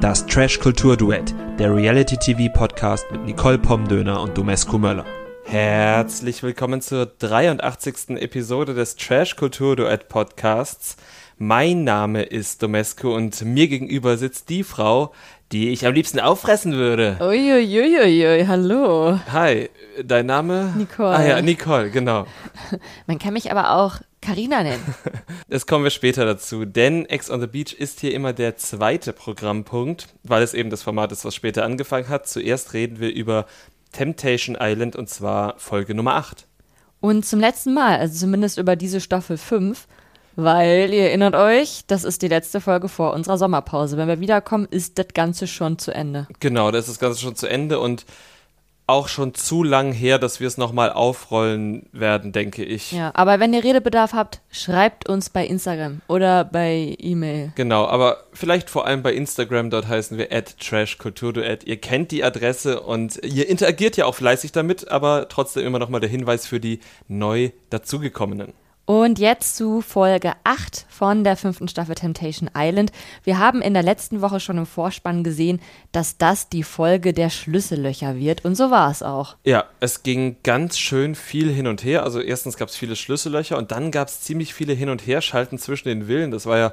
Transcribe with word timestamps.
Das 0.00 0.26
Trash-Kultur-Duett, 0.26 1.34
der 1.58 1.74
Reality-TV-Podcast 1.74 3.10
mit 3.10 3.24
Nicole 3.24 3.58
Pomdöner 3.58 4.22
und 4.22 4.38
Domescu 4.38 4.78
Möller. 4.78 5.04
Herzlich 5.44 6.44
willkommen 6.44 6.80
zur 6.80 7.06
83. 7.06 8.10
Episode 8.10 8.74
des 8.74 8.94
Trash-Kultur-Duett-Podcasts. 8.94 10.98
Mein 11.38 11.82
Name 11.82 12.22
ist 12.22 12.62
Domescu 12.62 13.12
und 13.12 13.42
mir 13.42 13.66
gegenüber 13.66 14.16
sitzt 14.16 14.50
die 14.50 14.62
Frau, 14.62 15.12
die 15.50 15.70
ich 15.70 15.84
am 15.84 15.94
liebsten 15.94 16.20
auffressen 16.20 16.74
würde. 16.74 17.16
Uiuiuiui, 17.20 18.46
hallo. 18.46 19.18
Hi, 19.32 19.68
dein 20.04 20.26
Name? 20.26 20.74
Nicole. 20.76 21.16
Ah 21.16 21.26
ja, 21.26 21.42
Nicole, 21.42 21.90
genau. 21.90 22.24
Man 23.08 23.18
kann 23.18 23.32
mich 23.32 23.50
aber 23.50 23.72
auch 23.72 23.96
Carina 24.28 24.62
nennen. 24.62 24.84
Das 25.48 25.66
kommen 25.66 25.82
wir 25.82 25.90
später 25.90 26.26
dazu, 26.26 26.66
denn 26.66 27.06
Ex 27.06 27.30
on 27.30 27.40
the 27.40 27.46
Beach 27.46 27.72
ist 27.72 28.00
hier 28.00 28.12
immer 28.12 28.34
der 28.34 28.58
zweite 28.58 29.14
Programmpunkt, 29.14 30.08
weil 30.22 30.42
es 30.42 30.52
eben 30.52 30.68
das 30.68 30.82
Format 30.82 31.10
ist, 31.10 31.24
was 31.24 31.34
später 31.34 31.64
angefangen 31.64 32.10
hat. 32.10 32.28
Zuerst 32.28 32.74
reden 32.74 33.00
wir 33.00 33.10
über 33.10 33.46
Temptation 33.92 34.58
Island 34.60 34.94
und 34.94 35.08
zwar 35.08 35.58
Folge 35.58 35.94
Nummer 35.94 36.16
8. 36.16 36.46
Und 37.00 37.24
zum 37.24 37.40
letzten 37.40 37.72
Mal, 37.72 37.98
also 37.98 38.18
zumindest 38.18 38.58
über 38.58 38.76
diese 38.76 39.00
Staffel 39.00 39.38
5, 39.38 39.88
weil 40.36 40.92
ihr 40.92 41.04
erinnert 41.04 41.34
euch, 41.34 41.84
das 41.86 42.04
ist 42.04 42.20
die 42.20 42.28
letzte 42.28 42.60
Folge 42.60 42.90
vor 42.90 43.14
unserer 43.14 43.38
Sommerpause. 43.38 43.96
Wenn 43.96 44.08
wir 44.08 44.20
wiederkommen, 44.20 44.68
ist 44.70 44.98
das 44.98 45.08
Ganze 45.14 45.46
schon 45.46 45.78
zu 45.78 45.92
Ende. 45.92 46.28
Genau, 46.40 46.70
da 46.70 46.78
ist 46.78 46.90
das 46.90 46.98
Ganze 46.98 47.20
schon 47.20 47.36
zu 47.36 47.46
Ende 47.46 47.80
und 47.80 48.04
auch 48.88 49.08
schon 49.08 49.34
zu 49.34 49.62
lang 49.62 49.92
her, 49.92 50.18
dass 50.18 50.40
wir 50.40 50.46
es 50.46 50.56
nochmal 50.56 50.90
aufrollen 50.90 51.86
werden, 51.92 52.32
denke 52.32 52.64
ich. 52.64 52.92
Ja, 52.92 53.10
aber 53.14 53.38
wenn 53.38 53.52
ihr 53.52 53.62
Redebedarf 53.62 54.14
habt, 54.14 54.40
schreibt 54.50 55.08
uns 55.08 55.28
bei 55.30 55.46
Instagram 55.46 56.00
oder 56.08 56.44
bei 56.44 56.96
E-Mail. 56.98 57.52
Genau, 57.54 57.86
aber 57.86 58.24
vielleicht 58.32 58.70
vor 58.70 58.86
allem 58.86 59.02
bei 59.02 59.12
Instagram, 59.12 59.70
dort 59.70 59.88
heißen 59.88 60.16
wir 60.16 60.28
trashkulturduett. 60.28 61.64
Ihr 61.64 61.76
kennt 61.76 62.10
die 62.10 62.24
Adresse 62.24 62.80
und 62.80 63.20
ihr 63.22 63.48
interagiert 63.48 63.96
ja 63.96 64.06
auch 64.06 64.14
fleißig 64.14 64.52
damit, 64.52 64.90
aber 64.90 65.28
trotzdem 65.28 65.66
immer 65.66 65.78
nochmal 65.78 66.00
der 66.00 66.10
Hinweis 66.10 66.46
für 66.46 66.60
die 66.60 66.80
neu 67.08 67.50
dazugekommenen. 67.70 68.54
Und 68.88 69.18
jetzt 69.18 69.54
zu 69.54 69.82
Folge 69.82 70.32
8 70.44 70.86
von 70.88 71.22
der 71.22 71.36
fünften 71.36 71.68
Staffel 71.68 71.94
Temptation 71.94 72.50
Island. 72.56 72.90
Wir 73.22 73.38
haben 73.38 73.60
in 73.60 73.74
der 73.74 73.82
letzten 73.82 74.22
Woche 74.22 74.40
schon 74.40 74.56
im 74.56 74.64
Vorspann 74.64 75.22
gesehen, 75.22 75.60
dass 75.92 76.16
das 76.16 76.48
die 76.48 76.62
Folge 76.62 77.12
der 77.12 77.28
Schlüssellöcher 77.28 78.16
wird. 78.16 78.46
Und 78.46 78.54
so 78.54 78.70
war 78.70 78.90
es 78.90 79.02
auch. 79.02 79.36
Ja, 79.44 79.66
es 79.80 80.04
ging 80.04 80.36
ganz 80.42 80.78
schön 80.78 81.14
viel 81.14 81.52
hin 81.52 81.66
und 81.66 81.84
her. 81.84 82.02
Also 82.02 82.18
erstens 82.18 82.56
gab 82.56 82.70
es 82.70 82.76
viele 82.76 82.96
Schlüssellöcher 82.96 83.58
und 83.58 83.72
dann 83.72 83.90
gab 83.90 84.08
es 84.08 84.22
ziemlich 84.22 84.54
viele 84.54 84.72
Hin- 84.72 84.88
und 84.88 85.06
Herschalten 85.06 85.58
zwischen 85.58 85.88
den 85.88 86.06
Villen. 86.06 86.30
Das 86.30 86.46
war 86.46 86.56
ja 86.56 86.72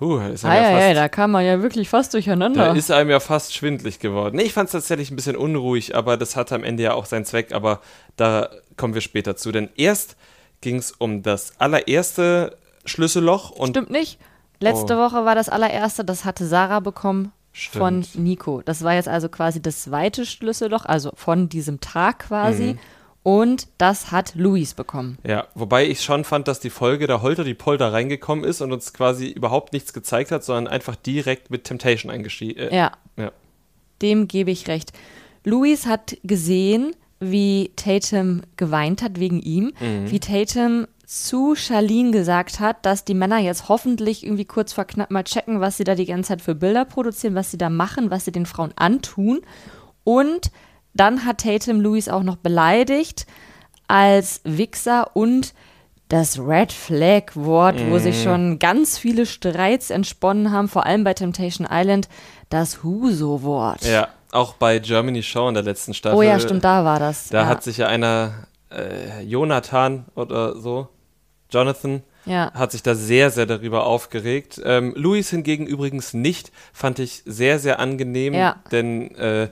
Uh, 0.00 0.18
ist 0.20 0.46
ah, 0.46 0.54
ja, 0.54 0.80
ja, 0.80 0.94
da 0.94 1.10
kam 1.10 1.32
man 1.32 1.44
ja 1.44 1.60
wirklich 1.60 1.90
fast 1.90 2.14
durcheinander. 2.14 2.66
Da 2.66 2.72
ist 2.72 2.90
einem 2.90 3.10
ja 3.10 3.20
fast 3.20 3.54
schwindlig 3.54 3.98
geworden. 3.98 4.36
Nee, 4.36 4.44
ich 4.44 4.54
fand 4.54 4.68
es 4.68 4.72
tatsächlich 4.72 5.10
ein 5.10 5.16
bisschen 5.16 5.36
unruhig, 5.36 5.94
aber 5.94 6.16
das 6.16 6.36
hatte 6.36 6.54
am 6.54 6.64
Ende 6.64 6.84
ja 6.84 6.94
auch 6.94 7.04
seinen 7.04 7.26
Zweck, 7.26 7.52
aber 7.52 7.82
da 8.16 8.48
kommen 8.78 8.94
wir 8.94 9.02
später 9.02 9.36
zu. 9.36 9.52
Denn 9.52 9.68
erst 9.76 10.16
ging 10.60 10.76
es 10.76 10.92
um 10.92 11.22
das 11.22 11.58
allererste 11.58 12.56
Schlüsselloch. 12.84 13.50
Und 13.50 13.70
Stimmt 13.70 13.90
nicht. 13.90 14.18
Letzte 14.60 14.96
oh. 14.96 14.98
Woche 14.98 15.24
war 15.24 15.34
das 15.34 15.48
allererste, 15.48 16.04
das 16.04 16.24
hatte 16.24 16.46
Sarah 16.46 16.80
bekommen 16.80 17.32
Stimmt. 17.52 18.06
von 18.06 18.22
Nico. 18.22 18.62
Das 18.62 18.84
war 18.84 18.94
jetzt 18.94 19.08
also 19.08 19.28
quasi 19.28 19.62
das 19.62 19.82
zweite 19.82 20.26
Schlüsselloch, 20.26 20.84
also 20.84 21.12
von 21.14 21.48
diesem 21.48 21.80
Tag 21.80 22.26
quasi. 22.28 22.74
Mhm. 22.74 22.78
Und 23.22 23.68
das 23.76 24.12
hat 24.12 24.34
Luis 24.34 24.72
bekommen. 24.72 25.18
Ja, 25.26 25.48
wobei 25.54 25.86
ich 25.86 26.02
schon 26.02 26.24
fand, 26.24 26.48
dass 26.48 26.58
die 26.58 26.70
Folge 26.70 27.06
da 27.06 27.20
Holter 27.20 27.44
die 27.44 27.54
Polter 27.54 27.92
reingekommen 27.92 28.44
ist 28.44 28.62
und 28.62 28.72
uns 28.72 28.94
quasi 28.94 29.28
überhaupt 29.28 29.74
nichts 29.74 29.92
gezeigt 29.92 30.30
hat, 30.30 30.42
sondern 30.42 30.68
einfach 30.68 30.96
direkt 30.96 31.50
mit 31.50 31.64
Temptation 31.64 32.10
eingestiegen. 32.10 32.58
Äh, 32.58 32.74
ja. 32.74 32.92
ja. 33.18 33.30
Dem 34.00 34.26
gebe 34.26 34.50
ich 34.50 34.68
recht. 34.68 34.92
Luis 35.44 35.86
hat 35.86 36.16
gesehen, 36.22 36.96
wie 37.20 37.70
Tatum 37.76 38.42
geweint 38.56 39.02
hat 39.02 39.20
wegen 39.20 39.40
ihm, 39.40 39.72
mhm. 39.78 40.10
wie 40.10 40.20
Tatum 40.20 40.86
zu 41.06 41.54
Charlene 41.54 42.12
gesagt 42.12 42.60
hat, 42.60 42.86
dass 42.86 43.04
die 43.04 43.14
Männer 43.14 43.38
jetzt 43.38 43.68
hoffentlich 43.68 44.24
irgendwie 44.24 44.44
kurz 44.44 44.72
vor 44.72 44.84
knapp 44.84 45.10
mal 45.10 45.24
checken, 45.24 45.60
was 45.60 45.76
sie 45.76 45.84
da 45.84 45.94
die 45.94 46.06
ganze 46.06 46.28
Zeit 46.28 46.40
für 46.40 46.54
Bilder 46.54 46.84
produzieren, 46.84 47.34
was 47.34 47.50
sie 47.50 47.58
da 47.58 47.68
machen, 47.68 48.10
was 48.10 48.24
sie 48.24 48.32
den 48.32 48.46
Frauen 48.46 48.72
antun. 48.76 49.40
Und 50.04 50.50
dann 50.94 51.24
hat 51.24 51.38
Tatum 51.38 51.80
Louis 51.80 52.08
auch 52.08 52.22
noch 52.22 52.36
beleidigt 52.36 53.26
als 53.88 54.40
Wichser 54.44 55.16
und 55.16 55.52
das 56.08 56.38
Red 56.38 56.72
Flag 56.72 57.34
Wort, 57.34 57.76
mm. 57.76 57.90
wo 57.90 57.98
sich 57.98 58.18
mhm. 58.18 58.22
schon 58.22 58.58
ganz 58.58 58.98
viele 58.98 59.26
Streits 59.26 59.90
entsponnen 59.90 60.52
haben, 60.52 60.68
vor 60.68 60.86
allem 60.86 61.04
bei 61.04 61.14
Temptation 61.14 61.66
Island, 61.70 62.08
das 62.48 62.82
Huso 62.82 63.42
Wort. 63.42 63.84
Ja, 63.84 64.08
auch 64.32 64.54
bei 64.54 64.78
Germany 64.78 65.22
Show 65.22 65.48
in 65.48 65.54
der 65.54 65.62
letzten 65.62 65.94
Staffel. 65.94 66.18
Oh 66.18 66.22
ja, 66.22 66.38
stimmt, 66.38 66.64
da 66.64 66.84
war 66.84 66.98
das. 66.98 67.28
Da 67.28 67.42
ja. 67.42 67.46
hat 67.46 67.62
sich 67.62 67.78
ja 67.78 67.86
einer, 67.86 68.46
äh, 68.70 69.22
Jonathan 69.22 70.06
oder 70.14 70.56
so, 70.56 70.88
Jonathan, 71.50 72.02
ja. 72.26 72.52
hat 72.52 72.72
sich 72.72 72.82
da 72.82 72.94
sehr, 72.94 73.30
sehr 73.30 73.46
darüber 73.46 73.86
aufgeregt. 73.86 74.60
Ähm, 74.64 74.92
Luis 74.96 75.30
hingegen 75.30 75.66
übrigens 75.66 76.14
nicht, 76.14 76.52
fand 76.72 76.98
ich 76.98 77.22
sehr, 77.26 77.58
sehr 77.58 77.80
angenehm, 77.80 78.34
ja. 78.34 78.56
denn 78.70 79.14
äh, 79.16 79.48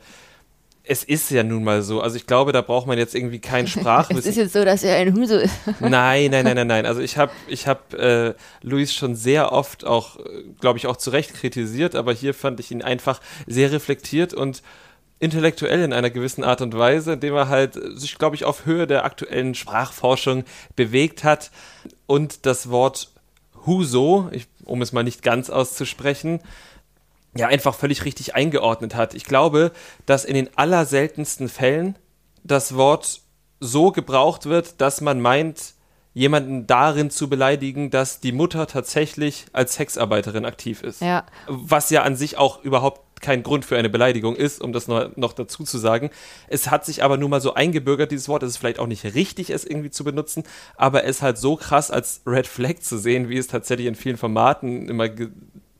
es 0.88 1.04
ist 1.04 1.31
ja 1.31 1.43
nun 1.43 1.65
mal 1.65 1.82
so. 1.82 2.00
Also 2.00 2.16
ich 2.16 2.26
glaube, 2.26 2.53
da 2.53 2.62
braucht 2.62 2.87
man 2.87 2.97
jetzt 2.97 3.15
irgendwie 3.15 3.41
kein 3.41 3.66
Sprachwissen. 3.66 4.19
es 4.21 4.26
ist 4.26 4.37
jetzt 4.37 4.53
so, 4.54 4.65
dass 4.65 4.82
er 4.82 4.97
ein 4.97 5.15
Huso 5.15 5.37
ist. 5.37 5.54
nein, 5.81 6.31
nein, 6.31 6.44
nein, 6.44 6.54
nein, 6.54 6.66
nein. 6.66 6.87
Also 6.87 7.03
ich 7.03 7.19
habe 7.19 7.31
ich 7.47 7.66
hab, 7.66 7.93
äh, 7.93 8.34
Luis 8.62 8.94
schon 8.94 9.15
sehr 9.15 9.53
oft 9.53 9.84
auch, 9.84 10.19
glaube 10.60 10.78
ich, 10.78 10.87
auch 10.87 10.97
zu 10.97 11.10
Recht 11.10 11.34
kritisiert, 11.34 11.94
aber 11.94 12.15
hier 12.15 12.32
fand 12.32 12.59
ich 12.59 12.71
ihn 12.71 12.81
einfach 12.81 13.21
sehr 13.47 13.71
reflektiert 13.71 14.32
und 14.32 14.62
intellektuell 15.21 15.82
in 15.82 15.93
einer 15.93 16.10
gewissen 16.10 16.43
Art 16.43 16.62
und 16.62 16.77
Weise, 16.77 17.15
indem 17.15 17.34
er 17.34 17.48
halt 17.48 17.75
sich, 17.98 18.16
glaube 18.16 18.37
ich, 18.37 18.47
auf 18.47 18.65
Höhe 18.65 18.87
der 18.87 19.04
aktuellen 19.04 19.54
Sprachforschung 19.54 20.44
bewegt 20.75 21.22
hat 21.22 21.50
und 22.06 22.47
das 22.47 22.71
Wort 22.71 23.10
Huso, 23.66 24.28
ich, 24.32 24.47
um 24.65 24.81
es 24.81 24.93
mal 24.93 25.04
nicht 25.04 25.22
ganz 25.22 25.50
auszusprechen, 25.50 26.41
ja 27.38 27.47
einfach 27.47 27.75
völlig 27.75 28.04
richtig 28.04 28.34
eingeordnet 28.34 28.94
hat. 28.94 29.15
Ich 29.15 29.25
glaube, 29.25 29.72
dass 30.06 30.25
in 30.25 30.34
den 30.34 30.50
allerseltensten 30.56 31.49
Fällen 31.49 31.97
das 32.43 32.75
Wort 32.75 33.21
so 33.60 33.93
gebraucht 33.93 34.47
wird, 34.47 34.81
dass 34.81 35.00
man 35.00 35.21
meint, 35.21 35.75
jemanden 36.15 36.66
darin 36.66 37.10
zu 37.10 37.28
beleidigen, 37.28 37.91
dass 37.91 38.19
die 38.19 38.32
Mutter 38.32 38.66
tatsächlich 38.66 39.47
als 39.53 39.75
Sexarbeiterin 39.75 40.44
aktiv 40.44 40.82
ist. 40.82 41.00
Ja. 41.00 41.25
Was 41.47 41.91
ja 41.91 42.03
an 42.03 42.16
sich 42.16 42.37
auch 42.37 42.65
überhaupt 42.65 43.21
kein 43.21 43.43
Grund 43.43 43.65
für 43.65 43.77
eine 43.77 43.88
Beleidigung 43.88 44.37
ist, 44.37 44.60
um 44.60 44.72
das 44.72 44.88
noch, 44.88 45.16
noch 45.16 45.32
dazu 45.32 45.65
zu 45.65 45.78
sagen. 45.78 46.10
Es 46.48 46.71
hat 46.71 46.84
sich 46.84 47.03
aber 47.03 47.16
nun 47.16 47.31
mal 47.31 47.41
so 47.41 47.54
eingebürgert, 47.54 48.10
dieses 48.10 48.28
Wort. 48.28 48.43
Es 48.43 48.50
ist 48.50 48.56
vielleicht 48.59 48.78
auch 48.78 48.87
nicht 48.87 49.04
richtig, 49.04 49.50
es 49.50 49.65
irgendwie 49.65 49.91
zu 49.91 50.04
benutzen, 50.04 50.44
aber 50.77 51.04
es 51.04 51.22
halt 51.22 51.38
so 51.38 51.56
krass 51.56 51.91
als 51.91 52.22
Red 52.27 52.47
Flag 52.47 52.81
zu 52.81 52.98
sehen, 52.98 53.28
wie 53.28 53.38
es 53.38 53.48
tatsächlich 53.48 53.87
in 53.87 53.97
vielen 53.97 54.16
Formaten 54.16 54.88
immer 54.88 55.09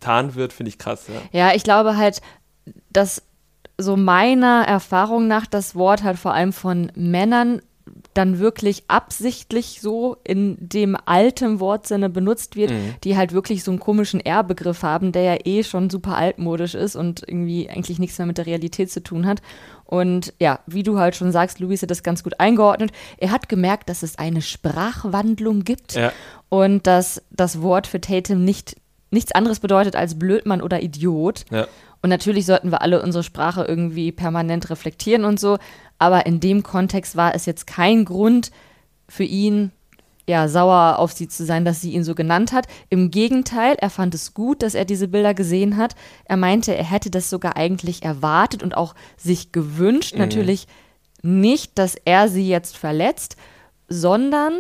getan 0.01 0.35
wird, 0.35 0.53
finde 0.53 0.71
ich 0.71 0.79
krass. 0.79 1.07
Ja. 1.09 1.49
ja, 1.49 1.55
ich 1.55 1.63
glaube 1.63 1.97
halt, 1.97 2.21
dass 2.91 3.23
so 3.79 3.97
meiner 3.97 4.65
Erfahrung 4.67 5.29
nach 5.29 5.47
das 5.47 5.75
Wort 5.75 6.03
halt 6.03 6.19
vor 6.19 6.35
allem 6.35 6.53
von 6.53 6.91
Männern 6.97 7.63
dann 8.15 8.39
wirklich 8.39 8.85
absichtlich 8.89 9.81
so 9.81 10.17
in 10.25 10.57
dem 10.61 10.97
alten 11.07 11.61
Wortsinne 11.61 12.11
benutzt 12.11 12.57
wird, 12.57 12.71
mhm. 12.71 12.95
die 13.05 13.17
halt 13.17 13.33
wirklich 13.33 13.65
so 13.65 13.71
einen 13.71 13.81
komischen 13.81 14.21
R-Begriff 14.21 14.83
haben, 14.83 15.13
der 15.13 15.23
ja 15.23 15.37
eh 15.45 15.63
schon 15.63 15.89
super 15.89 16.17
altmodisch 16.17 16.75
ist 16.75 16.97
und 16.97 17.23
irgendwie 17.27 17.71
eigentlich 17.71 17.99
nichts 17.99 18.19
mehr 18.19 18.27
mit 18.27 18.39
der 18.39 18.47
Realität 18.47 18.91
zu 18.91 19.03
tun 19.03 19.27
hat. 19.27 19.41
Und 19.85 20.35
ja, 20.39 20.61
wie 20.67 20.83
du 20.83 20.99
halt 20.99 21.17
schon 21.17 21.33
sagst, 21.33 21.61
Luis 21.61 21.83
hat 21.83 21.91
das 21.91 22.03
ganz 22.03 22.23
gut 22.23 22.41
eingeordnet. 22.41 22.91
Er 23.17 23.31
hat 23.31 23.49
gemerkt, 23.49 23.89
dass 23.89 24.03
es 24.03 24.19
eine 24.19 24.43
Sprachwandlung 24.43 25.65
gibt 25.65 25.95
ja. 25.95 26.13
und 26.49 26.87
dass 26.87 27.23
das 27.31 27.63
Wort 27.63 27.87
für 27.87 28.01
Tatum 28.01 28.45
nicht 28.45 28.77
nichts 29.11 29.33
anderes 29.33 29.61
bedeutet 29.61 29.97
als 29.97 30.19
Blödmann 30.19 30.63
oder 30.63 30.83
Idiot. 30.83 31.45
Ja. 31.51 31.67
Und 32.03 32.11
natürlich 32.11 32.47
sollten 32.47 32.71
wir 32.71 32.83
alle 32.83 33.03
unsere 33.03 33.25
Sprache 33.25 33.65
irgendwie 33.65 34.13
permanent 34.13 34.71
reflektieren 34.71 35.25
und 35.25 35.41
so. 35.41 35.59
Aber 35.99 36.27
in 36.27 36.41
dem 36.41 36.63
Kontext 36.63 37.17
war 37.17 37.35
es 37.35 37.47
jetzt 37.47 37.67
kein 37.67 38.05
Grund 38.05 38.51
für 39.09 39.25
ihn, 39.25 39.73
ja, 40.29 40.47
sauer 40.47 40.99
auf 40.99 41.13
sie 41.13 41.27
zu 41.27 41.45
sein, 41.45 41.65
dass 41.65 41.81
sie 41.81 41.93
ihn 41.93 42.05
so 42.05 42.15
genannt 42.15 42.53
hat. 42.53 42.67
Im 42.91 43.11
Gegenteil, 43.11 43.77
er 43.79 43.91
fand 43.91 44.15
es 44.15 44.35
gut, 44.35 44.63
dass 44.63 44.75
er 44.75 44.85
diese 44.85 45.09
Bilder 45.09 45.33
gesehen 45.33 45.77
hat. 45.77 45.95
Er 46.25 46.37
meinte, 46.37 46.77
er 46.77 46.85
hätte 46.85 47.11
das 47.11 47.31
sogar 47.31 47.57
eigentlich 47.57 48.03
erwartet 48.03 48.63
und 48.63 48.77
auch 48.77 48.95
sich 49.17 49.53
gewünscht. 49.53 50.15
Mhm. 50.15 50.21
Natürlich 50.21 50.69
nicht, 51.23 51.79
dass 51.79 51.97
er 52.05 52.29
sie 52.29 52.47
jetzt 52.47 52.77
verletzt, 52.77 53.37
sondern 53.89 54.59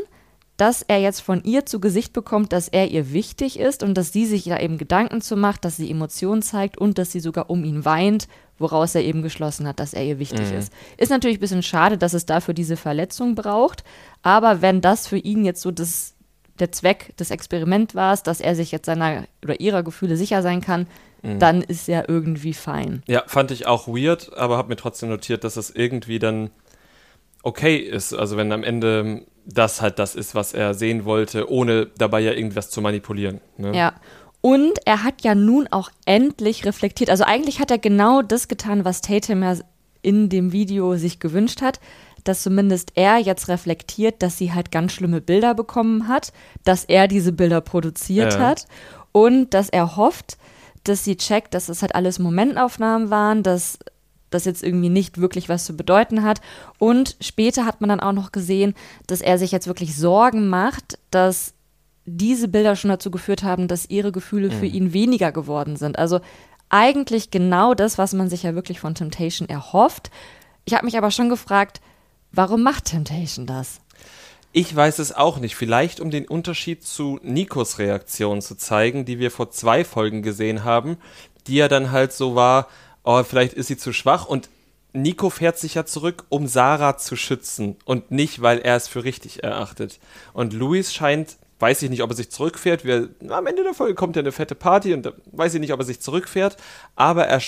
dass 0.58 0.82
er 0.82 0.98
jetzt 0.98 1.20
von 1.20 1.42
ihr 1.44 1.64
zu 1.64 1.80
Gesicht 1.80 2.12
bekommt, 2.12 2.52
dass 2.52 2.68
er 2.68 2.90
ihr 2.90 3.12
wichtig 3.12 3.58
ist 3.58 3.82
und 3.82 3.94
dass 3.94 4.12
sie 4.12 4.26
sich 4.26 4.44
da 4.44 4.58
eben 4.58 4.76
Gedanken 4.76 5.22
zu 5.22 5.36
macht, 5.36 5.64
dass 5.64 5.76
sie 5.76 5.90
Emotionen 5.90 6.42
zeigt 6.42 6.76
und 6.76 6.98
dass 6.98 7.12
sie 7.12 7.20
sogar 7.20 7.48
um 7.48 7.64
ihn 7.64 7.84
weint, 7.84 8.28
woraus 8.58 8.96
er 8.96 9.04
eben 9.04 9.22
geschlossen 9.22 9.68
hat, 9.68 9.78
dass 9.78 9.94
er 9.94 10.04
ihr 10.04 10.18
wichtig 10.18 10.50
mhm. 10.50 10.58
ist. 10.58 10.72
Ist 10.96 11.10
natürlich 11.10 11.38
ein 11.38 11.40
bisschen 11.40 11.62
schade, 11.62 11.96
dass 11.96 12.12
es 12.12 12.26
dafür 12.26 12.54
diese 12.54 12.76
Verletzung 12.76 13.36
braucht, 13.36 13.84
aber 14.22 14.60
wenn 14.60 14.80
das 14.80 15.06
für 15.06 15.18
ihn 15.18 15.44
jetzt 15.44 15.62
so 15.62 15.70
das, 15.70 16.14
der 16.58 16.72
Zweck 16.72 17.16
des 17.16 17.30
Experiments 17.30 17.94
war, 17.94 18.16
dass 18.16 18.40
er 18.40 18.56
sich 18.56 18.72
jetzt 18.72 18.86
seiner 18.86 19.24
oder 19.44 19.60
ihrer 19.60 19.84
Gefühle 19.84 20.16
sicher 20.16 20.42
sein 20.42 20.60
kann, 20.60 20.88
dann 21.22 21.62
ist 21.62 21.88
ja 21.88 22.04
irgendwie 22.06 22.54
fein. 22.54 23.02
Ja, 23.06 23.24
fand 23.26 23.50
ich 23.50 23.66
auch 23.66 23.88
weird, 23.88 24.36
aber 24.36 24.56
habe 24.56 24.68
mir 24.68 24.76
trotzdem 24.76 25.08
notiert, 25.08 25.42
dass 25.42 25.56
es 25.56 25.70
irgendwie 25.70 26.18
dann 26.20 26.50
okay 27.42 27.76
ist. 27.76 28.12
Also 28.14 28.36
wenn 28.36 28.52
am 28.52 28.62
Ende 28.62 29.22
das 29.44 29.80
halt 29.80 29.98
das 29.98 30.14
ist, 30.14 30.34
was 30.34 30.52
er 30.52 30.74
sehen 30.74 31.04
wollte, 31.04 31.50
ohne 31.50 31.86
dabei 31.96 32.20
ja 32.20 32.32
irgendwas 32.32 32.70
zu 32.70 32.82
manipulieren. 32.82 33.40
Ne? 33.56 33.74
Ja. 33.74 33.94
Und 34.40 34.78
er 34.84 35.02
hat 35.04 35.22
ja 35.22 35.34
nun 35.34 35.66
auch 35.70 35.90
endlich 36.04 36.64
reflektiert. 36.64 37.10
Also 37.10 37.24
eigentlich 37.24 37.58
hat 37.60 37.70
er 37.70 37.78
genau 37.78 38.22
das 38.22 38.48
getan, 38.48 38.84
was 38.84 39.00
Tatum 39.00 39.42
ja 39.42 39.54
in 40.02 40.28
dem 40.28 40.52
Video 40.52 40.96
sich 40.96 41.18
gewünscht 41.18 41.60
hat, 41.62 41.80
dass 42.24 42.42
zumindest 42.42 42.92
er 42.94 43.18
jetzt 43.18 43.48
reflektiert, 43.48 44.22
dass 44.22 44.38
sie 44.38 44.52
halt 44.52 44.70
ganz 44.70 44.92
schlimme 44.92 45.20
Bilder 45.20 45.54
bekommen 45.54 46.08
hat, 46.08 46.32
dass 46.64 46.84
er 46.84 47.08
diese 47.08 47.32
Bilder 47.32 47.60
produziert 47.60 48.34
Ja. 48.34 48.40
hat 48.40 48.66
und 49.12 49.54
dass 49.54 49.70
er 49.70 49.96
hofft, 49.96 50.36
dass 50.84 51.04
sie 51.04 51.16
checkt, 51.16 51.54
dass 51.54 51.68
es 51.68 51.82
halt 51.82 51.94
alles 51.94 52.18
Momentaufnahmen 52.18 53.10
waren, 53.10 53.42
dass 53.42 53.78
das 54.30 54.44
jetzt 54.44 54.62
irgendwie 54.62 54.88
nicht 54.88 55.18
wirklich 55.18 55.48
was 55.48 55.64
zu 55.64 55.76
bedeuten 55.76 56.22
hat. 56.22 56.40
Und 56.78 57.16
später 57.20 57.64
hat 57.64 57.80
man 57.80 57.88
dann 57.88 58.00
auch 58.00 58.12
noch 58.12 58.32
gesehen, 58.32 58.74
dass 59.06 59.20
er 59.20 59.38
sich 59.38 59.52
jetzt 59.52 59.66
wirklich 59.66 59.96
Sorgen 59.96 60.48
macht, 60.48 60.98
dass 61.10 61.54
diese 62.04 62.48
Bilder 62.48 62.76
schon 62.76 62.90
dazu 62.90 63.10
geführt 63.10 63.42
haben, 63.42 63.68
dass 63.68 63.90
ihre 63.90 64.12
Gefühle 64.12 64.50
für 64.50 64.66
ihn 64.66 64.92
weniger 64.92 65.30
geworden 65.30 65.76
sind. 65.76 65.98
Also 65.98 66.20
eigentlich 66.70 67.30
genau 67.30 67.74
das, 67.74 67.98
was 67.98 68.12
man 68.12 68.28
sich 68.28 68.42
ja 68.42 68.54
wirklich 68.54 68.80
von 68.80 68.94
Temptation 68.94 69.48
erhofft. 69.48 70.10
Ich 70.64 70.74
habe 70.74 70.84
mich 70.84 70.96
aber 70.98 71.10
schon 71.10 71.28
gefragt, 71.28 71.80
warum 72.32 72.62
macht 72.62 72.86
Temptation 72.86 73.46
das? 73.46 73.80
Ich 74.52 74.74
weiß 74.74 74.98
es 74.98 75.14
auch 75.14 75.38
nicht. 75.38 75.56
Vielleicht 75.56 76.00
um 76.00 76.10
den 76.10 76.26
Unterschied 76.26 76.82
zu 76.84 77.20
Nikos 77.22 77.78
Reaktion 77.78 78.40
zu 78.40 78.56
zeigen, 78.56 79.04
die 79.04 79.18
wir 79.18 79.30
vor 79.30 79.50
zwei 79.50 79.84
Folgen 79.84 80.22
gesehen 80.22 80.64
haben, 80.64 80.96
die 81.46 81.56
ja 81.56 81.68
dann 81.68 81.90
halt 81.92 82.12
so 82.12 82.34
war, 82.34 82.68
oh, 83.08 83.24
vielleicht 83.24 83.54
ist 83.54 83.68
sie 83.68 83.78
zu 83.78 83.94
schwach 83.94 84.26
und 84.26 84.50
Nico 84.92 85.30
fährt 85.30 85.58
sich 85.58 85.74
ja 85.74 85.86
zurück, 85.86 86.24
um 86.28 86.46
Sarah 86.46 86.98
zu 86.98 87.16
schützen 87.16 87.76
und 87.86 88.10
nicht, 88.10 88.42
weil 88.42 88.58
er 88.58 88.76
es 88.76 88.86
für 88.86 89.02
richtig 89.02 89.42
erachtet. 89.42 89.98
Und 90.34 90.52
Luis 90.52 90.92
scheint, 90.92 91.36
weiß 91.58 91.82
ich 91.82 91.90
nicht, 91.90 92.02
ob 92.02 92.10
er 92.10 92.16
sich 92.16 92.30
zurückfährt. 92.30 92.84
Wir, 92.84 93.08
am 93.30 93.46
Ende 93.46 93.62
der 93.62 93.72
Folge 93.72 93.94
kommt 93.94 94.16
ja 94.16 94.20
eine 94.20 94.32
fette 94.32 94.54
Party 94.54 94.92
und 94.92 95.06
da 95.06 95.12
weiß 95.32 95.54
ich 95.54 95.60
nicht, 95.60 95.72
ob 95.72 95.80
er 95.80 95.86
sich 95.86 96.00
zurückfährt, 96.00 96.58
aber 96.96 97.26
er 97.26 97.40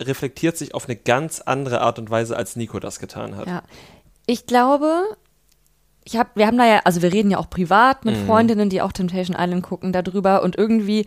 reflektiert 0.00 0.56
sich 0.56 0.74
auf 0.74 0.86
eine 0.86 0.94
ganz 0.94 1.40
andere 1.40 1.80
Art 1.80 1.98
und 1.98 2.10
Weise, 2.10 2.36
als 2.36 2.54
Nico 2.54 2.78
das 2.78 3.00
getan 3.00 3.36
hat. 3.36 3.48
Ja. 3.48 3.62
Ich 4.26 4.46
glaube, 4.46 5.02
ich 6.04 6.16
hab, 6.16 6.36
wir 6.36 6.46
haben 6.46 6.58
da 6.58 6.66
ja, 6.66 6.80
also 6.84 7.02
wir 7.02 7.12
reden 7.12 7.32
ja 7.32 7.38
auch 7.38 7.50
privat 7.50 8.04
mit 8.04 8.16
Freundinnen, 8.16 8.70
die 8.70 8.82
auch 8.82 8.92
Temptation 8.92 9.36
Island 9.36 9.64
gucken, 9.64 9.92
darüber 9.92 10.44
und 10.44 10.56
irgendwie 10.56 11.06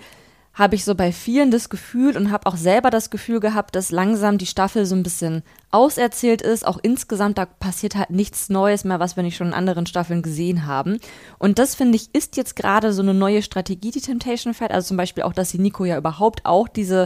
habe 0.53 0.75
ich 0.75 0.83
so 0.83 0.95
bei 0.95 1.13
vielen 1.13 1.49
das 1.49 1.69
Gefühl 1.69 2.17
und 2.17 2.29
habe 2.29 2.45
auch 2.45 2.57
selber 2.57 2.89
das 2.89 3.09
Gefühl 3.09 3.39
gehabt, 3.39 3.73
dass 3.75 3.91
langsam 3.91 4.37
die 4.37 4.45
Staffel 4.45 4.85
so 4.85 4.95
ein 4.95 5.03
bisschen 5.03 5.43
auserzählt 5.71 6.41
ist. 6.41 6.67
Auch 6.67 6.77
insgesamt, 6.81 7.37
da 7.37 7.45
passiert 7.45 7.95
halt 7.95 8.09
nichts 8.09 8.49
Neues 8.49 8.83
mehr, 8.83 8.99
was 8.99 9.15
wir 9.15 9.23
nicht 9.23 9.37
schon 9.37 9.47
in 9.47 9.53
anderen 9.53 9.85
Staffeln 9.85 10.21
gesehen 10.21 10.65
haben. 10.65 10.99
Und 11.39 11.57
das, 11.57 11.75
finde 11.75 11.95
ich, 11.95 12.13
ist 12.13 12.35
jetzt 12.35 12.57
gerade 12.57 12.91
so 12.91 13.01
eine 13.01 13.13
neue 13.13 13.43
Strategie, 13.43 13.91
die 13.91 14.01
Temptation 14.01 14.53
fährt. 14.53 14.71
Also 14.71 14.89
zum 14.89 14.97
Beispiel 14.97 15.23
auch, 15.23 15.33
dass 15.33 15.51
sie 15.51 15.59
Nico 15.59 15.85
ja 15.85 15.97
überhaupt 15.97 16.45
auch 16.45 16.67
diese, 16.67 17.05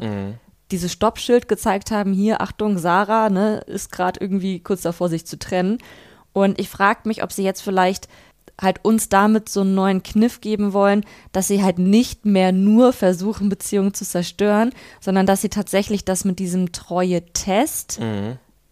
dieses 0.71 0.91
Stoppschild 0.91 1.47
gezeigt 1.47 1.91
haben. 1.91 2.13
Hier, 2.13 2.41
Achtung, 2.41 2.79
Sarah 2.79 3.29
ne, 3.29 3.59
ist 3.67 3.91
gerade 3.91 4.19
irgendwie 4.19 4.59
kurz 4.59 4.81
davor, 4.81 5.07
sich 5.07 5.27
zu 5.27 5.37
trennen. 5.37 5.77
Und 6.33 6.59
ich 6.59 6.67
frage 6.67 7.01
mich, 7.05 7.23
ob 7.23 7.31
sie 7.31 7.43
jetzt 7.43 7.61
vielleicht 7.61 8.09
halt 8.61 8.83
uns 8.83 9.09
damit 9.09 9.49
so 9.49 9.61
einen 9.61 9.75
neuen 9.75 10.03
Kniff 10.03 10.41
geben 10.41 10.73
wollen, 10.73 11.05
dass 11.31 11.47
sie 11.47 11.63
halt 11.63 11.79
nicht 11.79 12.25
mehr 12.25 12.51
nur 12.51 12.93
versuchen, 12.93 13.49
Beziehungen 13.49 13.93
zu 13.93 14.05
zerstören, 14.05 14.71
sondern 15.01 15.25
dass 15.25 15.41
sie 15.41 15.49
tatsächlich 15.49 16.05
das 16.05 16.25
mit 16.25 16.39
diesem 16.39 16.71
Treue-Test 16.71 17.99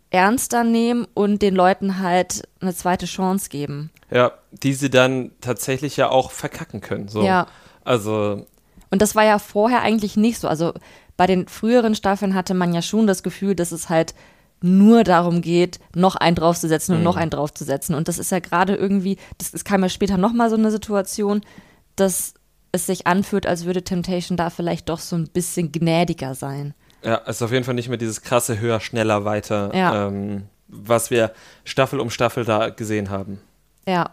ernster 0.09 0.63
nehmen 0.63 1.07
und 1.15 1.41
den 1.41 1.55
Leuten 1.55 1.99
halt 1.99 2.47
eine 2.61 2.73
zweite 2.73 3.07
Chance 3.07 3.49
geben. 3.49 3.89
Ja, 4.11 4.31
die 4.51 4.73
sie 4.73 4.91
dann 4.91 5.31
tatsächlich 5.41 5.97
ja 5.97 6.09
auch 6.09 6.31
verkacken 6.31 6.81
können. 6.81 7.07
So. 7.07 7.23
Ja. 7.23 7.47
Also, 7.83 8.45
Und 8.91 9.01
das 9.01 9.15
war 9.15 9.25
ja 9.25 9.39
vorher 9.39 9.81
eigentlich 9.81 10.15
nicht 10.15 10.39
so. 10.39 10.47
Also 10.47 10.73
bei 11.17 11.25
den 11.25 11.47
früheren 11.47 11.95
Staffeln 11.95 12.35
hatte 12.35 12.53
man 12.53 12.73
ja 12.73 12.81
schon 12.81 13.07
das 13.07 13.23
Gefühl, 13.23 13.55
dass 13.55 13.71
es 13.71 13.89
halt 13.89 14.13
nur 14.63 15.03
darum 15.03 15.41
geht, 15.41 15.79
noch 15.93 16.15
einen 16.15 16.35
draufzusetzen 16.35 16.95
und 16.95 17.03
noch 17.03 17.17
einen 17.17 17.29
draufzusetzen. 17.29 17.93
Und 17.95 18.07
das 18.07 18.17
ist 18.17 18.31
ja 18.31 18.39
gerade 18.39 18.75
irgendwie, 18.75 19.17
das, 19.37 19.53
es 19.53 19.63
kam 19.65 19.83
ja 19.83 19.89
später 19.89 20.17
nochmal 20.17 20.49
so 20.49 20.55
eine 20.55 20.71
Situation, 20.71 21.41
dass 21.95 22.33
es 22.71 22.85
sich 22.87 23.05
anfühlt, 23.05 23.45
als 23.45 23.65
würde 23.65 23.83
Temptation 23.83 24.37
da 24.37 24.49
vielleicht 24.49 24.89
doch 24.89 24.99
so 24.99 25.15
ein 25.15 25.27
bisschen 25.27 25.71
gnädiger 25.71 26.33
sein. 26.33 26.73
ja, 27.03 27.21
es 27.25 27.35
ist 27.35 27.41
auf 27.41 27.51
jeden 27.51 27.65
Fall 27.65 27.73
nicht 27.75 27.89
mehr 27.89 27.97
dieses 27.97 28.21
krasse 28.21 28.59
höher, 28.59 28.79
schneller, 28.79 29.25
weiter, 29.25 29.75
Ja. 29.75 30.07
ähm, 30.07 30.43
was 30.69 31.11
wir 31.11 31.33
Staffel 31.65 31.99
um 31.99 32.09
Staffel 32.09 32.45
da 32.45 32.69
gesehen 32.69 33.09
haben. 33.09 33.39
Ja. 33.87 34.11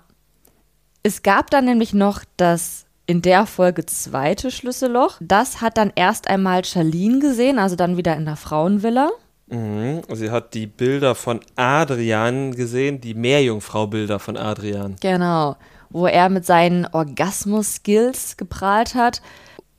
Es 1.03 1.23
gab 1.23 1.49
dann 1.51 1.65
nämlich 1.65 1.95
noch 1.95 2.23
das 2.37 2.85
in 3.07 3.23
der 3.23 3.47
Folge 3.47 3.87
zweite 3.87 4.51
Schlüsselloch. 4.51 5.17
Das 5.21 5.61
hat 5.63 5.79
dann 5.79 5.93
erst 5.95 6.29
einmal 6.29 6.65
Charlene 6.65 7.21
gesehen, 7.21 7.59
also 7.59 7.77
dann 7.77 7.97
wieder 7.97 8.15
in 8.17 8.25
der 8.27 8.37
Frauenvilla. 8.37 9.11
Mhm. 9.51 10.03
Sie 10.13 10.31
hat 10.31 10.55
die 10.55 10.67
Bilder 10.67 11.15
von 11.15 11.41
Adrian 11.57 12.53
gesehen, 12.55 13.01
die 13.01 13.15
Meerjungfrau-Bilder 13.15 14.19
von 14.19 14.37
Adrian. 14.37 14.97
Genau, 15.01 15.57
wo 15.91 16.07
er 16.07 16.29
mit 16.29 16.47
seinen 16.47 16.87
Orgasmus-Skills 16.87 18.37
geprahlt 18.37 18.95
hat, 18.95 19.23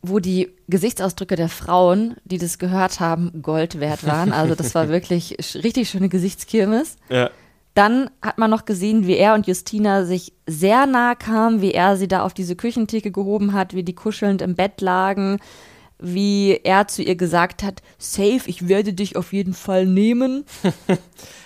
wo 0.02 0.20
die 0.20 0.50
Gesichtsausdrücke 0.68 1.36
der 1.36 1.50
Frauen, 1.50 2.16
die 2.26 2.38
das 2.38 2.58
gehört 2.58 3.00
haben, 3.00 3.42
Gold 3.42 3.80
wert 3.80 4.06
waren. 4.06 4.34
Also 4.34 4.56
das 4.56 4.76
war 4.76 4.90
wirklich 4.90 5.38
richtig 5.56 5.90
schöne 5.90 6.10
Gesichtskirmes. 6.10 6.98
Ja. 7.10 7.30
Dann 7.74 8.10
hat 8.22 8.38
man 8.38 8.52
noch 8.52 8.66
gesehen, 8.66 9.08
wie 9.08 9.16
er 9.16 9.34
und 9.34 9.48
Justina 9.48 10.04
sich 10.04 10.34
sehr 10.46 10.86
nah 10.88 11.16
kamen, 11.16 11.62
wie 11.62 11.72
er 11.72 11.96
sie 11.96 12.10
da 12.10 12.24
auf 12.24 12.34
diese 12.34 12.58
Küchentheke 12.58 13.12
gehoben 13.12 13.54
hat, 13.54 13.74
wie 13.74 13.84
die 13.84 13.96
kuschelnd 13.96 14.42
im 14.42 14.56
Bett 14.56 14.82
lagen, 14.82 15.40
wie 16.02 16.60
er 16.64 16.88
zu 16.88 17.04
ihr 17.04 17.16
gesagt 17.16 17.64
hat, 17.64 17.82
safe, 17.98 18.42
ich 18.46 18.68
werde 18.68 18.94
dich 18.94 19.16
auf 19.16 19.34
jeden 19.34 19.54
Fall 19.54 19.86
nehmen. 19.86 20.46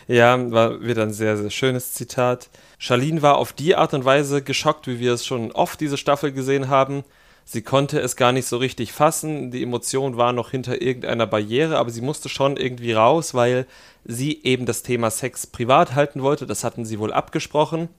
Ja, 0.07 0.51
war 0.51 0.81
wieder 0.81 1.01
ein 1.01 1.13
sehr, 1.13 1.35
sehr 1.35 1.49
schönes 1.49 1.93
Zitat. 1.93 2.49
Charlene 2.77 3.23
war 3.23 3.37
auf 3.37 3.53
die 3.53 3.75
Art 3.75 3.95
und 3.95 4.05
Weise 4.05 4.43
geschockt, 4.43 4.87
wie 4.87 4.99
wir 4.99 5.13
es 5.13 5.25
schon 5.25 5.51
oft 5.51 5.81
diese 5.81 5.97
Staffel 5.97 6.31
gesehen 6.31 6.69
haben. 6.69 7.03
Sie 7.43 7.61
konnte 7.61 7.99
es 7.99 8.15
gar 8.15 8.31
nicht 8.31 8.47
so 8.47 8.57
richtig 8.57 8.91
fassen. 8.91 9.51
Die 9.51 9.63
Emotion 9.63 10.17
war 10.17 10.33
noch 10.33 10.51
hinter 10.51 10.81
irgendeiner 10.81 11.27
Barriere, 11.27 11.77
aber 11.77 11.91
sie 11.91 12.01
musste 12.01 12.29
schon 12.29 12.57
irgendwie 12.57 12.93
raus, 12.93 13.33
weil 13.33 13.67
sie 14.03 14.43
eben 14.43 14.65
das 14.65 14.83
Thema 14.83 15.11
Sex 15.11 15.47
privat 15.47 15.95
halten 15.95 16.21
wollte. 16.21 16.45
Das 16.45 16.63
hatten 16.63 16.85
sie 16.85 16.99
wohl 16.99 17.13
abgesprochen. 17.13 17.89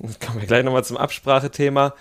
Jetzt 0.00 0.20
kommen 0.20 0.40
wir 0.40 0.46
gleich 0.46 0.64
nochmal 0.64 0.84
zum 0.84 0.96
Absprachethema. 0.96 1.94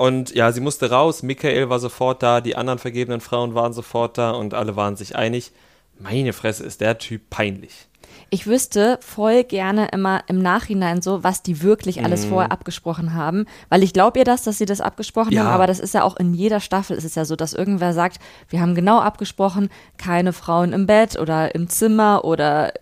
Und 0.00 0.34
ja, 0.34 0.50
sie 0.50 0.62
musste 0.62 0.90
raus. 0.90 1.22
Michael 1.22 1.68
war 1.68 1.78
sofort 1.78 2.22
da, 2.22 2.40
die 2.40 2.56
anderen 2.56 2.78
vergebenen 2.78 3.20
Frauen 3.20 3.54
waren 3.54 3.74
sofort 3.74 4.16
da 4.16 4.30
und 4.30 4.54
alle 4.54 4.74
waren 4.74 4.96
sich 4.96 5.14
einig. 5.14 5.52
Meine 5.98 6.32
Fresse 6.32 6.64
ist 6.64 6.80
der 6.80 6.96
Typ 6.96 7.28
peinlich. 7.28 7.86
Ich 8.30 8.46
wüsste 8.46 8.98
voll 9.02 9.44
gerne 9.44 9.88
immer 9.92 10.22
im 10.26 10.38
Nachhinein 10.40 11.02
so, 11.02 11.22
was 11.22 11.42
die 11.42 11.60
wirklich 11.60 12.02
alles 12.02 12.24
vorher 12.24 12.50
abgesprochen 12.50 13.12
haben, 13.12 13.44
weil 13.68 13.82
ich 13.82 13.92
glaube 13.92 14.18
ihr 14.20 14.24
das, 14.24 14.42
dass 14.42 14.56
sie 14.56 14.64
das 14.64 14.80
abgesprochen 14.80 15.32
Ja. 15.32 15.44
haben, 15.44 15.52
aber 15.52 15.66
das 15.66 15.78
ist 15.78 15.92
ja 15.92 16.02
auch 16.02 16.16
in 16.16 16.32
jeder 16.32 16.60
Staffel 16.60 16.96
ist 16.96 17.04
es 17.04 17.14
ja 17.14 17.26
so, 17.26 17.36
dass 17.36 17.52
irgendwer 17.52 17.92
sagt, 17.92 18.20
wir 18.48 18.62
haben 18.62 18.74
genau 18.74 19.00
abgesprochen, 19.00 19.68
keine 19.98 20.32
Frauen 20.32 20.72
im 20.72 20.86
Bett 20.86 21.18
oder 21.18 21.54
im 21.54 21.68
Zimmer 21.68 22.24
oder 22.24 22.72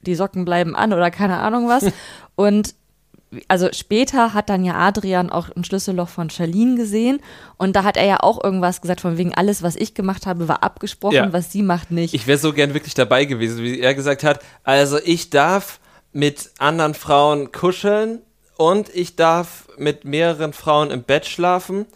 die 0.00 0.14
Socken 0.14 0.46
bleiben 0.46 0.74
an 0.74 0.94
oder 0.94 1.10
keine 1.10 1.40
Ahnung 1.40 1.68
was. 1.68 1.84
Und 2.36 2.74
also 3.48 3.68
später 3.72 4.34
hat 4.34 4.48
dann 4.48 4.64
ja 4.64 4.74
Adrian 4.74 5.30
auch 5.30 5.48
ein 5.54 5.64
Schlüsselloch 5.64 6.08
von 6.08 6.30
Charlene 6.30 6.76
gesehen 6.76 7.20
und 7.56 7.74
da 7.76 7.84
hat 7.84 7.96
er 7.96 8.04
ja 8.06 8.20
auch 8.20 8.42
irgendwas 8.42 8.80
gesagt 8.80 9.00
von 9.00 9.16
wegen 9.18 9.34
alles, 9.34 9.62
was 9.62 9.76
ich 9.76 9.94
gemacht 9.94 10.26
habe, 10.26 10.48
war 10.48 10.62
abgesprochen, 10.62 11.14
Ja. 11.14 11.32
was 11.32 11.52
sie 11.52 11.62
macht 11.62 11.90
nicht. 11.90 12.14
Ich 12.14 12.26
wäre 12.26 12.38
so 12.38 12.52
gern 12.52 12.74
wirklich 12.74 12.94
dabei 12.94 13.24
gewesen, 13.24 13.62
wie 13.62 13.80
er 13.80 13.94
gesagt 13.94 14.24
hat. 14.24 14.40
Also 14.62 14.98
ich 15.04 15.30
darf 15.30 15.80
mit 16.12 16.50
anderen 16.58 16.94
Frauen 16.94 17.52
kuscheln 17.52 18.20
und 18.56 18.88
ich 18.94 19.16
darf 19.16 19.66
mit 19.76 20.04
mehreren 20.04 20.52
Frauen 20.52 20.90
im 20.90 21.02
Bett 21.02 21.26
schlafen. 21.26 21.86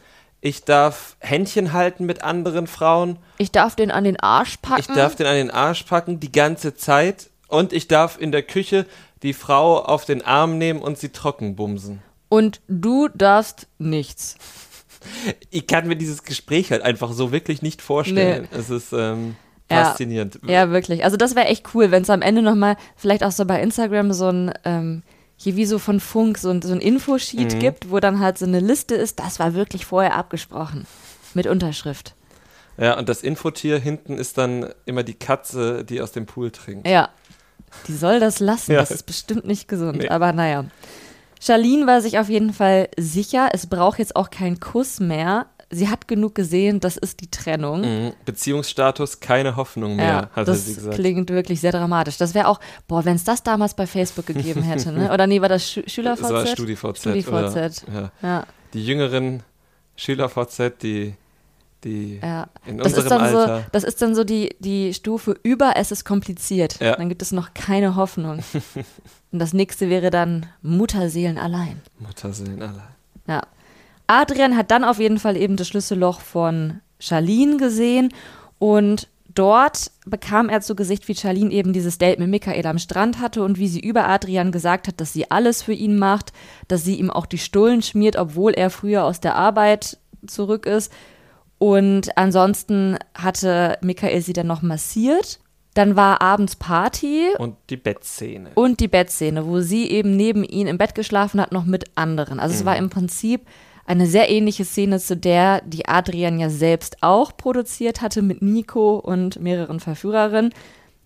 Ich 0.40 0.64
darf 0.64 1.16
Händchen 1.18 1.72
halten 1.72 2.06
mit 2.06 2.22
anderen 2.22 2.66
Frauen. 2.68 3.18
Ich 3.38 3.50
darf 3.50 3.74
den 3.74 3.90
an 3.90 4.04
den 4.04 4.18
Arsch 4.20 4.56
packen. 4.58 4.80
Ich 4.80 4.86
darf 4.86 5.16
den 5.16 5.26
an 5.26 5.34
den 5.34 5.50
Arsch 5.50 5.82
packen 5.84 6.20
die 6.20 6.30
ganze 6.30 6.74
Zeit. 6.74 7.30
Und 7.48 7.72
ich 7.72 7.88
darf 7.88 8.18
in 8.20 8.30
der 8.32 8.42
Küche 8.42 8.86
die 9.22 9.32
Frau 9.32 9.82
auf 9.82 10.04
den 10.04 10.24
Arm 10.24 10.58
nehmen 10.58 10.80
und 10.80 10.98
sie 10.98 11.08
trocken 11.08 11.56
bumsen. 11.56 12.02
Und 12.28 12.60
du 12.68 13.08
darfst 13.08 13.66
nichts. 13.78 14.36
Ich 15.50 15.68
kann 15.68 15.86
mir 15.86 15.94
dieses 15.94 16.24
Gespräch 16.24 16.72
halt 16.72 16.82
einfach 16.82 17.12
so 17.12 17.30
wirklich 17.30 17.62
nicht 17.62 17.82
vorstellen. 17.82 18.48
Es 18.50 18.68
ist 18.68 18.92
ähm, 18.92 19.36
Ja. 19.70 19.84
faszinierend. 19.84 20.40
Ja, 20.44 20.70
wirklich. 20.72 21.04
Also 21.04 21.16
das 21.16 21.36
wäre 21.36 21.46
echt 21.46 21.72
cool, 21.72 21.92
wenn 21.92 22.02
es 22.02 22.10
am 22.10 22.20
Ende 22.20 22.42
nochmal, 22.42 22.76
vielleicht 22.96 23.22
auch 23.22 23.30
so 23.30 23.44
bei 23.44 23.62
Instagram 23.62 24.12
so 24.12 24.28
ein, 24.28 24.52
ähm, 24.64 25.02
hier 25.36 25.54
wie 25.54 25.66
so 25.66 25.78
von 25.78 26.00
Funk, 26.00 26.36
so 26.36 26.50
ein, 26.50 26.62
so 26.62 26.72
ein 26.72 26.80
Infosheet 26.80 27.54
Mhm. 27.54 27.58
gibt, 27.60 27.90
wo 27.92 28.00
dann 28.00 28.18
halt 28.18 28.38
so 28.38 28.44
eine 28.44 28.58
Liste 28.58 28.96
ist, 28.96 29.20
das 29.20 29.38
war 29.38 29.54
wirklich 29.54 29.86
vorher 29.86 30.16
abgesprochen. 30.16 30.84
Mit 31.32 31.46
Unterschrift. 31.46 32.16
Ja, 32.76 32.98
und 32.98 33.08
das 33.08 33.22
Infotier 33.22 33.78
hinten 33.78 34.18
ist 34.18 34.36
dann 34.36 34.68
immer 34.84 35.04
die 35.04 35.14
Katze, 35.14 35.84
die 35.84 36.00
aus 36.00 36.10
dem 36.10 36.26
Pool 36.26 36.50
trinkt. 36.50 36.88
Ja. 36.88 37.08
Die 37.86 37.94
soll 37.94 38.20
das 38.20 38.40
lassen. 38.40 38.72
Ja. 38.72 38.80
Das 38.80 38.90
ist 38.90 39.04
bestimmt 39.04 39.46
nicht 39.46 39.68
gesund. 39.68 39.98
Nee. 39.98 40.08
Aber 40.08 40.32
naja. 40.32 40.64
Charlene 41.40 41.86
war 41.86 42.00
sich 42.00 42.18
auf 42.18 42.28
jeden 42.28 42.52
Fall 42.52 42.88
sicher, 42.98 43.50
es 43.52 43.66
braucht 43.66 43.98
jetzt 44.00 44.16
auch 44.16 44.30
keinen 44.30 44.58
Kuss 44.60 44.98
mehr. 45.00 45.46
Sie 45.70 45.88
hat 45.88 46.08
genug 46.08 46.34
gesehen, 46.34 46.80
das 46.80 46.96
ist 46.96 47.20
die 47.20 47.30
Trennung. 47.30 47.82
Mhm. 47.82 48.12
Beziehungsstatus, 48.24 49.20
keine 49.20 49.54
Hoffnung 49.56 49.96
mehr, 49.96 50.06
Ja, 50.06 50.30
hatte 50.32 50.46
das 50.52 50.64
sie 50.64 50.74
gesagt. 50.74 50.96
klingt 50.96 51.28
wirklich 51.30 51.60
sehr 51.60 51.72
dramatisch. 51.72 52.16
Das 52.16 52.32
wäre 52.34 52.48
auch, 52.48 52.58
boah, 52.88 53.04
wenn 53.04 53.16
es 53.16 53.24
das 53.24 53.42
damals 53.42 53.74
bei 53.74 53.86
Facebook 53.86 54.24
gegeben 54.26 54.62
hätte, 54.62 54.92
ne? 54.92 55.12
Oder 55.12 55.26
nee, 55.26 55.42
war 55.42 55.50
das 55.50 55.70
Schü 55.70 55.82
SchülerVZ? 55.86 56.22
Das 56.22 56.32
war 56.32 56.46
StudiVZ. 56.46 56.98
StudiVZ. 57.00 57.28
Oder, 57.28 57.70
ja. 57.92 58.10
Ja, 58.22 58.46
Die 58.72 58.84
jüngeren 58.84 59.42
SchülerVZ, 59.96 60.72
die, 60.82 61.14
die 61.84 62.18
ja. 62.22 62.48
in 62.66 62.78
Das 62.78 62.92
ist 62.92 63.04
unserem 63.04 63.22
dann 63.22 63.32
so, 63.32 63.38
Alter. 63.38 63.66
das 63.72 63.84
ist 63.84 64.02
dann 64.02 64.14
so 64.14 64.24
die, 64.24 64.56
die 64.58 64.92
Stufe 64.94 65.36
über, 65.42 65.74
es 65.76 65.92
ist 65.92 66.04
kompliziert. 66.04 66.80
Ja. 66.80 66.96
Dann 66.96 67.08
gibt 67.08 67.22
es 67.22 67.32
noch 67.32 67.54
keine 67.54 67.96
Hoffnung. 67.96 68.40
Und 69.32 69.38
das 69.38 69.52
nächste 69.52 69.90
wäre 69.90 70.10
dann 70.10 70.46
Mutterseelen 70.62 71.38
allein. 71.38 71.80
Mutterseelen 71.98 72.62
allein. 72.62 72.94
Ja. 73.26 73.42
Adrian 74.06 74.56
hat 74.56 74.70
dann 74.70 74.84
auf 74.84 74.98
jeden 74.98 75.18
Fall 75.18 75.36
eben 75.36 75.56
das 75.56 75.68
Schlüsselloch 75.68 76.20
von 76.20 76.80
Charlene 76.98 77.58
gesehen 77.58 78.12
und 78.58 79.06
dort 79.34 79.90
bekam 80.06 80.48
er 80.48 80.62
zu 80.62 80.74
Gesicht, 80.74 81.06
wie 81.06 81.14
Charlene 81.14 81.52
eben 81.52 81.72
dieses 81.72 81.98
Date 81.98 82.18
mit 82.18 82.28
Michael 82.28 82.66
am 82.66 82.78
Strand 82.78 83.20
hatte 83.20 83.42
und 83.44 83.58
wie 83.58 83.68
sie 83.68 83.80
über 83.80 84.08
Adrian 84.08 84.50
gesagt 84.50 84.88
hat, 84.88 85.00
dass 85.00 85.12
sie 85.12 85.30
alles 85.30 85.62
für 85.62 85.74
ihn 85.74 85.98
macht, 85.98 86.32
dass 86.66 86.84
sie 86.84 86.94
ihm 86.96 87.10
auch 87.10 87.26
die 87.26 87.38
Stullen 87.38 87.82
schmiert, 87.82 88.16
obwohl 88.16 88.52
er 88.54 88.70
früher 88.70 89.04
aus 89.04 89.20
der 89.20 89.36
Arbeit 89.36 89.98
zurück 90.26 90.66
ist. 90.66 90.90
Und 91.58 92.16
ansonsten 92.16 92.98
hatte 93.14 93.78
Michael 93.80 94.20
sie 94.20 94.32
dann 94.32 94.46
noch 94.46 94.62
massiert. 94.62 95.40
Dann 95.74 95.96
war 95.96 96.22
abends 96.22 96.56
Party 96.56 97.28
Und 97.38 97.56
die 97.70 97.76
Bettszene. 97.76 98.50
und 98.54 98.80
die 98.80 98.88
Bettszene, 98.88 99.46
wo 99.46 99.60
sie 99.60 99.88
eben 99.90 100.16
neben 100.16 100.42
ihm 100.42 100.66
im 100.66 100.78
Bett 100.78 100.94
geschlafen 100.94 101.40
hat, 101.40 101.52
noch 101.52 101.64
mit 101.64 101.84
anderen. 101.94 102.40
Also 102.40 102.54
es 102.54 102.64
war 102.64 102.76
im 102.76 102.90
Prinzip 102.90 103.42
eine 103.84 104.06
sehr 104.06 104.28
ähnliche 104.28 104.64
Szene 104.64 104.98
zu 104.98 105.16
der, 105.16 105.62
die 105.64 105.86
Adrian 105.86 106.38
ja 106.38 106.50
selbst 106.50 106.98
auch 107.00 107.36
produziert 107.36 108.02
hatte 108.02 108.22
mit 108.22 108.42
Nico 108.42 108.96
und 108.96 109.40
mehreren 109.40 109.80
Verführerinnen. 109.80 110.52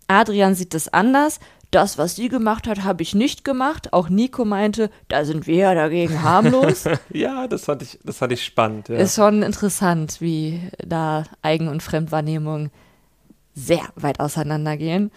Adrian 0.09 0.55
sieht 0.55 0.75
es 0.75 0.89
anders. 0.89 1.39
Das, 1.73 1.97
was 1.97 2.17
sie 2.17 2.29
gemacht 2.29 2.69
hat, 2.69 2.85
habe 2.85 3.03
ich 3.03 3.15
nicht 3.15 3.45
gemacht. 3.45 3.95
Auch 3.95 4.11
Nico 4.11 4.45
meinte, 4.45 4.91
da 5.09 5.25
sind 5.25 5.47
wir 5.47 5.57
ja 5.57 5.75
dagegen 5.75 6.23
harmlos. 6.23 6.85
Ja, 7.11 7.49
das 7.49 7.65
fand 7.65 7.83
ich, 7.83 7.99
das 8.05 8.19
fand 8.19 8.33
ich 8.33 8.45
spannend. 8.45 8.89
Ja. 8.89 8.99
Ist 8.99 9.17
schon 9.17 9.43
interessant, 9.43 10.21
wie 10.21 10.61
da 10.87 11.25
Eigen- 11.41 11.69
und 11.69 11.83
Fremdwahrnehmung 11.83 12.71
sehr 13.55 13.81
weit 13.97 14.21
auseinandergehen. 14.21 15.11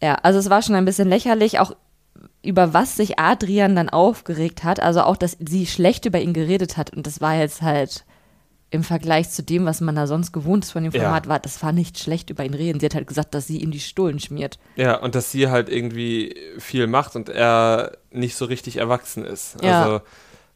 Ja, 0.00 0.14
also 0.22 0.38
es 0.38 0.50
war 0.50 0.62
schon 0.62 0.76
ein 0.76 0.84
bisschen 0.84 1.08
lächerlich, 1.08 1.58
auch 1.58 1.74
über 2.42 2.72
was 2.72 2.96
sich 2.96 3.18
Adrian 3.18 3.74
dann 3.74 3.88
aufgeregt 3.88 4.62
hat. 4.62 4.78
Also 4.80 5.02
auch, 5.02 5.16
dass 5.16 5.36
sie 5.40 5.66
schlecht 5.66 6.06
über 6.06 6.20
ihn 6.20 6.32
geredet 6.32 6.76
hat. 6.76 6.94
Und 6.94 7.08
das 7.08 7.20
war 7.20 7.34
jetzt 7.34 7.60
halt 7.60 8.04
im 8.72 8.82
Vergleich 8.84 9.28
zu 9.30 9.42
dem, 9.42 9.66
was 9.66 9.82
man 9.82 9.94
da 9.94 10.06
sonst 10.06 10.32
gewohnt 10.32 10.64
ist 10.64 10.70
von 10.70 10.82
dem 10.82 10.92
Ja. 10.92 11.02
Format, 11.02 11.28
war, 11.28 11.38
das 11.38 11.62
war 11.62 11.72
nicht 11.72 11.98
schlecht 11.98 12.30
über 12.30 12.42
ihn 12.44 12.54
reden. 12.54 12.80
Sie 12.80 12.86
hat 12.86 12.94
halt 12.94 13.06
gesagt, 13.06 13.34
dass 13.34 13.46
sie 13.46 13.58
ihm 13.58 13.70
die 13.70 13.80
Stullen 13.80 14.18
schmiert. 14.18 14.58
Ja, 14.76 14.96
und 14.96 15.14
dass 15.14 15.30
sie 15.30 15.48
halt 15.48 15.68
irgendwie 15.68 16.34
viel 16.58 16.86
macht 16.86 17.14
und 17.14 17.28
er 17.28 17.92
nicht 18.10 18.34
so 18.34 18.46
richtig 18.46 18.78
erwachsen 18.78 19.24
ist. 19.26 19.62
Ja. 19.62 19.82
Also, 19.82 20.00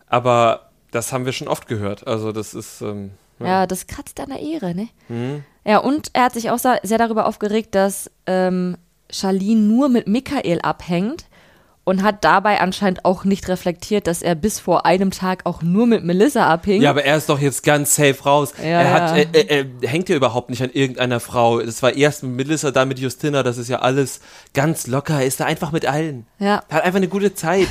aber 0.06 0.70
das 0.90 1.12
haben 1.12 1.26
wir 1.26 1.32
schon 1.32 1.46
oft 1.48 1.68
gehört. 1.68 2.06
Also 2.06 2.32
das 2.32 2.54
ist 2.54 2.80
ähm, 2.80 3.10
Ja, 3.38 3.66
das 3.66 3.86
kratzt 3.86 4.18
an 4.18 4.30
der 4.30 4.40
Ehre, 4.40 4.74
ne? 4.74 4.88
Mhm. 5.08 5.44
Ja, 5.66 5.78
und 5.78 6.08
er 6.14 6.24
hat 6.24 6.32
sich 6.34 6.50
auch 6.50 6.58
sehr 6.58 6.98
darüber 6.98 7.26
aufgeregt, 7.26 7.74
dass 7.74 8.10
ähm, 8.26 8.78
Charlene 9.10 9.60
nur 9.60 9.88
mit 9.90 10.06
Michael 10.08 10.60
abhängt 10.62 11.26
und 11.86 12.02
hat 12.02 12.24
dabei 12.24 12.60
anscheinend 12.60 13.04
auch 13.04 13.22
nicht 13.22 13.46
reflektiert, 13.46 14.08
dass 14.08 14.20
er 14.20 14.34
bis 14.34 14.58
vor 14.58 14.86
einem 14.86 15.12
Tag 15.12 15.46
auch 15.46 15.62
nur 15.62 15.86
mit 15.86 16.02
Melissa 16.02 16.48
abhing. 16.48 16.82
Ja, 16.82 16.90
aber 16.90 17.04
er 17.04 17.16
ist 17.16 17.28
doch 17.28 17.38
jetzt 17.38 17.62
ganz 17.62 17.94
safe 17.94 18.24
raus. 18.24 18.54
Ja, 18.58 18.64
er, 18.64 18.92
hat, 18.92 19.16
ja. 19.16 19.24
er, 19.32 19.50
er, 19.50 19.66
er 19.80 19.88
hängt 19.88 20.08
ja 20.08 20.16
überhaupt 20.16 20.50
nicht 20.50 20.60
an 20.64 20.70
irgendeiner 20.72 21.20
Frau. 21.20 21.60
Das 21.60 21.84
war 21.84 21.94
erst 21.94 22.24
mit 22.24 22.32
Melissa, 22.32 22.72
dann 22.72 22.88
mit 22.88 22.98
Justina. 22.98 23.44
Das 23.44 23.56
ist 23.56 23.68
ja 23.68 23.78
alles 23.78 24.20
ganz 24.52 24.88
locker. 24.88 25.20
Er 25.20 25.26
ist 25.26 25.38
da 25.38 25.44
einfach 25.44 25.70
mit 25.70 25.86
allen. 25.86 26.26
ja, 26.40 26.60
Er 26.68 26.78
hat 26.78 26.84
einfach 26.84 26.96
eine 26.96 27.08
gute 27.08 27.34
Zeit. 27.34 27.68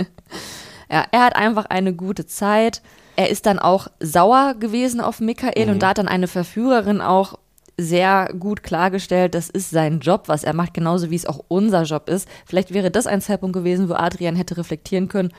ja, 0.90 1.04
er 1.10 1.20
hat 1.20 1.36
einfach 1.36 1.66
eine 1.66 1.92
gute 1.92 2.24
Zeit. 2.24 2.80
Er 3.16 3.28
ist 3.28 3.44
dann 3.44 3.58
auch 3.58 3.88
sauer 4.00 4.54
gewesen 4.58 5.02
auf 5.02 5.20
Michael 5.20 5.68
und 5.68 5.82
da 5.82 5.88
hat 5.90 5.98
dann 5.98 6.08
eine 6.08 6.26
Verführerin 6.26 7.02
auch 7.02 7.38
sehr 7.78 8.32
gut 8.38 8.62
klargestellt, 8.62 9.34
das 9.34 9.50
ist 9.50 9.70
sein 9.70 10.00
Job, 10.00 10.24
was 10.26 10.44
er 10.44 10.54
macht, 10.54 10.74
genauso 10.74 11.10
wie 11.10 11.16
es 11.16 11.26
auch 11.26 11.44
unser 11.48 11.82
Job 11.82 12.08
ist. 12.08 12.28
Vielleicht 12.46 12.72
wäre 12.72 12.90
das 12.90 13.06
ein 13.06 13.20
Zeitpunkt 13.20 13.54
gewesen, 13.54 13.88
wo 13.88 13.94
Adrian 13.94 14.36
hätte 14.36 14.56
reflektieren 14.56 15.08
können, 15.08 15.32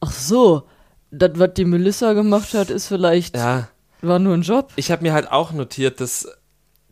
ach 0.00 0.12
so, 0.12 0.62
das, 1.10 1.32
was 1.34 1.54
die 1.54 1.64
Melissa 1.64 2.12
gemacht 2.12 2.54
hat, 2.54 2.70
ist 2.70 2.86
vielleicht, 2.86 3.36
ja. 3.36 3.68
war 4.00 4.18
nur 4.18 4.34
ein 4.34 4.42
Job. 4.42 4.72
Ich 4.76 4.90
habe 4.90 5.02
mir 5.02 5.12
halt 5.12 5.30
auch 5.30 5.52
notiert, 5.52 6.00
dass, 6.00 6.28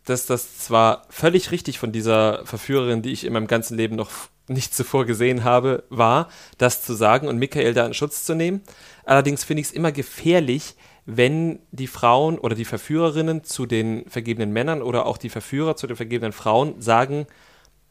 dass 0.04 0.26
das 0.26 0.58
zwar 0.58 1.02
völlig 1.08 1.52
richtig 1.52 1.78
von 1.78 1.92
dieser 1.92 2.44
Verführerin, 2.44 3.02
die 3.02 3.12
ich 3.12 3.24
in 3.24 3.32
meinem 3.32 3.46
ganzen 3.46 3.76
Leben 3.76 3.96
noch 3.96 4.10
nicht 4.48 4.74
zuvor 4.74 5.04
gesehen 5.04 5.44
habe, 5.44 5.84
war, 5.90 6.28
das 6.56 6.82
zu 6.82 6.94
sagen 6.94 7.28
und 7.28 7.38
Michael 7.38 7.74
da 7.74 7.86
in 7.86 7.94
Schutz 7.94 8.24
zu 8.24 8.34
nehmen. 8.34 8.62
Allerdings 9.04 9.44
finde 9.44 9.60
ich 9.60 9.68
es 9.68 9.72
immer 9.72 9.92
gefährlich, 9.92 10.74
wenn 11.10 11.60
die 11.70 11.86
Frauen 11.86 12.38
oder 12.38 12.54
die 12.54 12.66
Verführerinnen 12.66 13.42
zu 13.42 13.64
den 13.64 14.04
vergebenen 14.10 14.52
Männern 14.52 14.82
oder 14.82 15.06
auch 15.06 15.16
die 15.16 15.30
Verführer 15.30 15.74
zu 15.74 15.86
den 15.86 15.96
vergebenen 15.96 16.32
Frauen 16.32 16.82
sagen, 16.82 17.26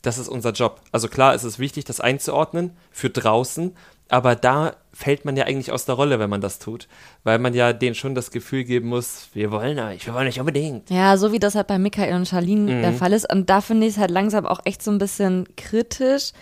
das 0.03 0.19
ist 0.19 0.27
unser 0.27 0.51
Job. 0.51 0.81
Also 0.91 1.07
klar, 1.07 1.33
es 1.33 1.43
ist 1.43 1.57
wichtig, 1.57 1.83
das 1.83 1.99
einzuordnen 1.99 2.77
für 2.91 3.09
draußen, 3.09 3.75
aber 4.07 4.35
da 4.35 4.75
fällt 4.93 5.25
man 5.25 5.35
ja 5.35 5.45
eigentlich 5.45 5.71
aus 5.71 5.85
der 5.85 5.95
Rolle, 5.95 6.19
wenn 6.19 6.29
man 6.29 6.41
das 6.41 6.59
tut, 6.59 6.87
weil 7.23 7.39
man 7.39 7.55
ja 7.55 7.73
denen 7.73 7.95
schon 7.95 8.13
das 8.13 8.29
Gefühl 8.29 8.65
geben 8.65 8.89
muss, 8.89 9.29
wir 9.33 9.49
wollen 9.49 9.79
euch, 9.79 10.05
wir 10.05 10.13
wollen 10.13 10.27
euch 10.27 10.39
unbedingt. 10.39 10.91
Ja, 10.91 11.17
so 11.17 11.31
wie 11.31 11.39
das 11.39 11.55
halt 11.55 11.65
bei 11.65 11.79
Michael 11.79 12.13
und 12.13 12.27
Charlene 12.27 12.81
der 12.81 12.93
Fall 12.93 13.13
ist. 13.13 13.27
Und 13.33 13.49
da 13.49 13.61
finde 13.61 13.87
ich 13.87 13.93
es 13.93 13.99
halt 13.99 14.11
langsam 14.11 14.45
auch 14.45 14.59
echt 14.63 14.83
so 14.83 14.91
ein 14.91 14.99
bisschen 14.99 15.47
kritisch. 15.57 16.33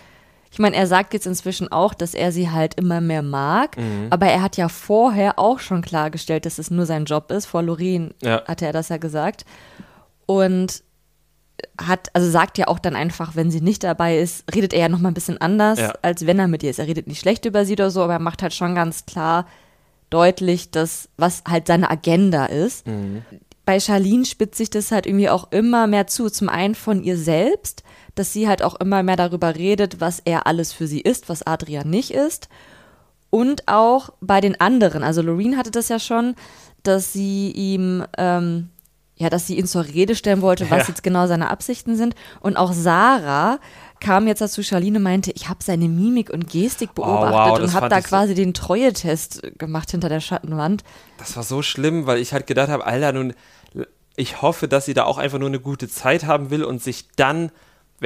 Ich 0.51 0.59
meine, 0.59 0.75
er 0.75 0.87
sagt 0.87 1.13
jetzt 1.13 1.25
inzwischen 1.27 1.71
auch, 1.71 1.93
dass 1.93 2.13
er 2.13 2.31
sie 2.31 2.49
halt 2.49 2.75
immer 2.75 3.01
mehr 3.01 3.21
mag, 3.21 3.75
aber 4.09 4.27
er 4.27 4.41
hat 4.41 4.55
ja 4.57 4.69
vorher 4.69 5.37
auch 5.37 5.59
schon 5.59 5.81
klargestellt, 5.81 6.45
dass 6.45 6.59
es 6.59 6.71
nur 6.71 6.85
sein 6.85 7.05
Job 7.05 7.29
ist. 7.31 7.45
Vor 7.45 7.61
Loreen 7.61 8.13
Ja. 8.21 8.43
hatte 8.45 8.65
er 8.65 8.71
das 8.73 8.89
ja 8.89 8.97
gesagt. 8.97 9.43
Und 10.25 10.83
hat, 11.79 12.09
also 12.13 12.29
sagt 12.29 12.57
ja 12.57 12.67
auch 12.67 12.79
dann 12.79 12.95
einfach, 12.95 13.35
wenn 13.35 13.49
sie 13.49 13.61
nicht 13.61 13.83
dabei 13.83 14.17
ist, 14.19 14.43
redet 14.53 14.73
er 14.73 14.81
ja 14.81 14.89
nochmal 14.89 15.11
ein 15.11 15.15
bisschen 15.15 15.39
anders, 15.39 15.79
Ja. 15.79 15.93
als 16.01 16.25
wenn 16.25 16.37
er 16.39 16.47
mit 16.47 16.63
ihr 16.63 16.69
ist. 16.69 16.79
Er 16.79 16.87
redet 16.87 17.07
nicht 17.07 17.19
schlecht 17.19 17.45
über 17.45 17.65
sie 17.65 17.73
oder 17.73 17.91
so, 17.91 18.01
aber 18.03 18.13
er 18.13 18.19
macht 18.19 18.41
halt 18.41 18.53
schon 18.53 18.75
ganz 18.75 19.05
klar 19.05 19.47
deutlich, 20.09 20.71
dass, 20.71 21.09
was 21.17 21.43
halt 21.47 21.67
seine 21.67 21.89
Agenda 21.89 22.45
ist. 22.45 22.85
Bei 23.65 23.79
Charlene 23.79 24.25
spitzt 24.25 24.57
sich 24.57 24.69
das 24.69 24.91
halt 24.91 25.05
irgendwie 25.05 25.29
auch 25.29 25.51
immer 25.51 25.87
mehr 25.87 26.07
zu. 26.07 26.29
Zum 26.29 26.49
einen 26.49 26.75
von 26.75 27.01
ihr 27.03 27.17
selbst, 27.17 27.83
dass 28.15 28.33
sie 28.33 28.47
halt 28.47 28.63
auch 28.63 28.75
immer 28.75 29.03
mehr 29.03 29.15
darüber 29.17 29.55
redet, 29.55 29.99
was 30.01 30.19
er 30.23 30.47
alles 30.47 30.73
für 30.73 30.87
sie 30.87 31.01
ist, 31.01 31.29
was 31.29 31.45
Adrian 31.45 31.89
nicht 31.89 32.11
ist. 32.11 32.47
Und 33.29 33.67
auch 33.67 34.09
bei 34.21 34.39
den 34.41 34.59
anderen. 34.61 35.03
Also 35.03 35.21
Loreen 35.21 35.57
hatte 35.57 35.71
das 35.71 35.89
ja 35.89 35.99
schon, 35.99 36.35
dass 36.83 37.11
sie 37.11 37.51
ihm, 37.51 38.05
ähm, 38.17 38.69
ja, 39.17 39.29
dass 39.29 39.47
sie 39.47 39.57
ihn 39.57 39.67
zur 39.67 39.85
Rede 39.85 40.15
stellen 40.15 40.41
wollte, 40.41 40.69
was 40.69 40.83
Ja. 40.83 40.87
jetzt 40.89 41.03
genau 41.03 41.27
seine 41.27 41.49
Absichten 41.49 41.95
sind. 41.97 42.15
Und 42.39 42.55
auch 42.57 42.71
Sarah 42.73 43.59
kam 43.99 44.27
jetzt 44.27 44.41
dazu, 44.41 44.61
Charlene 44.61 44.99
meinte, 44.99 45.31
ich 45.31 45.49
habe 45.49 45.63
seine 45.63 45.87
Mimik 45.89 46.29
und 46.29 46.49
Gestik 46.49 46.93
beobachtet 46.95 47.33
Oh, 47.33 47.53
wow, 47.55 47.59
und 47.59 47.73
habe 47.73 47.89
da 47.89 47.97
ich 47.97 48.03
so- 48.05 48.09
quasi 48.09 48.33
den 48.35 48.53
Treue-Test 48.53 49.57
gemacht 49.57 49.91
hinter 49.91 50.09
der 50.09 50.19
Schattenwand. 50.19 50.83
Das 51.17 51.35
war 51.35 51.43
so 51.43 51.61
schlimm, 51.61 52.05
weil 52.05 52.19
ich 52.19 52.31
halt 52.33 52.45
gedacht 52.47 52.69
habe, 52.69 52.85
Alter, 52.85 53.13
nun, 53.13 53.33
ich 54.17 54.41
hoffe, 54.41 54.67
dass 54.69 54.85
sie 54.85 54.93
da 54.93 55.03
auch 55.05 55.17
einfach 55.17 55.39
nur 55.39 55.49
eine 55.49 55.59
gute 55.59 55.89
Zeit 55.89 56.25
haben 56.25 56.49
will 56.49 56.63
und 56.63 56.81
sich 56.83 57.07
dann, 57.15 57.51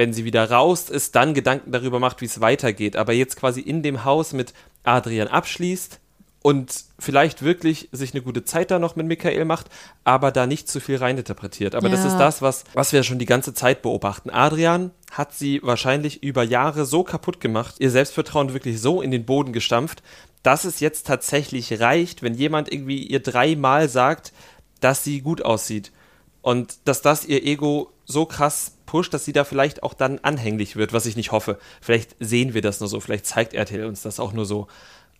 wenn 0.00 0.14
sie 0.14 0.24
wieder 0.24 0.50
raus 0.50 0.88
ist, 0.88 1.14
dann 1.14 1.34
Gedanken 1.34 1.72
darüber 1.72 1.98
macht, 1.98 2.22
wie 2.22 2.24
es 2.24 2.40
weitergeht. 2.40 2.96
Aber 2.96 3.12
jetzt 3.12 3.36
quasi 3.36 3.60
in 3.60 3.82
dem 3.82 4.02
Haus 4.02 4.32
mit 4.32 4.54
Adrian 4.82 5.28
abschließt 5.28 6.00
und 6.40 6.84
vielleicht 6.98 7.42
wirklich 7.42 7.90
sich 7.92 8.14
eine 8.14 8.22
gute 8.22 8.42
Zeit 8.46 8.70
da 8.70 8.78
noch 8.78 8.96
mit 8.96 9.06
Michael 9.06 9.44
macht, 9.44 9.66
aber 10.04 10.32
da 10.32 10.46
nicht 10.46 10.70
zu 10.70 10.80
viel 10.80 10.96
reininterpretiert. 10.96 11.74
Aber 11.74 11.90
das 11.90 12.00
Ja. 12.00 12.06
ist 12.06 12.16
das, 12.16 12.40
was, 12.40 12.64
was 12.72 12.94
wir 12.94 13.02
schon 13.02 13.18
die 13.18 13.26
ganze 13.26 13.52
Zeit 13.52 13.82
beobachten. 13.82 14.30
Adrian 14.30 14.90
hat 15.10 15.34
sie 15.34 15.60
wahrscheinlich 15.62 16.22
über 16.22 16.44
Jahre 16.44 16.86
so 16.86 17.04
kaputt 17.04 17.38
gemacht, 17.38 17.74
ihr 17.78 17.90
Selbstvertrauen 17.90 18.54
wirklich 18.54 18.80
so 18.80 19.02
in 19.02 19.10
den 19.10 19.26
Boden 19.26 19.52
gestampft, 19.52 20.02
dass 20.42 20.64
es 20.64 20.80
jetzt 20.80 21.06
tatsächlich 21.08 21.78
reicht, 21.78 22.22
wenn 22.22 22.32
jemand 22.32 22.72
irgendwie 22.72 23.02
ihr 23.06 23.20
dreimal 23.20 23.90
sagt, 23.90 24.32
dass 24.80 25.04
sie 25.04 25.20
gut 25.20 25.42
aussieht. 25.42 25.92
Und 26.40 26.78
dass 26.86 27.02
das 27.02 27.26
ihr 27.26 27.44
Ego 27.44 27.92
so 28.06 28.24
krass 28.24 28.78
pusht, 28.90 29.14
dass 29.14 29.24
sie 29.24 29.32
da 29.32 29.44
vielleicht 29.44 29.82
auch 29.84 29.94
dann 29.94 30.18
anhänglich 30.22 30.74
wird, 30.76 30.92
was 30.92 31.06
ich 31.06 31.14
nicht 31.16 31.30
hoffe. 31.32 31.58
Vielleicht 31.80 32.16
sehen 32.18 32.54
wir 32.54 32.60
das 32.62 32.80
nur 32.80 32.88
so, 32.88 32.98
vielleicht 33.00 33.24
zeigt 33.26 33.54
RTL 33.54 33.84
uns 33.86 34.02
das 34.02 34.18
auch 34.18 34.32
nur 34.32 34.44
so. 34.46 34.66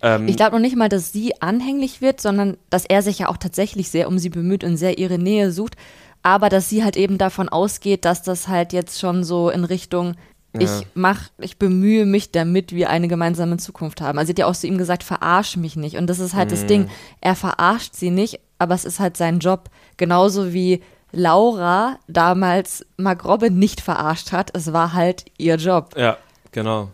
Ähm, 0.03 0.27
Ich 0.29 0.37
glaube 0.37 0.57
noch 0.57 0.61
nicht 0.61 0.75
mal, 0.77 0.89
dass 0.89 1.13
sie 1.13 1.41
anhänglich 1.41 2.01
wird, 2.01 2.21
sondern 2.21 2.57
dass 2.69 2.85
er 2.85 3.03
sich 3.03 3.21
ja 3.21 3.29
auch 3.29 3.37
tatsächlich 3.37 3.91
sehr 3.91 4.09
um 4.09 4.19
sie 4.19 4.31
bemüht 4.31 4.65
und 4.65 4.77
sehr 4.77 4.99
ihre 4.99 5.19
Nähe 5.19 5.53
sucht. 5.53 5.77
aber 6.23 6.51
dass 6.51 6.69
sie 6.69 6.85
halt 6.85 6.99
eben 6.99 7.17
davon 7.17 7.49
ausgeht, 7.49 8.05
dass 8.05 8.23
das 8.23 8.47
halt 8.47 8.75
jetzt 8.75 9.01
schon 9.01 9.25
so 9.25 9.49
in 9.49 9.65
Richtung 9.65 10.17
ich 10.53 10.63
Ja. 10.69 10.83
mach, 10.95 11.31
ich 11.39 11.57
bemühe 11.59 12.05
mich, 12.05 12.31
damit 12.33 12.73
wir 12.75 12.91
eine 12.91 13.07
gemeinsame 13.09 13.57
Zukunft 13.57 14.01
haben. 14.03 14.19
Also 14.19 14.27
sie 14.27 14.33
hat 14.33 14.39
ja 14.41 14.47
auch 14.47 14.55
zu 14.57 14.67
ihm 14.67 14.77
gesagt, 14.79 15.03
verarsch 15.05 15.57
mich 15.57 15.77
nicht. 15.77 15.97
Und 15.97 16.09
das 16.09 16.19
ist 16.19 16.35
halt 16.35 16.49
Mhm. 16.49 16.55
das 16.55 16.67
Ding. 16.67 16.89
Er 17.23 17.37
verarscht 17.37 17.95
sie 17.95 18.11
nicht, 18.11 18.41
aber 18.59 18.75
es 18.75 18.85
ist 18.85 18.99
halt 19.01 19.17
sein 19.17 19.39
Job. 19.39 19.71
Genauso 19.97 20.53
wie 20.53 20.83
Laura 21.13 21.99
damals 22.09 22.85
Mark 22.97 23.25
Robin 23.25 23.59
nicht 23.59 23.81
verarscht 23.81 24.33
hat. 24.33 24.51
Es 24.57 24.73
war 24.73 24.93
halt 24.93 25.25
ihr 25.39 25.57
Job. 25.57 25.95
Ja, 25.97 26.17
genau. 26.53 26.89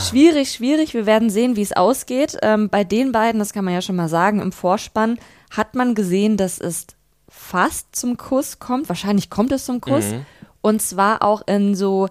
Schwierig, 0.00 0.52
schwierig. 0.52 0.94
Wir 0.94 1.06
werden 1.06 1.30
sehen, 1.30 1.56
wie 1.56 1.62
es 1.62 1.72
ausgeht. 1.72 2.36
Ähm, 2.42 2.68
bei 2.68 2.84
den 2.84 3.12
beiden, 3.12 3.38
das 3.38 3.52
kann 3.52 3.64
man 3.64 3.74
ja 3.74 3.82
schon 3.82 3.96
mal 3.96 4.08
sagen, 4.08 4.40
im 4.40 4.52
Vorspann 4.52 5.18
hat 5.50 5.74
man 5.74 5.94
gesehen, 5.94 6.36
dass 6.36 6.58
es 6.58 6.86
fast 7.28 7.94
zum 7.94 8.16
Kuss 8.16 8.58
kommt. 8.58 8.88
Wahrscheinlich 8.88 9.30
kommt 9.30 9.52
es 9.52 9.64
zum 9.64 9.80
Kuss. 9.80 10.06
Mhm. 10.06 10.26
Und 10.60 10.82
zwar 10.82 11.22
auch 11.22 11.42
in 11.46 11.74
so, 11.74 12.08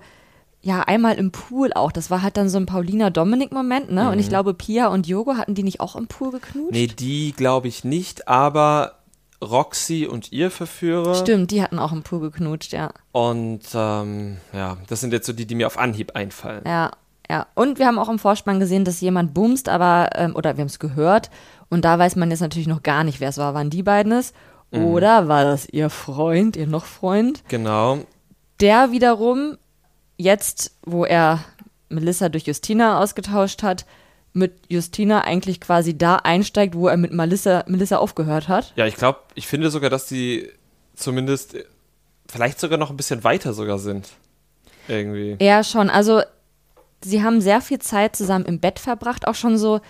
ja, 0.61 0.81
einmal 0.81 1.15
im 1.15 1.31
Pool 1.31 1.73
auch. 1.73 1.91
Das 1.91 2.09
war 2.09 2.21
halt 2.21 2.37
dann 2.37 2.49
so 2.49 2.57
ein 2.57 2.65
Paulina-Dominik-Moment, 2.65 3.91
ne? 3.91 4.09
Und 4.09 4.19
ich 4.19 4.29
glaube, 4.29 4.53
Pia 4.53 4.87
und 4.87 5.07
Jogo 5.07 5.35
hatten 5.35 5.55
die 5.55 5.63
nicht 5.63 5.79
auch 5.79 5.95
im 5.95 6.07
Pool 6.07 6.31
geknutscht? 6.31 6.71
Mhm. 6.71 6.77
Nee, 6.77 6.87
die 6.87 7.33
glaube 7.33 7.67
ich 7.67 7.83
nicht, 7.83 8.27
aber 8.27 8.93
Roxy 9.41 10.07
und 10.07 10.31
ihr 10.31 10.49
Verführer. 10.49 11.15
Stimmt, 11.15 11.51
die 11.51 11.61
hatten 11.61 11.79
auch 11.79 11.91
im 11.91 12.03
Pool 12.03 12.19
geknutscht, 12.19 12.73
ja. 12.73 12.91
Und 13.11 13.61
ähm, 13.73 14.37
ja, 14.53 14.77
das 14.87 15.01
sind 15.01 15.13
jetzt 15.13 15.27
so 15.27 15.33
die, 15.33 15.45
die 15.45 15.55
mir 15.55 15.67
auf 15.67 15.77
Anhieb 15.77 16.15
einfallen. 16.15 16.63
Ja, 16.65 16.91
ja. 17.29 17.47
Und 17.53 17.77
wir 17.77 17.85
haben 17.85 17.99
auch 17.99 18.09
im 18.09 18.19
Vorspann 18.19 18.59
gesehen, 18.59 18.85
dass 18.85 19.01
jemand 19.01 19.33
bumst, 19.33 19.69
aber, 19.69 20.09
ähm, 20.15 20.35
oder 20.35 20.57
wir 20.57 20.61
haben 20.61 20.67
es 20.67 20.79
gehört. 20.79 21.29
Und 21.69 21.85
da 21.85 21.99
weiß 21.99 22.15
man 22.15 22.31
jetzt 22.31 22.41
natürlich 22.41 22.67
noch 22.67 22.83
gar 22.83 23.03
nicht, 23.03 23.19
wer 23.19 23.29
es 23.29 23.37
war. 23.37 23.53
Waren 23.53 23.69
die 23.69 23.83
beiden 23.83 24.11
es? 24.11 24.33
Mhm. 24.71 24.85
Oder 24.85 25.27
war 25.27 25.43
das 25.43 25.67
ihr 25.69 25.89
Freund, 25.89 26.55
ihr 26.55 26.67
noch 26.67 26.85
Freund? 26.85 27.43
Genau. 27.47 27.99
Der 28.59 28.91
wiederum, 28.91 29.57
jetzt, 30.17 30.71
wo 30.83 31.05
er 31.05 31.43
Melissa 31.89 32.29
durch 32.29 32.47
Justina 32.47 32.99
ausgetauscht 33.01 33.61
hat, 33.63 33.85
mit 34.37 34.53
Justina 34.69 35.21
eigentlich 35.21 35.59
quasi 35.59 35.97
da 35.97 36.15
einsteigt, 36.17 36.75
wo 36.75 36.87
er 36.87 36.97
mit 36.97 37.11
Melissa, 37.11 37.63
Melissa 37.67 37.97
aufgehört 37.97 38.47
hat. 38.47 38.71
Ja, 38.75 38.85
ich 38.85 38.95
glaube, 38.95 39.19
ich 39.35 39.47
finde 39.47 39.69
sogar, 39.69 39.89
dass 39.89 40.05
die 40.07 40.49
zumindest 40.95 41.55
vielleicht 42.29 42.59
sogar 42.59 42.77
noch 42.77 42.89
ein 42.89 42.97
bisschen 42.97 43.23
weiter 43.23 43.53
sogar 43.53 43.79
sind. 43.79 44.09
Irgendwie. 44.87 45.37
Ja, 45.43 45.63
schon. 45.63 45.89
Also, 45.89 46.21
sie 47.03 47.23
haben 47.23 47.41
sehr 47.41 47.61
viel 47.61 47.79
Zeit 47.79 48.15
zusammen 48.15 48.45
im 48.45 48.59
Bett 48.59 48.79
verbracht, 48.79 49.27
auch 49.27 49.35
schon 49.35 49.57
so 49.57 49.81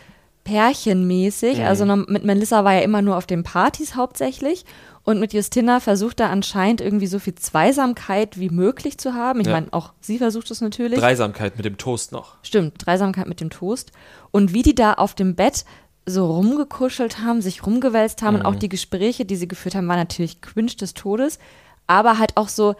pärchenmäßig. 0.43 1.61
Also, 1.61 1.85
noch- 1.85 2.07
mit 2.07 2.23
Melissa 2.23 2.63
war 2.63 2.73
er 2.73 2.83
immer 2.83 3.01
nur 3.01 3.17
auf 3.17 3.25
den 3.25 3.43
Partys 3.43 3.95
hauptsächlich. 3.95 4.65
Und 5.07 5.21
mit 5.21 5.31
Justina 5.31 5.79
versucht 5.79 6.19
er 6.19 6.31
anscheinend 6.31 6.81
irgendwie 6.81 7.07
so 7.07 7.17
viel 7.17 7.33
Zweisamkeit 7.33 8.37
wie 8.37 8.49
möglich 8.49 8.97
zu 8.97 9.13
haben. 9.13 9.39
Ich 9.39 9.47
Ja. 9.47 9.53
meine, 9.53 9.67
auch 9.71 9.93
sie 10.01 10.17
versucht 10.17 10.51
es 10.51 10.59
natürlich. 10.59 10.99
Dreisamkeit 10.99 11.55
mit 11.55 11.63
dem 11.63 11.77
Toast 11.77 12.11
noch. 12.11 12.35
Stimmt, 12.43 12.73
Dreisamkeit 12.85 13.25
mit 13.25 13.39
dem 13.39 13.49
Toast. 13.49 13.93
Und 14.31 14.51
wie 14.51 14.63
die 14.63 14.75
da 14.75 14.95
auf 14.95 15.15
dem 15.15 15.35
Bett 15.35 15.63
so 16.05 16.29
rumgekuschelt 16.29 17.19
haben, 17.19 17.41
sich 17.41 17.65
rumgewälzt 17.65 18.21
haben 18.21 18.35
und 18.35 18.41
auch 18.41 18.55
die 18.55 18.67
Gespräche, 18.67 19.23
die 19.23 19.37
sie 19.37 19.47
geführt 19.47 19.75
haben, 19.75 19.87
waren 19.87 19.97
natürlich 19.99 20.41
cringe 20.41 20.75
des 20.75 20.93
Todes, 20.93 21.39
aber 21.87 22.19
halt 22.19 22.35
auch 22.35 22.49
so, 22.49 22.75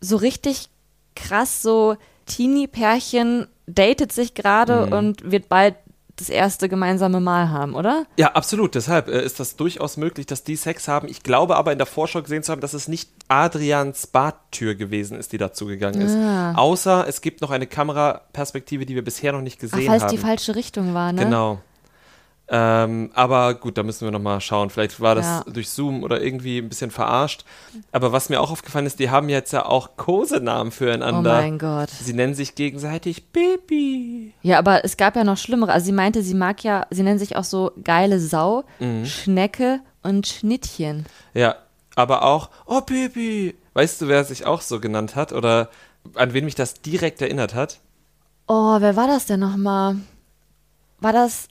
so 0.00 0.16
richtig 0.16 0.68
krass, 1.16 1.60
so 1.60 1.96
Teenie-Pärchen 2.26 3.48
datet 3.66 4.12
sich 4.12 4.34
gerade 4.34 4.86
und 4.86 5.28
wird 5.28 5.48
bald 5.48 5.74
das 6.18 6.28
erste 6.28 6.68
gemeinsame 6.68 7.20
Mal 7.20 7.50
haben, 7.50 7.74
oder? 7.74 8.06
Ja, 8.16 8.32
absolut. 8.32 8.74
Deshalb 8.74 9.08
äh, 9.08 9.22
ist 9.22 9.40
das 9.40 9.56
durchaus 9.56 9.96
möglich, 9.96 10.26
dass 10.26 10.44
die 10.44 10.56
Sex 10.56 10.88
haben. 10.88 11.08
Ich 11.08 11.22
glaube 11.22 11.56
aber 11.56 11.72
in 11.72 11.78
der 11.78 11.86
Vorschau 11.86 12.22
gesehen 12.22 12.42
zu 12.42 12.52
haben, 12.52 12.60
dass 12.60 12.74
es 12.74 12.88
nicht 12.88 13.10
Adrians 13.28 14.06
Badtür 14.06 14.74
gewesen 14.74 15.18
ist, 15.18 15.32
die 15.32 15.38
dazu 15.38 15.66
gegangen 15.66 16.00
ist. 16.00 16.16
Außer 16.58 17.06
es 17.06 17.20
gibt 17.20 17.40
noch 17.40 17.50
eine 17.50 17.66
Kameraperspektive, 17.66 18.86
die 18.86 18.94
wir 18.94 19.04
bisher 19.04 19.32
noch 19.32 19.42
nicht 19.42 19.58
Ach, 19.58 19.62
gesehen 19.62 19.88
weil 19.88 19.96
es 19.96 20.04
haben. 20.04 20.10
die 20.10 20.18
falsche 20.18 20.54
Richtung 20.54 20.94
war, 20.94 21.12
ne? 21.12 21.24
Genau. 21.24 21.60
Ähm, 22.50 23.10
aber 23.14 23.52
gut, 23.54 23.76
da 23.76 23.82
müssen 23.82 24.06
wir 24.06 24.10
nochmal 24.10 24.40
schauen. 24.40 24.70
Vielleicht 24.70 25.00
war 25.00 25.14
das 25.14 25.26
Ja. 25.26 25.44
durch 25.46 25.68
Zoom 25.68 26.02
oder 26.02 26.22
irgendwie 26.22 26.58
ein 26.58 26.68
bisschen 26.70 26.90
verarscht. 26.90 27.44
Aber 27.92 28.10
was 28.12 28.30
mir 28.30 28.40
auch 28.40 28.50
aufgefallen 28.50 28.86
ist, 28.86 28.98
die 29.00 29.10
haben 29.10 29.28
jetzt 29.28 29.52
ja 29.52 29.66
auch 29.66 29.96
Kosenamen 29.96 30.68
Oh 30.68 30.74
füreinander. 30.76 31.34
mein 31.42 31.58
Gott. 31.58 31.90
Sie 31.90 32.14
nennen 32.14 32.34
sich 32.34 32.54
gegenseitig 32.54 33.26
Baby. 33.32 34.32
Ja, 34.40 34.58
aber 34.58 34.82
es 34.84 34.96
gab 34.96 35.14
ja 35.16 35.24
noch 35.24 35.36
schlimmere. 35.36 35.72
Also 35.72 35.86
sie 35.86 35.92
meinte, 35.92 36.22
sie 36.22 36.32
mag 36.34 36.64
ja, 36.64 36.86
sie 36.90 37.02
nennen 37.02 37.18
sich 37.18 37.36
auch 37.36 37.44
so 37.44 37.70
geile 37.84 38.18
Sau, 38.18 38.64
Mhm. 38.78 39.04
Schnecke 39.04 39.80
und 40.02 40.26
Schnittchen. 40.26 41.04
Ja, 41.34 41.56
aber 41.96 42.22
auch, 42.22 42.48
oh 42.64 42.80
Baby. 42.80 43.56
Weißt 43.74 44.00
du, 44.00 44.08
wer 44.08 44.24
sich 44.24 44.46
auch 44.46 44.62
so 44.62 44.80
genannt 44.80 45.16
hat 45.16 45.32
oder 45.32 45.68
an 46.14 46.32
wen 46.32 46.46
mich 46.46 46.54
das 46.54 46.80
direkt 46.80 47.20
erinnert 47.20 47.54
hat? 47.54 47.78
Oh, 48.46 48.76
wer 48.80 48.96
war 48.96 49.06
das 49.06 49.26
denn 49.26 49.40
nochmal? 49.40 49.96
War 51.00 51.12
das. 51.12 51.48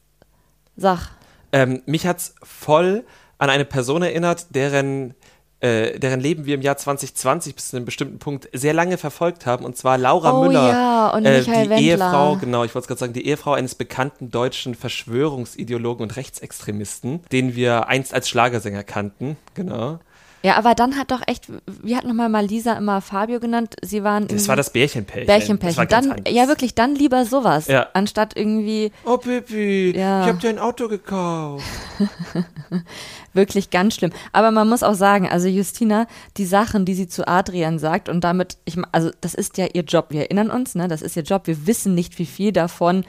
Sag. 0.78 1.10
Ähm, 1.52 1.82
mich 1.86 2.06
hat's 2.06 2.36
voll 2.44 3.04
an 3.38 3.50
eine 3.50 3.66
Person 3.66 4.02
erinnert, 4.02 4.48
deren, 4.56 5.14
äh, 5.60 5.98
deren 6.00 6.20
Leben 6.20 6.46
wir 6.46 6.56
im 6.56 6.62
Jahr 6.62 6.78
2020 6.78 7.56
bis 7.56 7.70
zu 7.70 7.78
einem 7.78 7.86
bestimmten 7.86 8.20
Punkt 8.20 8.50
sehr 8.54 8.74
lange 8.74 8.98
verfolgt 8.98 9.46
haben, 9.46 9.66
und 9.66 9.76
zwar 9.78 9.98
Laura 9.98 10.34
Oh 10.38 10.44
Müller. 10.44 10.70
ja, 10.70 11.10
und 11.10 11.26
äh, 11.26 11.42
die 11.42 11.48
Wendler. 11.52 11.78
Ehefrau, 11.78 12.36
genau, 12.38 12.64
ich 12.64 12.74
wollte 12.76 12.86
es 12.86 12.88
gerade 12.88 13.00
sagen, 13.00 13.14
die 13.14 13.28
Ehefrau 13.28 13.54
eines 13.54 13.76
bekannten 13.76 14.32
deutschen 14.32 14.76
Verschwörungsideologen 14.76 16.04
und 16.04 16.16
Rechtsextremisten, 16.16 17.22
den 17.32 17.56
wir 17.56 17.88
einst 17.88 18.14
als 18.14 18.30
Schlagersänger 18.30 18.84
kannten, 18.84 19.38
genau. 19.54 20.00
Ja, 20.44 20.56
aber 20.56 20.76
dann 20.76 20.98
hat 20.98 21.12
doch 21.12 21.22
echt, 21.28 21.48
wie 21.84 21.96
hat 21.96 22.06
nochmal 22.06 22.30
mal 22.30 22.46
Lisa 22.46 22.74
immer 22.74 23.02
Fabio 23.02 23.40
genannt? 23.40 23.76
Sie 23.82 24.04
waren. 24.04 24.28
Das 24.28 24.48
war 24.48 24.56
das 24.56 24.72
Bärchenpärchen. 24.72 25.26
Bärchenpärchen. 25.28 25.76
Das 25.76 25.78
war 25.78 25.86
ganz 25.88 26.08
Dann, 26.08 26.18
anders. 26.20 26.34
ja, 26.34 26.48
wirklich, 26.48 26.76
dann 26.76 26.96
lieber 26.96 27.26
sowas. 27.26 27.68
Ja. 27.68 27.88
Anstatt 27.94 28.38
irgendwie 28.38 28.92
Oh 29.06 29.18
Baby, 29.18 29.94
Ja. 29.98 30.22
ich 30.24 30.28
hab 30.30 30.40
dir 30.40 30.50
ein 30.50 30.60
Auto 30.60 30.88
gekauft. 30.88 31.66
wirklich 33.34 33.70
ganz 33.70 33.96
schlimm. 33.96 34.12
Aber 34.32 34.52
man 34.52 34.68
muss 34.70 34.84
auch 34.84 34.94
sagen, 34.94 35.28
also 35.30 35.48
Justina, 35.48 36.08
die 36.38 36.46
Sachen, 36.46 36.86
die 36.86 36.94
sie 36.94 37.08
zu 37.08 37.28
Adrian 37.28 37.80
sagt 37.80 38.10
und 38.10 38.24
damit, 38.24 38.58
ich, 38.66 38.78
also 38.92 39.12
das 39.22 39.34
ist 39.34 39.58
ja 39.58 39.68
ihr 39.74 39.84
Job. 39.84 40.08
Wir 40.10 40.22
erinnern 40.22 40.50
uns, 40.50 40.76
ne? 40.76 40.88
Das 40.88 41.02
ist 41.02 41.16
ihr 41.16 41.24
Job. 41.24 41.48
Wir 41.48 41.68
wissen 41.68 41.96
nicht, 41.96 42.20
wie 42.20 42.26
viel 42.26 42.52
davon 42.52 43.06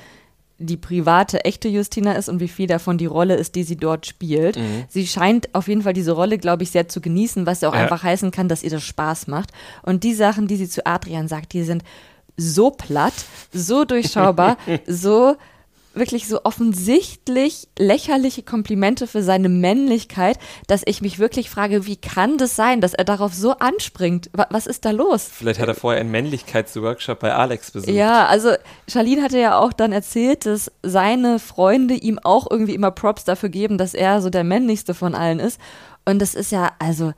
die 0.59 0.77
private, 0.77 1.45
echte 1.45 1.69
Justina 1.69 2.13
ist 2.15 2.29
und 2.29 2.41
wie 2.41 2.49
viel 2.49 2.67
davon 2.67 2.99
die 2.99 3.07
Rolle 3.07 3.37
ist, 3.37 3.55
die 3.55 3.63
sie 3.63 3.77
dort 3.77 4.07
spielt. 4.07 4.57
Mhm. 4.57 4.85
Sie 4.89 5.07
scheint 5.07 5.55
auf 5.55 5.69
jeden 5.69 5.83
Fall 5.83 5.93
diese 5.93 6.13
Rolle, 6.13 6.37
glaube 6.39 6.65
ich, 6.65 6.71
sehr 6.73 6.89
zu 6.89 7.01
genießen, 7.01 7.47
was 7.47 7.61
ja 7.61 7.69
auch 7.69 7.75
Ja. 7.75 7.83
einfach 7.83 8.03
heißen 8.03 8.31
kann, 8.33 8.49
dass 8.49 8.63
ihr 8.65 8.71
das 8.71 8.83
Spaß 8.83 9.29
macht. 9.29 9.51
Und 9.83 10.03
die 10.05 10.15
Sachen, 10.15 10.49
die 10.49 10.57
sie 10.57 10.69
zu 10.69 10.85
Adrian 10.85 11.29
sagt, 11.29 11.53
die 11.53 11.63
sind 11.63 11.85
so 12.37 12.71
platt, 12.71 13.15
so 13.53 13.85
durchschaubar, 13.85 14.57
so 14.87 15.37
wirklich 15.99 16.27
so 16.29 16.41
offensichtlich 16.45 17.69
lächerliche 17.79 18.43
Komplimente 18.43 19.07
für 19.07 19.23
seine 19.23 19.49
Männlichkeit, 19.49 20.39
dass 20.67 20.83
ich 20.85 21.03
mich 21.03 21.19
wirklich 21.19 21.51
frage, 21.51 21.87
wie 21.87 21.97
kann 21.97 22.39
das 22.39 22.57
sein, 22.57 22.81
dass 22.81 22.95
er 22.95 23.05
darauf 23.05 23.35
so 23.35 23.53
anspringt? 23.53 24.31
Wa- 24.33 24.47
Was 24.51 24.67
ist 24.67 24.85
da 24.85 24.91
los? 24.91 25.29
Vielleicht 25.33 25.61
hat 25.61 25.69
er 25.69 25.75
vorher 25.75 26.01
einen 26.01 26.11
Männlichkeitsworkshop 26.11 27.21
bei 27.21 27.35
Alex 27.35 27.71
besucht. 27.71 27.91
Ja, 27.93 28.27
also 28.27 28.53
Charlene 28.89 29.23
hatte 29.23 29.39
ja 29.39 29.59
auch 29.59 29.73
dann 29.73 29.93
erzählt, 29.93 30.47
dass 30.47 30.71
seine 30.83 31.39
Freunde 31.39 31.95
ihm 31.95 32.19
auch 32.19 32.51
irgendwie 32.51 32.75
immer 32.75 32.91
Props 32.91 33.25
dafür 33.25 33.49
geben, 33.49 33.79
dass 33.79 33.95
er 33.95 34.23
so 34.23 34.31
der 34.31 34.45
männlichste 34.45 34.95
von 34.95 35.15
allen 35.15 35.41
ist. 35.41 35.61
Und 36.05 36.21
das 36.21 36.35
ist 36.35 36.53
ja, 36.53 36.73
also 36.79 37.13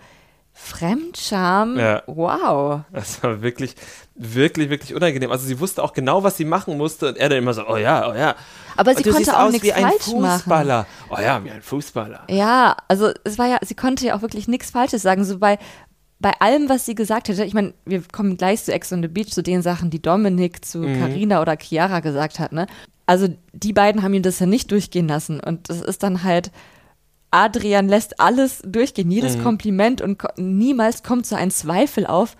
Fremdscham, 0.63 1.79
Ja. 1.79 2.03
wow. 2.07 2.81
Das 2.93 3.23
war 3.23 3.43
wirklich, 3.43 3.75
wirklich, 4.15 4.69
wirklich 4.71 4.95
unangenehm. 4.95 5.31
Also 5.33 5.47
sie 5.47 5.59
wusste 5.59 5.83
auch 5.83 5.93
genau, 5.93 6.23
was 6.23 6.37
sie 6.37 6.45
machen 6.45 6.77
musste 6.77 7.09
und 7.09 7.17
er 7.17 7.29
dann 7.29 7.39
immer 7.39 7.55
so, 7.55 7.67
oh 7.67 7.77
ja, 7.77 8.11
oh 8.11 8.15
ja. 8.15 8.35
Aber 8.77 8.95
sie 8.95 9.03
konnte 9.03 9.39
auch 9.39 9.51
nichts 9.51 9.71
falsch 9.71 10.09
machen. 10.09 10.39
Fußballer. 10.39 10.87
Oh 11.11 11.19
ja, 11.21 11.43
wie 11.45 11.51
ein 11.51 11.63
Fußballer. 11.63 12.25
Ja, 12.29 12.77
also 12.89 13.11
es 13.25 13.39
war 13.39 13.47
ja, 13.49 13.59
sie 13.63 13.75
konnte 13.75 14.07
ja 14.07 14.17
auch 14.17 14.23
wirklich 14.23 14.49
nichts 14.49 14.71
Falsches 14.71 15.03
sagen. 15.03 15.25
So 15.25 15.39
bei, 15.39 15.59
bei 16.19 16.33
allem, 16.41 16.69
was 16.69 16.85
sie 16.85 16.95
gesagt 16.95 17.29
hätte, 17.29 17.45
ich 17.45 17.55
meine, 17.55 17.73
wir 17.87 18.03
kommen 18.13 18.37
gleich 18.37 18.63
zu 18.65 18.73
Ex 18.73 18.93
on 18.93 19.03
the 19.03 19.09
Beach, 19.09 19.31
zu 19.33 19.43
den 19.43 19.63
Sachen, 19.63 19.91
die 19.91 20.03
Dominik 20.03 20.65
zu 20.65 20.83
Carina 20.83 21.41
oder 21.41 21.57
Chiara 21.57 22.01
gesagt 22.01 22.39
hat, 22.39 22.53
ne? 22.53 22.67
Also 23.07 23.29
die 23.53 23.73
beiden 23.73 24.03
haben 24.03 24.15
ihm 24.15 24.23
das 24.23 24.39
ja 24.39 24.47
nicht 24.47 24.71
durchgehen 24.71 25.09
lassen. 25.09 25.41
Und 25.41 25.69
das 25.69 25.81
ist 25.81 26.03
dann 26.03 26.23
halt, 26.23 26.53
Adrian 27.31 27.89
lässt 27.89 28.19
alles 28.21 28.61
durchgehen, 28.67 29.11
jedes 29.11 29.41
Kompliment 29.43 30.01
und 30.01 30.19
ko 30.19 30.29
niemals 30.37 31.03
kommt 31.03 31.27
so 31.27 31.37
ein 31.37 31.51
Zweifel 31.51 32.07
auf, 32.07 32.37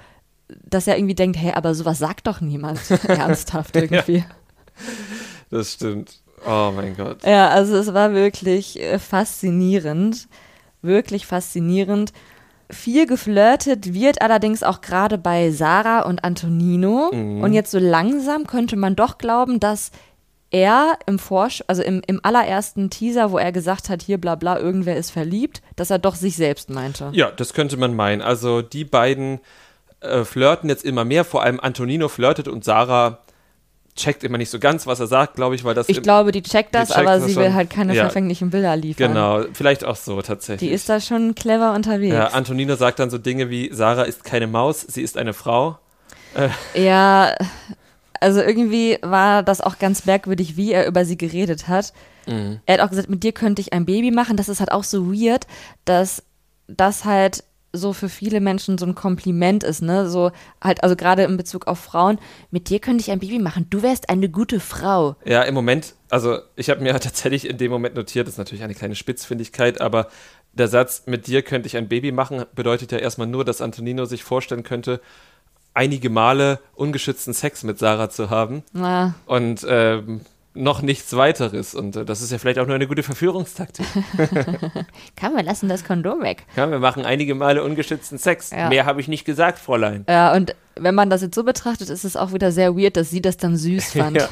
dass 0.65 0.87
er 0.87 0.97
irgendwie 0.97 1.15
denkt, 1.15 1.37
hey, 1.39 1.53
aber 1.53 1.75
sowas 1.75 1.99
sagt 1.99 2.27
doch 2.27 2.41
niemand 2.41 2.81
ernsthaft 3.09 3.77
irgendwie. 3.77 4.25
Das 5.51 5.73
stimmt. 5.75 6.21
Oh 6.47 6.73
mein 6.75 6.97
Gott. 6.97 7.25
Ja, 7.25 7.49
also 7.49 7.77
es 7.77 7.93
war 7.93 8.15
wirklich 8.15 8.81
äh, 8.81 8.99
faszinierend. 8.99 10.27
Wirklich 10.83 11.27
faszinierend. 11.27 12.13
Viel 12.71 13.07
geflirtet 13.07 13.93
wird 13.93 14.23
allerdings 14.23 14.63
auch 14.63 14.81
gerade 14.81 15.19
bei 15.19 15.51
Sarah 15.51 16.03
und 16.03 16.25
Antonino. 16.25 17.09
Und 17.09 17.53
jetzt 17.53 17.73
so 17.73 17.79
langsam 17.79 18.47
könnte 18.47 18.77
man 18.77 18.97
doch 18.97 19.19
glauben, 19.19 19.61
dass 19.61 19.91
er 20.51 20.99
im 21.07 21.19
Vorsch 21.19 21.63
also 21.67 21.83
im, 21.83 22.03
im 22.07 22.21
allerersten 22.25 22.91
Teaser, 22.91 23.31
wo 23.31 23.39
er 23.39 23.53
gesagt 23.53 23.89
hat, 23.89 24.03
hier 24.03 24.19
bla 24.19 24.35
bla, 24.35 24.59
irgendwer 24.59 24.97
ist 24.97 25.11
verliebt, 25.11 25.63
dass 25.77 25.91
er 25.91 25.99
doch 25.99 26.15
sich 26.17 26.37
selbst 26.37 26.71
meinte. 26.71 27.11
Ja, 27.13 27.31
das 27.31 27.55
könnte 27.55 27.77
man 27.77 27.95
meinen. 27.95 28.21
Also 28.23 28.61
die 28.63 28.85
beiden 28.85 29.41
äh, 30.01 30.25
flirten 30.25 30.69
jetzt 30.69 30.85
immer 30.85 31.05
mehr, 31.05 31.25
vor 31.25 31.43
allem 31.43 31.61
Antonino 31.61 32.09
flirtet 32.09 32.49
und 32.49 32.65
Sarah 32.65 33.19
checkt 33.97 34.25
immer 34.25 34.39
nicht 34.39 34.51
so 34.51 34.59
ganz, 34.59 34.87
was 34.87 34.99
er 35.01 35.07
sagt, 35.09 35.35
glaube 35.35 35.55
ich, 35.57 35.65
weil 35.65 35.75
das. 35.75 35.89
Ich 35.89 36.01
glaube, 36.03 36.33
die 36.33 36.43
checkt 36.43 36.75
das, 36.75 36.89
die 36.89 36.95
checkt 36.95 37.07
aber 37.07 37.17
das 37.19 37.27
sie 37.27 37.35
schon. 37.35 37.43
will 37.43 37.55
halt 37.55 37.71
keine 37.71 37.95
Ja. 37.95 38.05
verfänglichen 38.05 38.49
Bilder 38.51 38.75
liefern. 38.77 39.09
Genau, 39.09 39.43
vielleicht 39.53 39.85
auch 39.85 39.97
so 39.97 40.23
tatsächlich. 40.23 40.69
Die 40.69 40.75
ist 40.75 40.89
da 40.89 41.01
schon 41.01 41.35
clever 41.35 41.75
unterwegs. 41.75 42.15
ja, 42.15 42.29
Antonino 42.29 42.77
sagt 42.77 42.99
dann 42.99 43.11
so 43.11 43.19
Dinge 43.19 43.51
wie: 43.51 43.69
Sarah 43.73 44.05
ist 44.05 44.25
keine 44.25 44.47
Maus, 44.47 44.81
sie 44.81 45.03
ist 45.03 45.19
eine 45.19 45.33
Frau. 45.35 45.79
Ja, 46.75 47.35
also 48.21 48.41
irgendwie 48.41 48.99
war 49.03 49.43
das 49.43 49.61
auch 49.61 49.79
ganz 49.79 50.07
merkwürdig, 50.07 50.57
wie 50.57 50.73
er 50.73 50.87
über 50.87 51.05
sie 51.05 51.17
geredet 51.17 51.69
hat. 51.69 51.93
Mhm. 52.27 52.61
Er 52.67 52.75
hat 52.75 52.81
auch 52.83 52.91
gesagt, 52.91 53.11
mit 53.11 53.23
dir 53.23 53.33
könnte 53.33 53.63
ich 53.63 53.73
ein 53.73 53.87
Baby 53.87 54.11
machen. 54.11 54.37
Das 54.37 54.49
ist 54.49 54.61
halt 54.61 54.73
auch 54.73 54.85
so 54.85 55.13
weird, 55.13 55.47
dass 55.85 56.23
das 56.69 57.05
halt 57.05 57.45
so 57.73 57.93
für 57.93 58.09
viele 58.09 58.41
Menschen 58.41 58.79
so 58.79 58.87
ein 58.87 58.95
Kompliment 58.95 59.63
ist, 59.63 59.81
ne? 59.81 60.09
So 60.09 60.33
halt, 60.61 60.83
also 60.83 60.97
gerade 60.97 61.23
in 61.23 61.37
Bezug 61.37 61.67
auf 61.67 61.79
Frauen, 61.79 62.19
mit 62.51 62.69
dir 62.69 62.81
könnte 62.81 63.03
ich 63.03 63.11
ein 63.11 63.21
Baby 63.21 63.39
machen. 63.39 63.67
Du 63.71 63.83
wärst 63.83 64.11
eine 64.11 64.29
gute 64.29 64.61
Frau. 64.61 65.17
Ja, 65.25 65.43
im 65.43 65.55
Moment, 65.55 65.95
also 66.09 66.39
ich 66.57 66.69
habe 66.69 66.83
mir 66.83 66.93
tatsächlich 67.01 67.49
in 67.49 67.59
dem 67.59 67.71
Moment 67.71 67.95
notiert, 67.95 68.27
das 68.27 68.35
ist 68.35 68.39
natürlich 68.39 68.65
eine 68.65 68.75
kleine 68.75 68.97
Spitzfindigkeit, 68.97 69.81
aber 69.81 70.09
der 70.53 70.67
Satz, 70.67 71.05
mit 71.07 71.29
dir 71.29 71.43
könnte 71.43 71.69
ich 71.69 71.77
ein 71.77 71.89
Baby 71.89 72.11
machen, 72.11 72.45
bedeutet 72.55 72.91
ja 72.91 72.99
erstmal 72.99 73.29
nur, 73.29 73.45
dass 73.45 73.61
Antonino 73.61 74.05
sich 74.05 74.25
vorstellen 74.25 74.65
könnte, 74.65 75.01
einige 75.75 76.11
Male 76.11 76.59
ungeschützten 76.75 77.35
Sex 77.35 77.63
mit 77.63 77.79
Sarah 77.79 78.11
zu 78.11 78.31
haben 78.31 78.63
Na, 78.73 79.15
und 79.27 79.65
ähm, 79.69 80.21
noch 80.55 80.83
nichts 80.83 81.15
weiteres. 81.17 81.75
Und 81.75 81.97
äh, 81.97 82.05
das 82.05 82.23
ist 82.23 82.33
ja 82.33 82.39
vielleicht 82.39 82.59
auch 82.59 82.67
nur 82.67 82.75
eine 82.75 82.87
gute 82.87 83.03
Verführungstaktik. 83.03 83.87
kann 85.17 85.35
wir 85.35 85.43
lassen 85.43 85.69
das 85.69 85.85
Kondom 85.85 86.23
weg. 86.23 86.45
Ja, 86.57 86.71
wir 86.71 86.81
machen 86.81 87.05
einige 87.05 87.35
Male 87.35 87.63
ungeschützten 87.63 88.19
Sex. 88.19 88.51
Ja. 88.51 88.69
Mehr 88.69 88.85
habe 88.85 89.01
ich 89.01 89.09
nicht 89.09 89.25
gesagt, 89.25 89.59
Fräulein. 89.59 90.05
Ja, 90.09 90.35
und 90.35 90.55
wenn 90.75 90.95
man 90.95 91.11
das 91.11 91.23
jetzt 91.23 91.35
so 91.35 91.45
betrachtet, 91.45 91.89
ist 91.89 92.05
es 92.05 92.17
auch 92.17 92.33
wieder 92.33 92.53
sehr 92.53 92.77
weird, 92.77 92.97
dass 92.97 93.11
sie 93.11 93.23
das 93.23 93.37
dann 93.37 93.57
süß 93.57 93.93
fand. 93.93 94.17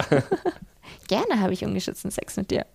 Gerne 1.09 1.41
habe 1.41 1.53
ich 1.53 1.65
ungeschützten 1.65 2.11
Sex 2.11 2.37
mit 2.37 2.51
dir. 2.51 2.67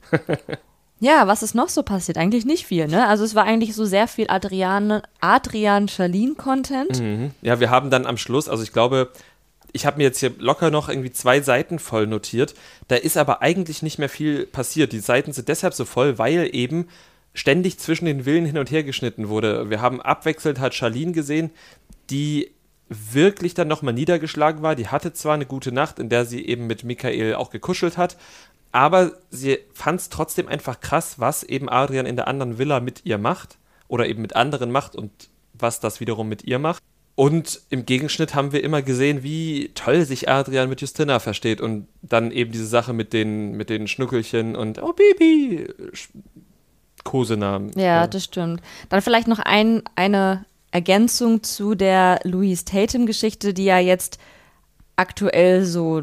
Ja, 0.99 1.27
was 1.27 1.43
ist 1.43 1.53
noch 1.53 1.69
so 1.69 1.83
passiert? 1.83 2.17
Eigentlich 2.17 2.45
nicht 2.45 2.65
viel, 2.65 2.87
ne? 2.87 3.07
Also 3.07 3.23
es 3.23 3.35
war 3.35 3.43
eigentlich 3.43 3.75
so 3.75 3.85
sehr 3.85 4.07
viel 4.07 4.27
Adrian, 4.29 5.01
Adrian 5.19 5.87
Charlin-Content. 5.87 7.01
Mhm. 7.01 7.31
Ja, 7.41 7.59
wir 7.59 7.69
haben 7.69 7.89
dann 7.89 8.05
am 8.05 8.17
Schluss, 8.17 8.47
also 8.47 8.63
ich 8.63 8.71
glaube, 8.71 9.11
ich 9.73 9.85
habe 9.85 9.97
mir 9.97 10.03
jetzt 10.03 10.19
hier 10.19 10.31
locker 10.37 10.71
noch 10.71 10.87
irgendwie 10.87 11.11
zwei 11.11 11.41
Seiten 11.41 11.79
voll 11.79 12.07
notiert. 12.07 12.53
Da 12.87 12.95
ist 12.95 13.17
aber 13.17 13.41
eigentlich 13.41 13.81
nicht 13.81 13.97
mehr 13.97 14.09
viel 14.09 14.45
passiert. 14.45 14.93
Die 14.93 14.99
Seiten 14.99 15.33
sind 15.33 15.47
deshalb 15.47 15.73
so 15.73 15.83
voll, 15.83 16.19
weil 16.19 16.49
eben 16.53 16.87
ständig 17.33 17.79
zwischen 17.79 18.05
den 18.05 18.23
Villen 18.23 18.45
hin 18.45 18.59
und 18.59 18.69
her 18.69 18.83
geschnitten 18.83 19.27
wurde. 19.29 19.69
Wir 19.71 19.81
haben 19.81 19.99
abwechselnd 19.99 20.59
halt 20.59 20.75
Charlene 20.75 21.11
gesehen, 21.11 21.49
die 22.11 22.51
wirklich 22.89 23.55
dann 23.55 23.67
nochmal 23.67 23.93
niedergeschlagen 23.95 24.61
war. 24.61 24.75
Die 24.75 24.87
hatte 24.87 25.13
zwar 25.13 25.33
eine 25.33 25.47
gute 25.47 25.71
Nacht, 25.71 25.97
in 25.97 26.09
der 26.09 26.25
sie 26.25 26.45
eben 26.45 26.67
mit 26.67 26.83
Michael 26.83 27.35
auch 27.35 27.49
gekuschelt 27.49 27.97
hat, 27.97 28.17
aber 28.73 29.13
sie 29.29 29.59
fand 29.71 30.01
es 30.01 30.09
trotzdem 30.09 30.47
einfach 30.47 30.81
krass, 30.81 31.19
was 31.19 31.43
eben 31.43 31.69
Adrian 31.69 32.07
in 32.07 32.15
der 32.15 32.27
anderen 32.27 32.57
Villa 32.57 32.79
mit 32.79 33.05
ihr 33.05 33.19
macht 33.19 33.57
oder 33.87 34.07
eben 34.07 34.21
mit 34.21 34.35
anderen 34.35 34.71
macht 34.71 34.95
und 34.95 35.11
was 35.53 35.79
das 35.79 35.99
wiederum 35.99 36.27
mit 36.27 36.43
ihr 36.43 36.59
macht. 36.59 36.81
Und 37.15 37.61
im 37.69 37.85
Gegenschnitt 37.85 38.33
haben 38.33 38.51
wir 38.51 38.63
immer 38.63 38.81
gesehen, 38.81 39.21
wie 39.21 39.69
toll 39.75 40.03
sich 40.03 40.27
Adrian 40.27 40.67
mit 40.67 40.81
Justina 40.81 41.19
versteht 41.19 41.61
und 41.61 41.87
dann 42.01 42.31
eben 42.31 42.51
diese 42.51 42.65
Sache 42.65 42.93
mit 42.93 43.13
den, 43.13 43.51
mit 43.51 43.69
den 43.69 43.87
Schnuckelchen 43.87 44.55
und 44.55 44.81
oh 44.81 44.93
Baby, 44.93 45.67
Kosenamen. 47.03 47.71
Ja, 47.77 48.07
das 48.07 48.23
stimmt. 48.23 48.61
Dann 48.89 49.03
vielleicht 49.03 49.27
noch 49.27 49.37
ein, 49.37 49.83
eine 49.95 50.45
Ergänzung 50.71 51.43
zu 51.43 51.75
der 51.75 52.19
Louise 52.23 52.65
Tatum-Geschichte, 52.65 53.53
die 53.53 53.65
ja 53.65 53.77
jetzt 53.77 54.17
aktuell 54.95 55.65
so 55.65 56.01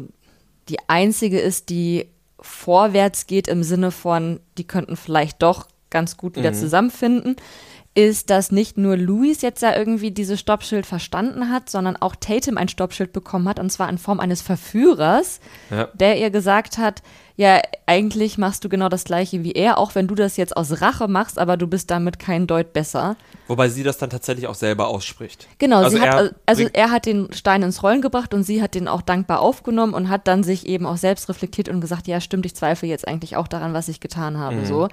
die 0.69 0.77
einzige 0.87 1.41
ist, 1.41 1.67
die 1.69 2.07
vorwärts 2.41 3.27
geht 3.27 3.47
im 3.47 3.63
Sinne 3.63 3.91
von, 3.91 4.39
die 4.57 4.65
könnten 4.65 4.97
vielleicht 4.97 5.41
doch 5.41 5.67
ganz 5.89 6.17
gut 6.17 6.35
wieder 6.35 6.53
zusammenfinden, 6.53 7.35
ist, 7.93 8.29
dass 8.29 8.53
nicht 8.53 8.77
nur 8.77 8.95
Louis 8.95 9.41
jetzt 9.41 9.61
ja 9.61 9.75
irgendwie 9.75 10.11
dieses 10.11 10.39
Stoppschild 10.39 10.85
verstanden 10.85 11.49
hat, 11.51 11.69
sondern 11.69 11.97
auch 11.97 12.15
Tatum 12.15 12.57
ein 12.57 12.69
Stoppschild 12.69 13.11
bekommen 13.11 13.49
hat, 13.49 13.59
und 13.59 13.69
zwar 13.69 13.89
in 13.89 13.97
Form 13.97 14.21
eines 14.21 14.41
Verführers, 14.41 15.41
Ja. 15.69 15.89
der 15.93 16.17
ihr 16.17 16.29
gesagt 16.29 16.77
hat, 16.77 17.03
ja, 17.35 17.59
eigentlich 17.87 18.37
machst 18.37 18.63
du 18.63 18.69
genau 18.69 18.87
das 18.87 19.03
gleiche 19.03 19.43
wie 19.43 19.51
er, 19.53 19.77
auch 19.77 19.93
wenn 19.95 20.07
du 20.07 20.15
das 20.15 20.37
jetzt 20.37 20.55
aus 20.55 20.79
Rache 20.81 21.07
machst, 21.09 21.37
aber 21.37 21.57
du 21.57 21.67
bist 21.67 21.91
damit 21.91 22.17
kein 22.17 22.47
Deut 22.47 22.71
besser. 22.71 23.17
Wobei 23.47 23.67
sie 23.67 23.83
das 23.83 23.97
dann 23.97 24.09
tatsächlich 24.09 24.47
auch 24.47 24.55
selber 24.55 24.87
ausspricht. 24.87 25.47
Genau, 25.57 25.77
Also 25.83 25.97
sie 25.97 26.01
hat, 26.01 26.13
er 26.27 26.35
also 26.45 26.67
er 26.71 26.91
hat 26.91 27.05
den 27.05 27.33
Stein 27.33 27.61
ins 27.63 27.83
Rollen 27.83 28.01
gebracht 28.01 28.33
und 28.33 28.43
sie 28.43 28.61
hat 28.61 28.73
den 28.75 28.87
auch 28.87 29.01
dankbar 29.01 29.41
aufgenommen 29.41 29.93
und 29.93 30.07
hat 30.09 30.27
dann 30.29 30.43
sich 30.43 30.65
eben 30.65 30.85
auch 30.85 30.97
selbst 30.97 31.27
reflektiert 31.27 31.67
und 31.67 31.81
gesagt, 31.81 32.07
ja, 32.07 32.21
stimmt, 32.21 32.45
ich 32.45 32.55
zweifle 32.55 32.87
jetzt 32.87 33.07
eigentlich 33.07 33.35
auch 33.35 33.47
daran, 33.49 33.73
was 33.73 33.89
ich 33.89 33.99
getan 33.99 34.37
habe, 34.37 34.57
Mhm. 34.57 34.65
so. 34.65 34.87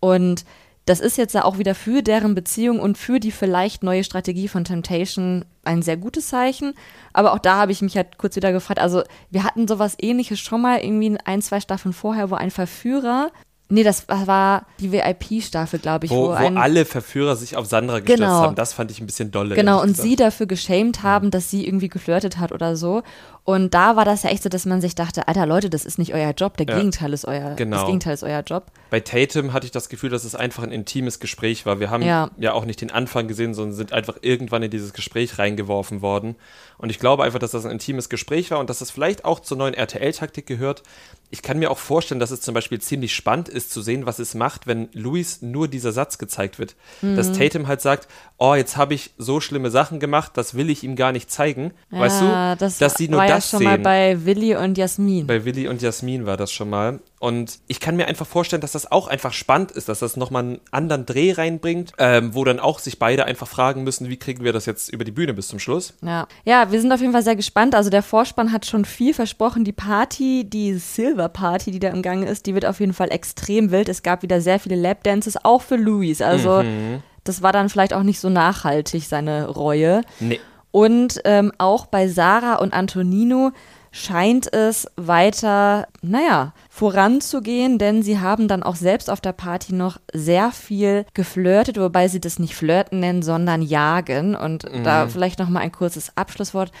Und 0.00 0.44
das 0.86 1.00
ist 1.00 1.18
jetzt 1.18 1.34
ja 1.34 1.44
auch 1.44 1.58
wieder 1.58 1.74
für 1.74 2.00
deren 2.02 2.34
Beziehung 2.34 2.78
und 2.78 2.96
für 2.96 3.18
die 3.20 3.32
vielleicht 3.32 3.82
neue 3.82 4.04
Strategie 4.04 4.46
von 4.48 4.64
Temptation 4.64 5.44
ein 5.64 5.82
sehr 5.82 5.96
gutes 5.96 6.28
Zeichen. 6.28 6.74
Aber 7.12 7.32
auch 7.32 7.40
da 7.40 7.56
habe 7.56 7.72
ich 7.72 7.82
mich 7.82 7.96
halt 7.96 8.18
kurz 8.18 8.36
wieder 8.36 8.52
gefragt, 8.52 8.80
also 8.80 9.02
wir 9.30 9.42
hatten 9.42 9.66
sowas 9.66 9.96
ähnliches 10.00 10.38
schon 10.38 10.62
mal 10.62 10.78
irgendwie 10.78 11.18
ein, 11.24 11.42
zwei 11.42 11.60
Staffeln 11.60 11.92
vorher, 11.92 12.30
wo 12.30 12.36
ein 12.36 12.52
Verführer, 12.52 13.32
nee, 13.68 13.82
das 13.82 14.06
war 14.08 14.64
die 14.78 14.92
VIP-Staffel, 14.92 15.80
glaube 15.80 16.06
ich, 16.06 16.12
Wo, 16.12 16.28
wo 16.28 16.30
ein, 16.30 16.56
alle 16.56 16.84
Verführer 16.84 17.34
sich 17.34 17.56
auf 17.56 17.66
Sandra 17.66 17.98
gestürzt 17.98 18.20
Genau. 18.20 18.42
haben. 18.42 18.54
Das 18.54 18.72
fand 18.72 18.92
ich 18.92 19.00
ein 19.00 19.06
bisschen 19.06 19.32
dolle. 19.32 19.56
Genau, 19.56 19.80
und 19.80 19.88
gesagt. 19.88 20.02
sie 20.08 20.14
dafür 20.14 20.46
geschämt 20.46 21.02
haben, 21.02 21.32
dass 21.32 21.50
sie 21.50 21.66
irgendwie 21.66 21.88
geflirtet 21.88 22.38
hat 22.38 22.52
oder 22.52 22.76
so. 22.76 23.02
Und 23.46 23.74
da 23.74 23.94
war 23.94 24.04
das 24.04 24.24
ja 24.24 24.30
echt 24.30 24.42
so, 24.42 24.48
dass 24.48 24.66
man 24.66 24.80
sich 24.80 24.96
dachte, 24.96 25.28
Alter 25.28 25.46
Leute, 25.46 25.70
das 25.70 25.84
ist 25.84 26.00
nicht 26.00 26.12
euer 26.12 26.32
Job, 26.32 26.56
der 26.56 26.66
Ja. 26.66 26.76
Gegenteil 26.76 27.12
ist 27.12 27.24
euer, 27.26 27.54
Genau. 27.54 27.76
das 27.76 27.86
Gegenteil 27.86 28.12
ist 28.14 28.24
euer 28.24 28.40
Job. 28.40 28.64
Bei 28.90 28.98
Tatum 28.98 29.52
hatte 29.52 29.66
ich 29.66 29.70
das 29.70 29.88
Gefühl, 29.88 30.10
dass 30.10 30.24
es 30.24 30.34
einfach 30.34 30.64
ein 30.64 30.72
intimes 30.72 31.20
Gespräch 31.20 31.64
war. 31.64 31.78
Wir 31.78 31.88
haben 31.88 32.02
ja. 32.02 32.28
Ja. 32.38 32.52
auch 32.54 32.64
nicht 32.64 32.80
den 32.80 32.90
Anfang 32.90 33.28
gesehen, 33.28 33.54
sondern 33.54 33.74
sind 33.76 33.92
einfach 33.92 34.16
irgendwann 34.20 34.64
in 34.64 34.70
dieses 34.72 34.92
Gespräch 34.92 35.38
reingeworfen 35.38 36.02
worden. 36.02 36.34
Und 36.78 36.90
ich 36.90 36.98
glaube 36.98 37.24
einfach, 37.24 37.38
dass 37.38 37.52
das 37.52 37.64
ein 37.64 37.70
intimes 37.72 38.08
Gespräch 38.08 38.50
war 38.50 38.58
und 38.58 38.68
dass 38.70 38.78
das 38.80 38.90
vielleicht 38.90 39.24
auch 39.24 39.40
zur 39.40 39.56
neuen 39.56 39.74
RTL-Taktik 39.74 40.46
gehört. 40.46 40.82
Ich 41.30 41.42
kann 41.42 41.58
mir 41.58 41.70
auch 41.72 41.78
vorstellen, 41.78 42.20
dass 42.20 42.30
es 42.30 42.40
zum 42.40 42.54
Beispiel 42.54 42.80
ziemlich 42.80 43.14
spannend 43.14 43.48
ist 43.48 43.72
zu 43.72 43.82
sehen, 43.82 44.06
was 44.06 44.18
es 44.20 44.34
macht, 44.34 44.66
wenn 44.68 44.88
Luis 44.92 45.42
nur 45.42 45.66
dieser 45.66 45.90
Satz 45.92 46.18
gezeigt 46.18 46.58
wird. 46.60 46.76
Dass 47.02 47.30
Mhm. 47.30 47.32
Tatum 47.34 47.66
halt 47.66 47.80
sagt, 47.80 48.06
oh, 48.38 48.54
jetzt 48.54 48.76
habe 48.76 48.94
ich 48.94 49.10
so 49.18 49.40
schlimme 49.40 49.70
Sachen 49.70 49.98
gemacht, 49.98 50.32
das 50.34 50.54
will 50.54 50.70
ich 50.70 50.84
ihm 50.84 50.94
gar 50.94 51.10
nicht 51.12 51.30
zeigen. 51.30 51.72
weißt 51.90 52.22
Ja, 52.22 52.54
du? 52.54 52.58
das 52.60 52.78
dass 52.78 52.94
sie 52.94 53.08
nur 53.08 53.20
war 53.20 53.26
das 53.26 53.46
ja 53.46 53.50
schon 53.50 53.58
sehen. 53.60 53.68
mal 53.68 53.78
bei 53.78 54.24
Willi 54.24 54.54
und 54.54 54.78
Jasmin. 54.78 55.26
Bei 55.26 55.44
Willi 55.44 55.66
und 55.66 55.82
Jasmin 55.82 56.26
war 56.26 56.36
das 56.36 56.52
schon 56.52 56.70
mal. 56.70 57.00
Und 57.18 57.58
ich 57.66 57.80
kann 57.80 57.96
mir 57.96 58.06
einfach 58.06 58.26
vorstellen, 58.26 58.60
dass 58.60 58.72
das 58.72 58.92
auch 58.92 59.08
einfach 59.08 59.32
spannend 59.32 59.72
ist, 59.72 59.88
dass 59.88 60.00
das 60.00 60.16
nochmal 60.16 60.42
einen 60.44 60.60
anderen 60.70 61.06
Dreh 61.06 61.32
reinbringt, 61.32 61.92
ähm, 61.98 62.34
wo 62.34 62.44
dann 62.44 62.60
auch 62.60 62.78
sich 62.78 62.98
beide 62.98 63.24
einfach 63.24 63.48
fragen 63.48 63.82
müssen, 63.84 64.10
wie 64.10 64.18
kriegen 64.18 64.44
wir 64.44 64.52
das 64.52 64.66
jetzt 64.66 64.90
über 64.90 65.02
die 65.04 65.12
Bühne 65.12 65.32
bis 65.34 65.48
zum 65.48 65.58
Schluss. 65.58 65.94
Ja. 66.02 66.28
ja, 66.44 66.65
wir 66.70 66.80
sind 66.80 66.92
auf 66.92 67.00
jeden 67.00 67.12
Fall 67.12 67.22
sehr 67.22 67.36
gespannt. 67.36 67.74
Also 67.74 67.90
der 67.90 68.02
Vorspann 68.02 68.52
hat 68.52 68.66
schon 68.66 68.84
viel 68.84 69.14
versprochen. 69.14 69.64
Die 69.64 69.72
Party, 69.72 70.44
die 70.48 70.74
Silver 70.74 71.28
Party, 71.28 71.70
die 71.70 71.78
da 71.78 71.88
im 71.88 72.02
Gange 72.02 72.26
ist, 72.26 72.46
die 72.46 72.54
wird 72.54 72.66
auf 72.66 72.80
jeden 72.80 72.92
Fall 72.92 73.10
extrem 73.12 73.70
wild. 73.70 73.88
Es 73.88 74.02
gab 74.02 74.22
wieder 74.22 74.40
sehr 74.40 74.58
viele 74.58 74.76
Lapdances, 74.76 75.36
auch 75.44 75.62
für 75.62 75.76
Louis. 75.76 76.20
Also 76.22 76.62
Mhm. 76.62 77.02
das 77.24 77.42
war 77.42 77.52
dann 77.52 77.68
vielleicht 77.68 77.92
auch 77.94 78.02
nicht 78.02 78.20
so 78.20 78.28
nachhaltig, 78.28 79.06
seine 79.08 79.48
Reue. 79.48 80.02
Nee. 80.20 80.40
Und 80.70 81.20
ähm, 81.24 81.52
auch 81.58 81.86
bei 81.86 82.08
Sarah 82.08 82.56
und 82.56 82.74
Antonino 82.74 83.52
scheint 83.92 84.52
es 84.52 84.86
weiter, 84.96 85.88
naja, 86.02 86.52
voranzugehen, 86.68 87.78
denn 87.78 88.02
sie 88.02 88.20
haben 88.20 88.46
dann 88.46 88.62
auch 88.62 88.76
selbst 88.76 89.08
auf 89.08 89.22
der 89.22 89.32
Party 89.32 89.74
noch 89.74 89.98
sehr 90.12 90.52
viel 90.52 91.06
geflirtet, 91.14 91.80
wobei 91.80 92.08
sie 92.08 92.20
das 92.20 92.38
nicht 92.38 92.54
flirten 92.54 93.00
nennen, 93.00 93.22
sondern 93.22 93.62
jagen. 93.62 94.34
Und 94.34 94.64
da 94.84 95.08
vielleicht 95.08 95.38
noch 95.38 95.48
mal 95.48 95.60
ein 95.60 95.72
kurzes 95.72 96.12
Abschlusswort. 96.14 96.72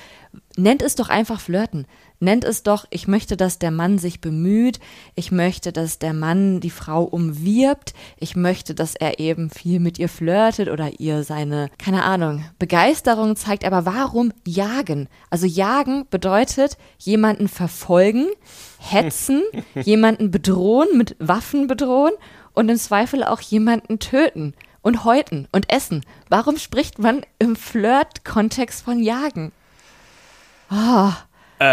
Nennt 0.58 0.82
es 0.82 0.94
doch 0.94 1.08
einfach 1.08 1.40
flirten. 1.40 1.86
Nennt 2.18 2.44
es 2.44 2.62
doch, 2.62 2.86
ich 2.90 3.08
möchte, 3.08 3.36
dass 3.36 3.58
der 3.58 3.70
Mann 3.70 3.98
sich 3.98 4.20
bemüht. 4.20 4.80
Ich 5.14 5.30
möchte, 5.32 5.72
dass 5.72 5.98
der 5.98 6.14
Mann 6.14 6.60
die 6.60 6.70
Frau 6.70 7.02
umwirbt. 7.02 7.92
Ich 8.18 8.36
möchte, 8.36 8.74
dass 8.74 8.94
er 8.94 9.18
eben 9.18 9.50
viel 9.50 9.80
mit 9.80 9.98
ihr 9.98 10.08
flirtet 10.08 10.68
oder 10.68 10.98
ihr 10.98 11.24
seine, 11.24 11.68
keine 11.78 12.04
Ahnung, 12.04 12.44
Begeisterung 12.58 13.36
zeigt. 13.36 13.64
Aber 13.64 13.84
warum 13.84 14.32
jagen? 14.46 15.08
Also 15.28 15.46
jagen 15.46 16.06
bedeutet 16.10 16.78
jemanden 16.98 17.48
verfolgen, 17.48 18.28
hetzen, 18.78 19.42
jemanden 19.74 20.30
bedrohen, 20.30 20.96
mit 20.96 21.16
Waffen 21.18 21.66
bedrohen 21.66 22.12
und 22.54 22.70
im 22.70 22.78
Zweifel 22.78 23.24
auch 23.24 23.40
jemanden 23.40 23.98
töten 23.98 24.54
und 24.80 25.04
häuten 25.04 25.48
und 25.52 25.70
essen. 25.70 26.06
Warum 26.30 26.56
spricht 26.56 26.98
man 26.98 27.22
im 27.38 27.56
Flirt-Kontext 27.56 28.82
von 28.82 29.02
jagen? 29.02 29.52
Äh, 31.58 31.64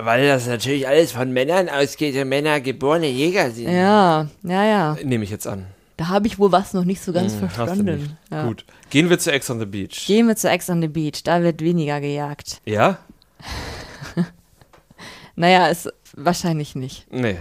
weil 0.00 0.26
das 0.26 0.46
natürlich 0.46 0.86
alles 0.86 1.12
von 1.12 1.32
Männern 1.32 1.68
ausgeht 1.68 2.14
und 2.16 2.28
Männer 2.28 2.60
geborene 2.60 3.06
Jäger 3.08 3.50
sind. 3.50 3.70
Ja, 3.70 4.26
ja, 4.42 4.64
ja. 4.64 4.96
Nehme 5.02 5.24
ich 5.24 5.30
jetzt 5.30 5.46
an. 5.46 5.66
Da 5.96 6.08
habe 6.08 6.26
ich 6.26 6.38
wohl 6.38 6.50
was 6.52 6.72
noch 6.74 6.84
nicht 6.84 7.00
so 7.02 7.12
ganz 7.12 7.32
Hm, 7.34 7.48
verstanden. 7.50 8.18
Ja. 8.30 8.46
Gut. 8.46 8.64
Gehen 8.90 9.08
wir 9.10 9.18
zu 9.18 9.32
Ex 9.32 9.50
on 9.50 9.58
the 9.60 9.66
Beach. 9.66 10.06
Gehen 10.06 10.28
wir 10.28 10.36
zu 10.36 10.48
Ex 10.50 10.68
on 10.70 10.80
the 10.82 10.88
Beach, 10.88 11.22
da 11.24 11.42
wird 11.42 11.60
weniger 11.62 12.00
gejagt. 12.00 12.60
ja? 12.66 12.98
Naja, 15.36 15.68
ist 15.68 15.90
wahrscheinlich 16.14 16.74
nicht. 16.74 17.06
Nee. 17.10 17.38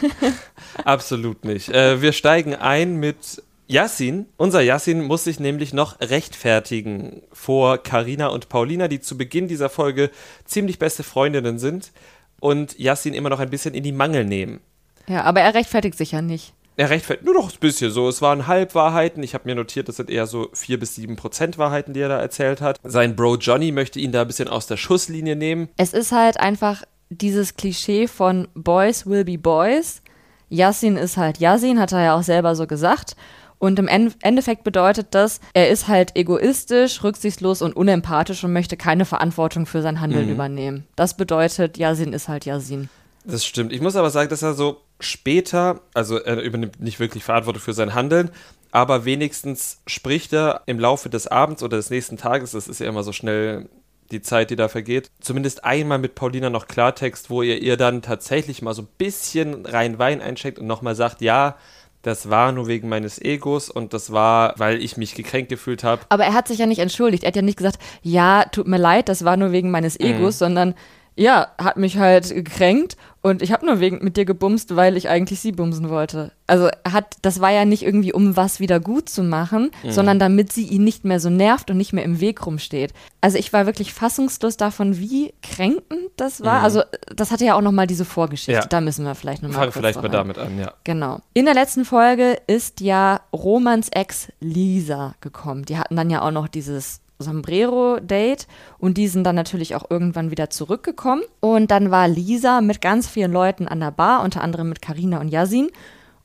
Absolut 0.84 1.44
nicht. 1.44 1.70
Äh, 1.70 2.02
wir 2.02 2.12
steigen 2.12 2.54
ein 2.54 2.96
mit 2.96 3.42
Yassin. 3.68 4.26
Unser 4.38 4.62
Yassin 4.62 5.02
muss 5.02 5.24
sich 5.24 5.40
nämlich 5.40 5.72
noch 5.72 6.00
rechtfertigen 6.00 7.22
vor 7.32 7.78
Karina 7.78 8.28
und 8.28 8.48
Paulina, 8.48 8.88
die 8.88 9.00
zu 9.00 9.18
Beginn 9.18 9.46
dieser 9.46 9.68
Folge 9.68 10.10
ziemlich 10.44 10.78
beste 10.78 11.02
Freundinnen 11.02 11.58
sind 11.58 11.92
und 12.40 12.78
Yassin 12.78 13.14
immer 13.14 13.28
noch 13.28 13.40
ein 13.40 13.50
bisschen 13.50 13.74
in 13.74 13.82
die 13.82 13.92
Mangel 13.92 14.24
nehmen. 14.24 14.60
Ja, 15.06 15.24
aber 15.24 15.42
er 15.42 15.54
rechtfertigt 15.54 15.98
sich 15.98 16.12
ja 16.12 16.22
nicht. 16.22 16.54
Er 16.76 16.90
rechtfertigt 16.90 17.26
nur 17.26 17.34
noch 17.34 17.52
ein 17.52 17.60
bisschen 17.60 17.90
so. 17.90 18.08
Es 18.08 18.22
waren 18.22 18.46
Halbwahrheiten. 18.46 19.22
Ich 19.22 19.34
habe 19.34 19.48
mir 19.48 19.54
notiert, 19.54 19.88
das 19.88 19.96
sind 19.96 20.10
eher 20.10 20.26
so 20.26 20.48
vier 20.52 20.78
bis 20.78 20.94
sieben 20.94 21.16
Prozent 21.16 21.58
Wahrheiten, 21.58 21.92
die 21.92 22.00
er 22.00 22.08
da 22.08 22.20
erzählt 22.20 22.60
hat. 22.60 22.78
Sein 22.84 23.16
Bro 23.16 23.36
Johnny 23.36 23.72
möchte 23.72 23.98
ihn 23.98 24.12
da 24.12 24.22
ein 24.22 24.28
bisschen 24.28 24.48
aus 24.48 24.66
der 24.66 24.76
Schusslinie 24.76 25.36
nehmen. 25.36 25.68
Es 25.76 25.92
ist 25.92 26.12
halt 26.12 26.38
einfach 26.38 26.84
dieses 27.10 27.56
Klischee 27.56 28.06
von 28.06 28.48
Boys 28.54 29.06
will 29.06 29.24
be 29.24 29.38
Boys. 29.38 30.02
Yassin 30.50 30.96
ist 30.96 31.16
halt 31.16 31.38
Yassin, 31.38 31.80
hat 31.80 31.92
er 31.92 32.02
ja 32.02 32.16
auch 32.16 32.22
selber 32.22 32.54
so 32.54 32.66
gesagt. 32.66 33.16
Und 33.58 33.78
im 33.78 33.88
En- 33.88 34.14
Endeffekt 34.22 34.62
bedeutet 34.64 35.08
das, 35.10 35.40
er 35.52 35.68
ist 35.68 35.88
halt 35.88 36.14
egoistisch, 36.16 37.02
rücksichtslos 37.02 37.60
und 37.62 37.74
unempathisch 37.74 38.44
und 38.44 38.52
möchte 38.52 38.76
keine 38.76 39.04
Verantwortung 39.04 39.66
für 39.66 39.82
sein 39.82 40.00
Handeln 40.00 40.28
übernehmen. 40.30 40.86
Das 40.94 41.16
bedeutet, 41.16 41.76
Yassin 41.76 42.12
ist 42.12 42.28
halt 42.28 42.44
Yassin. 42.44 42.88
Das 43.24 43.44
stimmt. 43.44 43.72
Ich 43.72 43.80
muss 43.80 43.96
aber 43.96 44.10
sagen, 44.10 44.30
dass 44.30 44.42
er 44.42 44.54
so 44.54 44.80
später, 45.00 45.80
also 45.92 46.18
er 46.18 46.40
übernimmt 46.40 46.80
nicht 46.80 47.00
wirklich 47.00 47.24
Verantwortung 47.24 47.60
für 47.60 47.74
sein 47.74 47.94
Handeln, 47.94 48.30
aber 48.70 49.04
wenigstens 49.04 49.80
spricht 49.86 50.32
er 50.32 50.62
im 50.66 50.78
Laufe 50.78 51.10
des 51.10 51.26
Abends 51.26 51.62
oder 51.62 51.76
des 51.76 51.90
nächsten 51.90 52.16
Tages, 52.16 52.52
das 52.52 52.68
ist 52.68 52.80
ja 52.80 52.86
immer 52.86 53.02
so 53.02 53.12
schnell 53.12 53.68
die 54.10 54.22
Zeit, 54.22 54.50
die 54.50 54.56
da 54.56 54.68
vergeht, 54.68 55.10
zumindest 55.20 55.64
einmal 55.64 55.98
mit 55.98 56.14
Paulina 56.14 56.48
noch 56.48 56.66
Klartext, 56.68 57.28
wo 57.28 57.42
ihr 57.42 57.60
ihr 57.60 57.76
dann 57.76 58.00
tatsächlich 58.00 58.62
mal 58.62 58.72
so 58.72 58.82
ein 58.82 58.88
bisschen 58.96 59.66
rein 59.66 59.98
Wein 59.98 60.22
einschenkt 60.22 60.58
und 60.58 60.66
nochmal 60.66 60.94
sagt, 60.94 61.20
ja, 61.20 61.56
das 62.02 62.30
war 62.30 62.52
nur 62.52 62.68
wegen 62.68 62.88
meines 62.88 63.20
Egos 63.20 63.70
und 63.70 63.92
das 63.92 64.12
war, 64.12 64.54
weil 64.56 64.82
ich 64.82 64.96
mich 64.96 65.14
gekränkt 65.14 65.48
gefühlt 65.48 65.84
habe. 65.84 66.02
Aber 66.08 66.24
er 66.24 66.34
hat 66.34 66.48
sich 66.48 66.58
ja 66.58 66.66
nicht 66.66 66.78
entschuldigt. 66.78 67.24
Er 67.24 67.28
hat 67.28 67.36
ja 67.36 67.42
nicht 67.42 67.58
gesagt, 67.58 67.78
ja, 68.02 68.44
tut 68.44 68.68
mir 68.68 68.78
leid, 68.78 69.08
das 69.08 69.24
war 69.24 69.36
nur 69.36 69.52
wegen 69.52 69.70
meines 69.70 69.98
Egos, 69.98 70.38
sondern 70.38 70.74
ja, 71.18 71.48
hat 71.58 71.76
mich 71.76 71.98
halt 71.98 72.32
gekränkt 72.32 72.96
und 73.22 73.42
ich 73.42 73.50
habe 73.52 73.66
nur 73.66 73.80
wegen 73.80 73.98
mit 74.04 74.16
dir 74.16 74.24
gebumst, 74.24 74.76
weil 74.76 74.96
ich 74.96 75.08
eigentlich 75.08 75.40
sie 75.40 75.50
bumsen 75.50 75.88
wollte. 75.88 76.30
Also 76.46 76.68
hat, 76.88 77.16
das 77.22 77.40
war 77.40 77.50
ja 77.50 77.64
nicht 77.64 77.82
irgendwie, 77.82 78.12
um 78.12 78.36
was 78.36 78.60
wieder 78.60 78.78
gut 78.78 79.08
zu 79.08 79.24
machen, 79.24 79.72
sondern 79.88 80.20
damit 80.20 80.52
sie 80.52 80.64
ihn 80.64 80.84
nicht 80.84 81.04
mehr 81.04 81.18
so 81.18 81.28
nervt 81.28 81.70
und 81.70 81.76
nicht 81.76 81.92
mehr 81.92 82.04
im 82.04 82.20
Weg 82.20 82.46
rumsteht. 82.46 82.94
Also 83.20 83.36
ich 83.36 83.52
war 83.52 83.66
wirklich 83.66 83.92
fassungslos 83.92 84.56
davon, 84.56 84.98
wie 84.98 85.34
kränkend 85.42 86.10
das 86.16 86.42
war. 86.42 86.62
Also 86.62 86.82
das 87.14 87.32
hatte 87.32 87.44
ja 87.44 87.56
auch 87.56 87.62
noch 87.62 87.72
mal 87.72 87.88
diese 87.88 88.04
Vorgeschichte. 88.04 88.52
Ja. 88.52 88.66
Da 88.66 88.80
müssen 88.80 89.04
wir 89.04 89.16
vielleicht 89.16 89.42
noch 89.42 89.48
mal 89.48 89.56
Fangen 89.56 89.72
kurz 89.72 89.76
vielleicht 89.76 90.00
mal 90.00 90.08
damit 90.08 90.38
an, 90.38 90.56
ja. 90.56 90.72
Genau. 90.84 91.18
In 91.34 91.46
der 91.46 91.54
letzten 91.54 91.84
Folge 91.84 92.38
ist 92.46 92.80
ja 92.80 93.22
Romans 93.32 93.88
Ex 93.90 94.28
Lisa 94.38 95.16
gekommen. 95.20 95.64
Die 95.64 95.78
hatten 95.78 95.96
dann 95.96 96.10
ja 96.10 96.22
auch 96.22 96.30
noch 96.30 96.46
dieses 96.46 97.00
Sombrero-Date 97.18 98.46
und 98.78 98.96
die 98.96 99.08
sind 99.08 99.24
dann 99.24 99.36
natürlich 99.36 99.74
auch 99.74 99.90
irgendwann 99.90 100.30
wieder 100.30 100.50
zurückgekommen. 100.50 101.22
Und 101.40 101.70
dann 101.70 101.90
war 101.90 102.08
Lisa 102.08 102.60
mit 102.60 102.80
ganz 102.80 103.08
vielen 103.08 103.32
Leuten 103.32 103.68
an 103.68 103.80
der 103.80 103.90
Bar, 103.90 104.22
unter 104.22 104.42
anderem 104.42 104.68
mit 104.68 104.82
Karina 104.82 105.20
und 105.20 105.28
Yasin. 105.28 105.70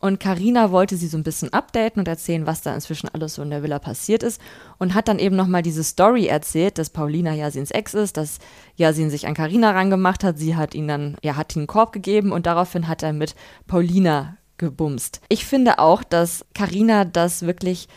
Und 0.04 0.20
Karina 0.20 0.72
wollte 0.72 0.98
sie 0.98 1.08
so 1.08 1.18
ein 1.18 1.24
bisschen 1.24 1.54
updaten 1.54 2.02
und 2.02 2.10
erzählen, 2.10 2.46
was 2.46 2.62
da 2.62 2.76
inzwischen 2.76 3.08
alles 3.14 3.36
so 3.36 3.42
in 3.42 3.50
der 3.50 3.64
Villa 3.64 3.80
passiert 3.80 4.22
ist. 4.22 4.42
Und 4.78 4.96
hat 4.96 5.08
dann 5.08 5.18
eben 5.18 5.38
nochmal 5.38 5.62
diese 5.62 5.82
Story 5.82 6.26
erzählt, 6.26 6.78
dass 6.78 6.90
Paulina 6.90 7.34
Yasins 7.34 7.72
Ex 7.72 7.94
ist, 7.94 8.18
dass 8.18 8.40
Yasin 8.76 9.10
sich 9.10 9.28
an 9.28 9.34
Karina 9.34 9.72
rangemacht 9.72 10.26
hat. 10.26 10.38
Sie 10.38 10.58
hat 10.58 10.76
ihn 10.76 10.90
dann, 10.90 11.16
ja, 11.24 11.38
hat 11.38 11.56
ihm 11.56 11.62
einen 11.62 11.68
Korb 11.68 11.94
gegeben 11.94 12.34
und 12.34 12.46
daraufhin 12.48 12.90
hat 12.90 13.02
er 13.02 13.14
mit 13.14 13.34
Paulina 13.66 14.36
gebumst. 14.58 15.22
Ich 15.30 15.46
finde 15.46 15.80
auch, 15.80 16.04
dass 16.04 16.46
Karina 16.54 17.06
das 17.06 17.46
wirklich 17.46 17.88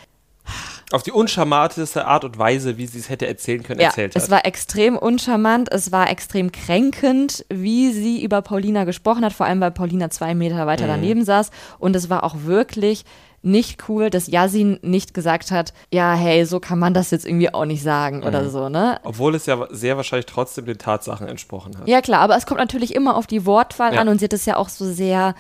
Auf 0.93 1.03
die 1.03 1.11
uncharmanteste 1.11 2.07
Art 2.07 2.25
und 2.25 2.39
Weise, 2.39 2.79
wie 2.79 2.87
sie 2.87 3.01
es 3.01 3.09
hätte 3.09 3.27
erzählen 3.27 3.63
können, 3.65 3.81
ja, 3.81 3.89
erzählt 3.89 4.15
hat. 4.15 4.23
es 4.23 4.31
war 4.31 4.47
extrem 4.47 4.97
uncharmant, 4.97 5.69
es 5.73 5.91
war 5.91 6.09
extrem 6.11 6.53
kränkend, 6.53 7.45
wie 7.49 7.91
sie 7.93 8.23
über 8.23 8.41
Paulina 8.41 8.85
gesprochen 8.85 9.25
hat, 9.25 9.33
vor 9.33 9.47
allem 9.47 9.61
weil 9.61 9.73
Paulina 9.73 10.11
zwei 10.11 10.35
Meter 10.37 10.63
Mhm. 10.63 10.67
weiter 10.69 10.87
daneben 10.87 11.25
saß. 11.25 11.51
Und 11.81 11.97
es 11.97 12.09
war 12.09 12.23
auch 12.23 12.37
wirklich 12.45 13.05
nicht 13.43 13.89
cool, 13.89 14.11
dass 14.11 14.27
Yasin 14.29 14.79
nicht 14.83 15.13
gesagt 15.15 15.51
hat, 15.51 15.73
ja, 15.93 16.15
hey, 16.15 16.45
so 16.47 16.59
kann 16.61 16.79
man 16.79 16.95
das 16.95 17.11
jetzt 17.11 17.27
irgendwie 17.27 17.53
auch 17.53 17.65
nicht 17.65 17.83
sagen 17.83 18.19
Mhm. 18.21 18.25
oder 18.25 18.49
so, 18.49 18.69
ne? 18.69 19.01
Obwohl 19.05 19.35
es 19.35 19.47
ja 19.47 19.67
sehr 19.71 19.97
wahrscheinlich 19.97 20.27
trotzdem 20.27 20.67
den 20.67 20.79
Tatsachen 20.79 21.27
entsprochen 21.29 21.77
hat. 21.79 21.87
Ja, 21.89 22.01
klar, 22.01 22.21
aber 22.21 22.37
es 22.37 22.47
kommt 22.47 22.59
natürlich 22.61 22.95
immer 22.95 23.17
auf 23.17 23.27
die 23.27 23.45
Wortwahl 23.45 23.95
Ja. 23.95 24.01
an 24.01 24.09
und 24.09 24.19
sie 24.19 24.25
hat 24.27 24.33
es 24.33 24.47
ja 24.47 24.57
auch 24.57 24.69
so 24.69 24.85
sehr 24.85 25.35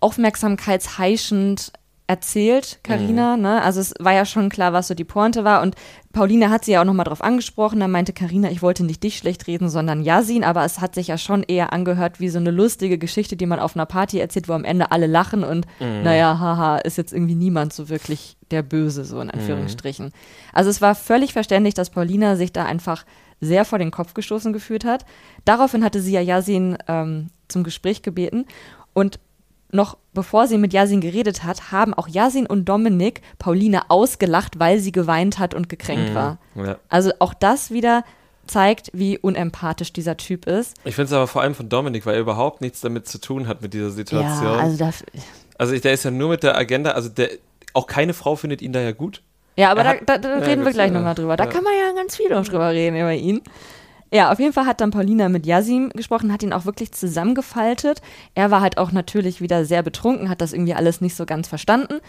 aufmerksamkeitsheischend 0.00 1.72
erzählt, 2.08 2.78
Karina, 2.84 3.36
ne? 3.36 3.62
Also 3.62 3.80
es 3.80 3.92
war 3.98 4.12
ja 4.12 4.24
schon 4.24 4.48
klar, 4.48 4.72
was 4.72 4.86
so 4.88 4.94
die 4.94 5.04
Pointe 5.04 5.42
war. 5.42 5.60
Und 5.62 5.74
Paulina 6.12 6.50
hat 6.50 6.64
sie 6.64 6.72
ja 6.72 6.80
auch 6.80 6.84
nochmal 6.84 7.04
drauf 7.04 7.22
angesprochen, 7.22 7.80
da 7.80 7.88
meinte 7.88 8.12
Karina, 8.12 8.50
ich 8.50 8.62
wollte 8.62 8.84
nicht 8.84 9.02
dich 9.02 9.18
schlecht 9.18 9.46
reden, 9.48 9.68
sondern 9.68 10.02
Yasin, 10.02 10.44
aber 10.44 10.64
es 10.64 10.80
hat 10.80 10.94
sich 10.94 11.08
ja 11.08 11.18
schon 11.18 11.42
eher 11.42 11.72
angehört 11.72 12.20
wie 12.20 12.28
so 12.28 12.38
eine 12.38 12.52
lustige 12.52 12.96
Geschichte, 12.96 13.36
die 13.36 13.46
man 13.46 13.58
auf 13.58 13.74
einer 13.74 13.86
Party 13.86 14.18
erzählt, 14.18 14.48
wo 14.48 14.52
am 14.52 14.64
Ende 14.64 14.92
alle 14.92 15.06
lachen 15.06 15.42
und 15.44 15.66
naja, 15.80 16.38
haha, 16.38 16.78
ist 16.78 16.96
jetzt 16.96 17.12
irgendwie 17.12 17.34
niemand 17.34 17.72
so 17.72 17.88
wirklich 17.88 18.36
der 18.50 18.62
Böse, 18.62 19.04
so 19.04 19.20
in 19.20 19.30
Anführungsstrichen. 19.30 20.12
Also 20.52 20.70
es 20.70 20.80
war 20.80 20.94
völlig 20.94 21.32
verständlich, 21.32 21.74
dass 21.74 21.90
Paulina 21.90 22.36
sich 22.36 22.52
da 22.52 22.64
einfach 22.64 23.04
sehr 23.40 23.64
vor 23.64 23.78
den 23.78 23.90
Kopf 23.90 24.14
gestoßen 24.14 24.52
gefühlt 24.52 24.84
hat. 24.84 25.04
Daraufhin 25.44 25.84
hatte 25.84 26.00
sie 26.00 26.12
ja 26.12 26.20
Yasin 26.20 26.78
ähm, 26.88 27.28
zum 27.48 27.64
Gespräch 27.64 28.02
gebeten. 28.02 28.46
Und 28.94 29.18
noch 29.72 29.96
bevor 30.14 30.46
sie 30.46 30.58
mit 30.58 30.72
Yasin 30.72 31.00
geredet 31.00 31.44
hat, 31.44 31.70
haben 31.72 31.92
auch 31.92 32.08
Yasin 32.08 32.46
und 32.46 32.64
Dominik 32.66 33.20
Paulina 33.38 33.84
ausgelacht, 33.88 34.58
weil 34.58 34.78
sie 34.78 34.92
geweint 34.92 35.38
hat 35.38 35.54
und 35.54 35.68
gekränkt 35.68 36.14
war. 36.14 36.38
Ja. 36.54 36.78
Also 36.88 37.12
auch 37.18 37.34
das 37.34 37.70
wieder 37.70 38.04
zeigt, 38.46 38.90
wie 38.94 39.18
unempathisch 39.18 39.92
dieser 39.92 40.16
Typ 40.16 40.46
ist. 40.46 40.76
Ich 40.84 40.94
finde 40.94 41.06
es 41.06 41.12
aber 41.12 41.26
vor 41.26 41.42
allem 41.42 41.54
von 41.54 41.68
Dominik, 41.68 42.06
weil 42.06 42.14
er 42.14 42.20
überhaupt 42.20 42.60
nichts 42.60 42.80
damit 42.80 43.08
zu 43.08 43.20
tun 43.20 43.48
hat 43.48 43.60
mit 43.60 43.74
dieser 43.74 43.90
Situation. 43.90 44.44
Ja, 44.44 44.58
also 44.58 44.84
Also 45.58 45.76
der 45.78 45.92
ist 45.92 46.04
ja 46.04 46.10
nur 46.12 46.28
mit 46.30 46.42
der 46.44 46.56
Agenda, 46.56 46.92
also 46.92 47.08
der, 47.08 47.30
auch 47.74 47.86
keine 47.88 48.14
Frau 48.14 48.36
findet 48.36 48.62
ihn 48.62 48.72
da 48.72 48.80
ja 48.80 48.92
gut. 48.92 49.22
Ja, 49.56 49.70
aber 49.72 49.80
Er 49.80 49.84
da, 49.84 49.90
hat- 50.00 50.08
da, 50.08 50.18
da 50.18 50.38
Ja, 50.38 50.44
reden 50.46 50.64
wir 50.64 50.72
gleich 50.72 50.88
ja, 50.92 50.94
nochmal 50.94 51.14
drüber. 51.14 51.36
Da 51.36 51.44
ja. 51.44 51.50
kann 51.50 51.64
man 51.64 51.72
ja 51.74 51.92
ganz 51.94 52.16
viel 52.16 52.28
noch 52.30 52.46
drüber 52.46 52.70
reden 52.70 52.96
über 52.96 53.12
ihn. 53.12 53.40
Ja, 54.12 54.30
auf 54.30 54.38
jeden 54.38 54.52
Fall 54.52 54.66
hat 54.66 54.80
dann 54.80 54.92
Paulina 54.92 55.28
mit 55.28 55.46
Yasim 55.46 55.90
gesprochen, 55.90 56.32
hat 56.32 56.42
ihn 56.42 56.52
auch 56.52 56.64
wirklich 56.64 56.92
zusammengefaltet. 56.92 58.02
Er 58.34 58.50
war 58.50 58.60
halt 58.60 58.78
auch 58.78 58.92
natürlich 58.92 59.40
wieder 59.40 59.64
sehr 59.64 59.82
betrunken, 59.82 60.28
hat 60.28 60.40
das 60.40 60.52
irgendwie 60.52 60.74
alles 60.74 61.00
nicht 61.00 61.16
so 61.16 61.26
ganz 61.26 61.48
verstanden, 61.48 62.00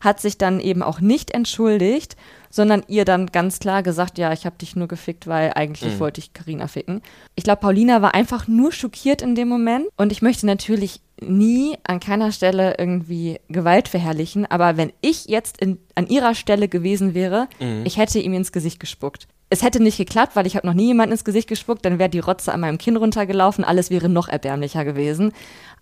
hat 0.00 0.20
sich 0.20 0.36
dann 0.36 0.58
eben 0.58 0.82
auch 0.82 1.00
nicht 1.00 1.30
entschuldigt, 1.30 2.16
sondern 2.50 2.82
ihr 2.88 3.04
dann 3.04 3.26
ganz 3.26 3.60
klar 3.60 3.82
gesagt, 3.82 4.18
ja, 4.18 4.32
ich 4.32 4.46
habe 4.46 4.58
dich 4.58 4.76
nur 4.76 4.88
gefickt, 4.88 5.26
weil 5.26 5.52
eigentlich 5.54 5.98
wollte 6.00 6.20
ich 6.20 6.32
Karina 6.32 6.66
ficken. 6.66 7.02
Ich 7.36 7.44
glaube, 7.44 7.60
Paulina 7.60 8.02
war 8.02 8.14
einfach 8.14 8.48
nur 8.48 8.72
schockiert 8.72 9.22
in 9.22 9.34
dem 9.34 9.48
Moment 9.48 9.86
und 9.96 10.10
ich 10.12 10.22
möchte 10.22 10.46
natürlich 10.46 11.00
nie 11.20 11.76
an 11.84 12.00
keiner 12.00 12.32
Stelle 12.32 12.74
irgendwie 12.78 13.40
Gewalt 13.48 13.88
verherrlichen, 13.88 14.44
aber 14.46 14.76
wenn 14.76 14.92
ich 15.00 15.26
jetzt 15.26 15.60
in, 15.60 15.78
an 15.94 16.08
ihrer 16.08 16.34
Stelle 16.34 16.68
gewesen 16.68 17.14
wäre, 17.14 17.48
ich 17.84 17.96
hätte 17.96 18.18
ihm 18.18 18.34
ins 18.34 18.50
Gesicht 18.52 18.80
gespuckt. 18.80 19.28
Es 19.50 19.62
hätte 19.62 19.82
nicht 19.82 19.98
geklappt, 19.98 20.36
weil 20.36 20.46
ich 20.46 20.56
habe 20.56 20.66
noch 20.66 20.74
nie 20.74 20.86
jemanden 20.86 21.12
ins 21.12 21.24
Gesicht 21.24 21.48
gespuckt, 21.48 21.84
dann 21.84 21.98
wäre 21.98 22.08
die 22.08 22.18
Rotze 22.18 22.52
an 22.52 22.60
meinem 22.60 22.78
Kinn 22.78 22.96
runtergelaufen, 22.96 23.64
alles 23.64 23.90
wäre 23.90 24.08
noch 24.08 24.28
erbärmlicher 24.28 24.84
gewesen. 24.84 25.32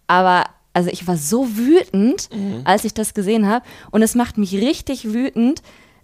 Aber 0.07 0.45
also 0.75 0.91
ich 0.91 1.07
war 1.07 1.17
so 1.17 1.57
wütend, 1.57 2.29
als 2.65 2.85
ich 2.85 2.95
das 2.95 3.15
gesehen 3.15 3.47
habe 3.47 3.65
und 3.91 4.03
es 4.03 4.15
macht 4.15 4.39
mich 4.39 4.55
richtig 4.55 5.13
wütend, 5.13 5.63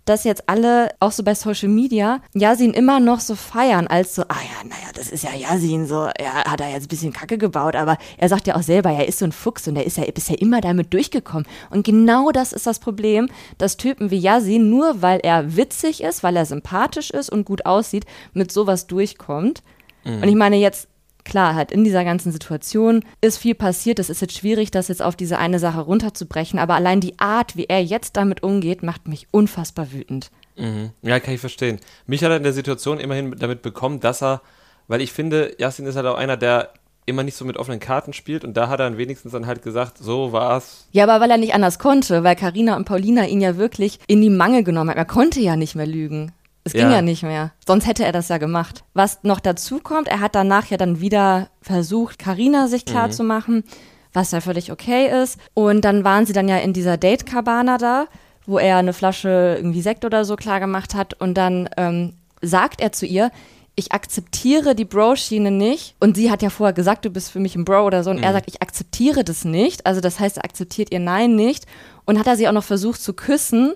dass 0.09 0.25
jetzt 0.25 0.49
alle, 0.49 0.91
auch 1.01 1.13
so 1.13 1.23
bei 1.23 1.35
Social 1.35 1.69
Media, 1.69 2.21
Yasin 2.35 2.73
immer 2.73 3.01
noch 3.01 3.21
so 3.21 3.35
feiern, 3.35 3.87
als 3.87 4.15
so, 4.15 4.23
ah 4.23 4.37
ja, 4.41 4.69
naja, 4.69 4.93
das 4.95 5.09
ist 5.11 5.25
ja 5.25 5.35
Yasin, 5.35 5.87
so, 5.87 6.09
er 6.17 6.45
hat 6.45 6.61
da 6.61 6.69
jetzt 6.69 6.85
ein 6.85 6.89
bisschen 6.89 7.13
Kacke 7.13 7.39
gebaut, 7.39 7.77
aber 7.77 7.99
er 8.17 8.29
sagt 8.29 8.47
ja 8.47 8.57
auch 8.57 8.63
selber, 8.63 8.91
er 8.91 9.09
ist 9.09 9.19
so 9.19 9.25
ein 9.25 9.33
Fuchs 9.33 9.69
und 9.69 9.77
er 9.77 9.87
ist 9.87 9.97
ja 9.99 10.05
bisher 10.11 10.41
immer 10.41 10.61
damit 10.61 10.93
durchgekommen. 10.95 11.47
Und 11.71 11.85
genau 11.85 12.31
das 12.31 12.53
ist 12.53 12.67
das 12.67 12.79
Problem, 12.79 13.29
dass 13.59 13.77
Typen 13.77 14.11
wie 14.11 14.19
Yasin, 14.19 14.71
nur 14.71 15.03
weil 15.03 15.21
er 15.23 15.57
witzig 15.57 16.03
ist, 16.03 16.23
weil 16.23 16.37
er 16.37 16.47
sympathisch 16.47 17.11
ist 17.11 17.31
und 17.31 17.45
gut 17.45 17.67
aussieht, 17.67 18.05
mit 18.33 18.51
sowas 18.51 18.87
durchkommt. 18.87 19.63
Und 20.05 20.29
ich 20.29 20.37
meine 20.37 20.57
jetzt, 20.57 20.89
klar, 21.29 21.55
halt 21.55 21.71
in 21.71 21.85
dieser 21.85 22.05
ganzen 22.05 22.33
Situation 22.33 23.05
ist 23.21 23.39
viel 23.39 23.55
passiert. 23.55 23.99
Es 23.99 24.11
ist 24.11 24.21
jetzt 24.21 24.37
schwierig, 24.37 24.71
das 24.71 24.89
jetzt 24.89 25.03
auf 25.03 25.15
diese 25.15 25.39
eine 25.39 25.59
Sache 25.59 25.81
runterzubrechen, 25.81 26.59
aber 26.59 26.75
allein 26.75 27.01
die 27.01 27.19
Art, 27.19 27.57
wie 27.57 27.67
er 27.67 27.83
jetzt 27.83 28.17
damit 28.17 28.43
umgeht, 28.43 28.83
macht 28.83 29.07
mich 29.07 29.29
unfassbar 29.31 29.93
wütend. 29.93 30.31
Mhm. 30.57 30.91
Ja, 31.03 31.21
kann 31.21 31.35
ich 31.35 31.41
verstehen. 31.41 31.79
Mich 32.07 32.25
hat 32.25 32.31
er 32.31 32.37
in 32.37 32.43
der 32.43 32.53
Situation 32.53 32.99
immerhin 32.99 33.37
damit 33.39 33.63
bekommen, 33.63 34.01
dass 34.01 34.23
er, 34.23 34.43
weil 34.89 35.01
ich 35.01 35.13
finde, 35.13 35.55
Yassin 35.59 35.87
ist 35.87 35.97
halt 35.97 36.07
auch 36.07 36.17
einer, 36.17 36.37
der 36.37 36.73
immer 37.07 37.23
nicht 37.23 37.37
so 37.37 37.45
mit 37.45 37.57
offenen 37.57 37.81
Karten 37.81 38.13
spielt 38.13 38.45
und 38.45 38.57
da 38.57 38.69
hat 38.69 38.81
er 38.81 38.91
dann 38.91 38.99
wenigstens 38.99 39.33
dann 39.33 39.47
halt 39.47 39.63
gesagt, 39.63 39.99
so 39.99 40.33
war's. 40.33 40.87
Ja, 40.93 41.05
aber 41.05 41.23
weil 41.23 41.31
er 41.31 41.39
nicht 41.39 41.55
anders 41.55 41.79
konnte, 41.79 42.23
weil 42.23 42.37
Karina 42.37 42.77
und 42.77 42.85
Paulina 42.85 43.27
ihn 43.27 43.41
ja 43.41 43.57
wirklich 43.57 43.99
in 44.07 44.21
die 44.21 44.31
Mangel 44.31 44.63
genommen 44.63 44.91
haben. 44.91 44.99
Er 44.99 45.05
konnte 45.07 45.41
ja 45.41 45.57
nicht 45.57 45.75
mehr 45.75 45.87
lügen. 45.87 46.33
Es 46.69 46.73
ging 46.75 46.83
Ja. 46.91 46.97
ja 46.97 47.03
nicht 47.03 47.23
mehr. 47.23 47.51
Sonst 47.67 47.87
hätte 47.87 48.05
er 48.05 48.13
das 48.13 48.29
ja 48.29 48.39
gemacht. 48.39 48.85
Was 48.95 49.21
noch 49.23 49.41
dazu 49.41 49.81
kommt, 49.81 50.07
er 50.09 50.21
hat 50.21 50.35
danach 50.35 50.67
ja 50.67 50.77
dann 50.77 51.01
wieder 51.01 51.49
versucht, 51.63 52.19
Karina 52.19 52.69
sich 52.69 52.85
klar 52.85 53.11
zu 53.11 53.25
machen, 53.25 53.65
was 54.13 54.31
ja 54.33 54.41
völlig 54.41 54.71
okay 54.71 55.09
ist. 55.23 55.39
Und 55.55 55.83
dann 55.85 56.05
waren 56.05 56.27
sie 56.27 56.33
dann 56.33 56.49
ja 56.49 56.59
in 56.59 56.73
dieser 56.73 56.97
Date-Cabana 56.99 57.79
da, 57.79 58.07
wo 58.47 58.59
er 58.59 58.77
eine 58.77 58.93
Flasche 58.93 59.55
irgendwie 59.59 59.83
Sekt 59.83 60.05
oder 60.05 60.25
so 60.25 60.37
klar 60.37 60.61
gemacht 60.61 60.95
hat. 60.95 61.15
Und 61.21 61.35
dann 61.35 61.69
ähm, 61.77 62.15
sagt 62.43 62.81
er 62.81 62.93
zu 62.93 63.07
ihr, 63.07 63.31
ich 63.75 63.93
akzeptiere 63.93 64.75
die 64.75 64.85
Bro-Schiene 64.85 65.51
nicht. 65.51 65.95
Und 66.01 66.17
sie 66.17 66.31
hat 66.31 66.43
ja 66.43 66.51
vorher 66.51 66.73
gesagt, 66.75 67.05
du 67.05 67.11
bist 67.11 67.31
für 67.31 67.41
mich 67.41 67.55
ein 67.57 67.65
Bro 67.65 67.87
oder 67.87 68.03
so. 68.03 68.11
Und 68.11 68.19
er 68.19 68.33
sagt, 68.33 68.49
ich 68.49 68.61
akzeptiere 68.61 69.23
das 69.25 69.45
nicht. 69.45 69.87
Also 69.87 70.01
das 70.01 70.19
heißt, 70.19 70.37
er 70.39 70.45
akzeptiert 70.45 70.91
ihr 70.93 71.01
Nein 71.01 71.37
nicht. 71.37 71.65
Und 72.05 72.19
hat 72.19 72.27
er 72.27 72.37
sie 72.37 72.49
auch 72.49 72.53
noch 72.53 72.65
versucht 72.65 73.01
zu 73.01 73.13
küssen, 73.13 73.75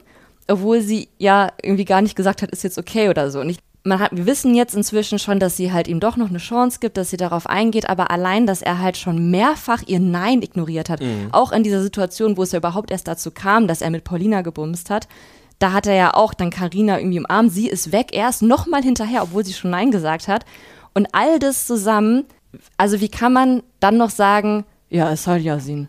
obwohl 0.49 0.81
sie 0.81 1.09
ja 1.19 1.53
irgendwie 1.63 1.85
gar 1.85 2.03
nicht 2.03 2.17
gesagt 2.17 2.43
hat, 2.43 2.51
ist 2.51 2.65
jetzt 2.65 2.79
okay 2.79 3.09
oder 3.09 3.31
so. 3.31 3.41
Und 3.41 3.51
ich, 3.51 3.59
man 3.85 3.99
hat, 3.99 4.11
wir 4.13 4.27
wissen 4.27 4.55
jetzt 4.55 4.75
inzwischen 4.75 5.19
schon, 5.19 5.41
dass 5.41 5.57
sie 5.57 5.73
halt 5.73 5.89
ihm 5.89 6.01
doch 6.01 6.17
noch 6.17 6.29
eine 6.29 6.39
Chance 6.39 6.79
gibt, 6.81 6.97
dass 6.97 7.11
sie 7.11 7.17
darauf 7.17 7.47
eingeht, 7.47 7.89
aber 7.89 8.11
allein, 8.11 8.47
dass 8.47 8.63
er 8.63 8.79
halt 8.79 8.97
schon 8.97 9.31
mehrfach 9.31 9.83
ihr 9.87 10.01
Nein 10.01 10.43
ignoriert 10.43 10.89
hat, 10.89 11.01
auch 11.33 11.53
in 11.53 11.63
dieser 11.63 11.83
Situation, 11.83 12.37
wo 12.37 12.43
es 12.43 12.53
ja 12.53 12.59
überhaupt 12.59 12.91
erst 12.91 13.09
dazu 13.09 13.31
kam, 13.31 13.67
dass 13.67 13.83
er 13.83 13.91
mit 13.91 14.05
Paulina 14.05 14.43
gebumst 14.43 14.91
hat, 14.91 15.09
da 15.59 15.73
hat 15.73 15.87
er 15.87 15.95
ja 15.95 16.15
auch 16.15 16.35
dann 16.35 16.51
Karina 16.51 16.99
irgendwie 16.99 17.21
umarmt, 17.21 17.53
sie 17.53 17.69
ist 17.69 17.93
weg, 17.93 18.09
er 18.13 18.29
ist 18.29 18.43
nochmal 18.43 18.83
hinterher, 18.83 19.23
obwohl 19.23 19.45
sie 19.45 19.53
schon 19.53 19.71
Nein 19.71 19.91
gesagt 19.93 20.27
hat. 20.27 20.45
Und 20.95 21.09
all 21.13 21.39
das 21.39 21.67
zusammen, 21.67 22.25
also 22.77 23.01
wie 23.01 23.09
kann 23.09 23.33
man 23.33 23.63
dann 23.81 23.97
noch 23.97 24.11
sagen, 24.11 24.65
ja, 24.91 25.11
es 25.13 25.25
soll 25.25 25.39
Yasin. 25.39 25.89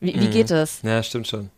Wie, 0.00 0.20
wie 0.20 0.28
geht 0.28 0.50
es? 0.50 0.82
Ja, 0.82 1.02
stimmt 1.02 1.28
schon. 1.28 1.50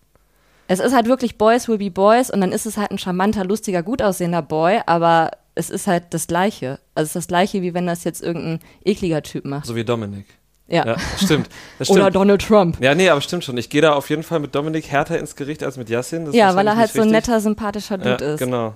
Es 0.68 0.80
ist 0.80 0.94
halt 0.94 1.06
wirklich 1.06 1.38
Boys 1.38 1.68
will 1.68 1.78
be 1.78 1.90
Boys 1.90 2.30
und 2.30 2.40
dann 2.40 2.52
ist 2.52 2.66
es 2.66 2.76
halt 2.76 2.90
ein 2.90 2.98
charmanter, 2.98 3.44
lustiger, 3.44 3.82
gut 3.82 4.02
aussehender 4.02 4.42
Boy, 4.42 4.80
aber 4.86 5.30
es 5.54 5.70
ist 5.70 5.86
halt 5.86 6.04
das 6.10 6.26
Gleiche. 6.26 6.78
Also 6.94 7.04
es 7.04 7.08
ist 7.10 7.16
das 7.16 7.28
Gleiche, 7.28 7.62
wie 7.62 7.72
wenn 7.74 7.86
das 7.86 8.04
jetzt 8.04 8.22
irgendein 8.22 8.60
ekliger 8.84 9.22
Typ 9.22 9.44
macht. 9.44 9.66
So 9.66 9.74
wie 9.76 9.84
Dominik. 9.84 10.26
Ja. 10.68 10.84
Ja, 10.84 10.96
stimmt. 11.22 11.48
Das 11.78 11.88
Oder 11.90 12.02
stimmt. 12.02 12.16
Donald 12.16 12.42
Trump. 12.42 12.80
Ja, 12.80 12.94
nee, 12.94 13.08
aber 13.08 13.20
stimmt 13.20 13.44
schon. 13.44 13.56
Ich 13.56 13.70
gehe 13.70 13.80
da 13.80 13.92
auf 13.94 14.10
jeden 14.10 14.24
Fall 14.24 14.40
mit 14.40 14.54
Dominik 14.54 14.90
härter 14.90 15.18
ins 15.18 15.36
Gericht 15.36 15.62
als 15.62 15.76
mit 15.76 15.88
Yassin. 15.88 16.32
Ja, 16.32 16.56
weil 16.56 16.66
er 16.66 16.76
halt 16.76 16.90
so 16.92 17.02
ein 17.02 17.10
netter, 17.10 17.40
sympathischer 17.40 17.98
Dude 17.98 18.24
ja, 18.24 18.34
ist. 18.34 18.40
Genau. 18.40 18.74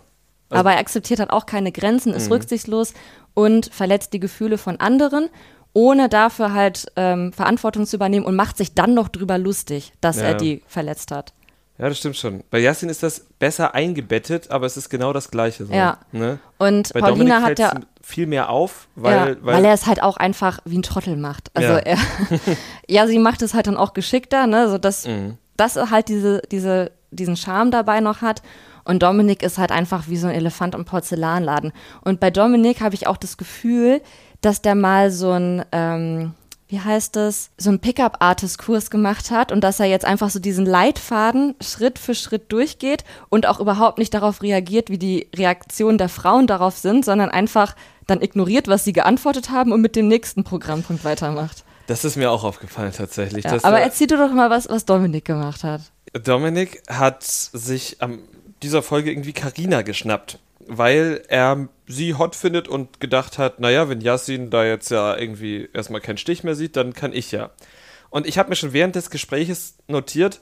aber 0.50 0.72
er 0.72 0.78
akzeptiert 0.78 1.18
halt 1.18 1.30
auch 1.30 1.46
keine 1.46 1.72
Grenzen, 1.72 2.12
ist 2.14 2.30
rücksichtslos 2.30 2.94
und 3.34 3.66
verletzt 3.72 4.12
die 4.12 4.20
Gefühle 4.20 4.56
von 4.58 4.78
anderen, 4.78 5.28
ohne 5.72 6.08
dafür 6.08 6.52
halt 6.52 6.86
ähm, 6.96 7.32
Verantwortung 7.32 7.86
zu 7.86 7.96
übernehmen 7.96 8.24
und 8.26 8.36
macht 8.36 8.56
sich 8.56 8.74
dann 8.74 8.94
noch 8.94 9.08
drüber 9.08 9.38
lustig, 9.38 9.92
dass 10.00 10.16
Ja. 10.16 10.22
er 10.24 10.34
die 10.34 10.62
verletzt 10.66 11.10
hat. 11.10 11.32
Ja, 11.80 11.88
das 11.88 11.98
stimmt 11.98 12.16
schon. 12.16 12.44
Bei 12.50 12.58
Yassin 12.58 12.88
ist 12.90 13.02
das 13.02 13.20
besser 13.38 13.74
eingebettet, 13.74 14.50
aber 14.50 14.66
es 14.66 14.76
ist 14.76 14.90
genau 14.90 15.12
das 15.12 15.30
Gleiche. 15.30 15.64
So, 15.66 15.72
Ja. 15.72 15.98
Ne? 16.12 16.38
Und 16.58 16.92
Bei 16.92 17.00
Paulina 17.00 17.40
hat 17.42 17.58
ja 17.58 17.72
viel 18.02 18.26
mehr 18.26 18.50
auf, 18.50 18.88
weil, 18.96 19.14
ja, 19.16 19.26
weil, 19.26 19.54
weil, 19.56 19.64
er 19.64 19.72
es 19.72 19.86
halt 19.86 20.02
auch 20.02 20.16
einfach 20.18 20.58
wie 20.66 20.76
ein 20.78 20.82
Trottel 20.82 21.16
macht. 21.16 21.50
Also 21.54 21.72
Ja. 21.72 21.78
er, 21.78 21.98
ja, 22.88 23.06
sie 23.06 23.18
macht 23.18 23.40
es 23.42 23.54
halt 23.54 23.66
dann 23.66 23.76
auch 23.76 23.94
geschickter, 23.94 24.46
ne, 24.46 24.68
so 24.68 24.76
dass, 24.78 25.06
Mhm. 25.06 25.38
dass 25.56 25.76
er 25.76 25.90
halt 25.90 26.08
diese, 26.08 26.42
diese, 26.50 26.90
diesen 27.10 27.36
Charme 27.36 27.70
dabei 27.70 28.00
noch 28.00 28.20
hat. 28.20 28.42
Und 28.84 29.02
Dominik 29.02 29.42
ist 29.42 29.58
halt 29.58 29.72
einfach 29.72 30.08
wie 30.08 30.16
so 30.16 30.26
ein 30.26 30.34
Elefant 30.34 30.74
im 30.74 30.84
Porzellanladen. 30.84 31.72
Und 32.02 32.18
bei 32.20 32.30
Dominik 32.30 32.80
habe 32.80 32.94
ich 32.94 33.06
auch 33.06 33.16
das 33.16 33.36
Gefühl, 33.36 34.00
dass 34.40 34.62
der 34.62 34.74
mal 34.74 35.10
so 35.10 35.30
ein, 35.32 35.64
ähm, 35.72 36.32
wie 36.70 36.80
heißt 36.80 37.16
das, 37.16 37.50
so 37.58 37.68
einen 37.70 37.80
Pickup-Artist-Kurs 37.80 38.90
gemacht 38.90 39.30
hat 39.30 39.50
und 39.50 39.62
dass 39.62 39.80
er 39.80 39.86
jetzt 39.86 40.04
einfach 40.04 40.30
so 40.30 40.38
diesen 40.38 40.64
Leitfaden 40.64 41.56
Schritt 41.60 41.98
für 41.98 42.14
Schritt 42.14 42.52
durchgeht 42.52 43.04
und 43.28 43.46
auch 43.46 43.58
überhaupt 43.60 43.98
nicht 43.98 44.14
darauf 44.14 44.42
reagiert, 44.42 44.88
wie 44.88 44.98
die 44.98 45.28
Reaktionen 45.34 45.98
der 45.98 46.08
Frauen 46.08 46.46
darauf 46.46 46.78
sind, 46.78 47.04
sondern 47.04 47.28
einfach 47.28 47.74
dann 48.06 48.22
ignoriert, 48.22 48.68
was 48.68 48.84
sie 48.84 48.92
geantwortet 48.92 49.50
haben 49.50 49.72
und 49.72 49.80
mit 49.80 49.96
dem 49.96 50.08
nächsten 50.08 50.44
Programmpunkt 50.44 51.04
weitermacht. 51.04 51.64
das 51.88 52.04
ist 52.04 52.16
mir 52.16 52.30
auch 52.30 52.44
aufgefallen 52.44 52.92
tatsächlich. 52.96 53.44
Ja, 53.44 53.58
aber 53.62 53.80
erzähl 53.80 54.06
du 54.06 54.16
doch 54.16 54.32
mal 54.32 54.48
was, 54.48 54.68
was 54.68 54.84
Dominik 54.84 55.24
gemacht 55.24 55.64
hat. 55.64 55.82
Dominik 56.12 56.82
hat 56.88 57.24
sich 57.24 57.96
am 58.00 58.20
dieser 58.62 58.82
Folge 58.82 59.10
irgendwie 59.10 59.32
Karina 59.32 59.82
geschnappt, 59.82 60.38
weil 60.70 61.22
er 61.28 61.68
sie 61.86 62.14
hot 62.14 62.36
findet 62.36 62.68
und 62.68 63.00
gedacht 63.00 63.38
hat, 63.38 63.58
naja, 63.60 63.88
wenn 63.88 64.00
Yassin 64.00 64.50
da 64.50 64.64
jetzt 64.64 64.90
ja 64.90 65.16
irgendwie 65.16 65.68
erstmal 65.72 66.00
keinen 66.00 66.18
Stich 66.18 66.44
mehr 66.44 66.54
sieht, 66.54 66.76
dann 66.76 66.92
kann 66.94 67.12
ich 67.12 67.32
ja. 67.32 67.50
Und 68.08 68.26
ich 68.26 68.38
habe 68.38 68.48
mir 68.48 68.56
schon 68.56 68.72
während 68.72 68.94
des 68.94 69.10
Gespräches 69.10 69.76
notiert, 69.88 70.40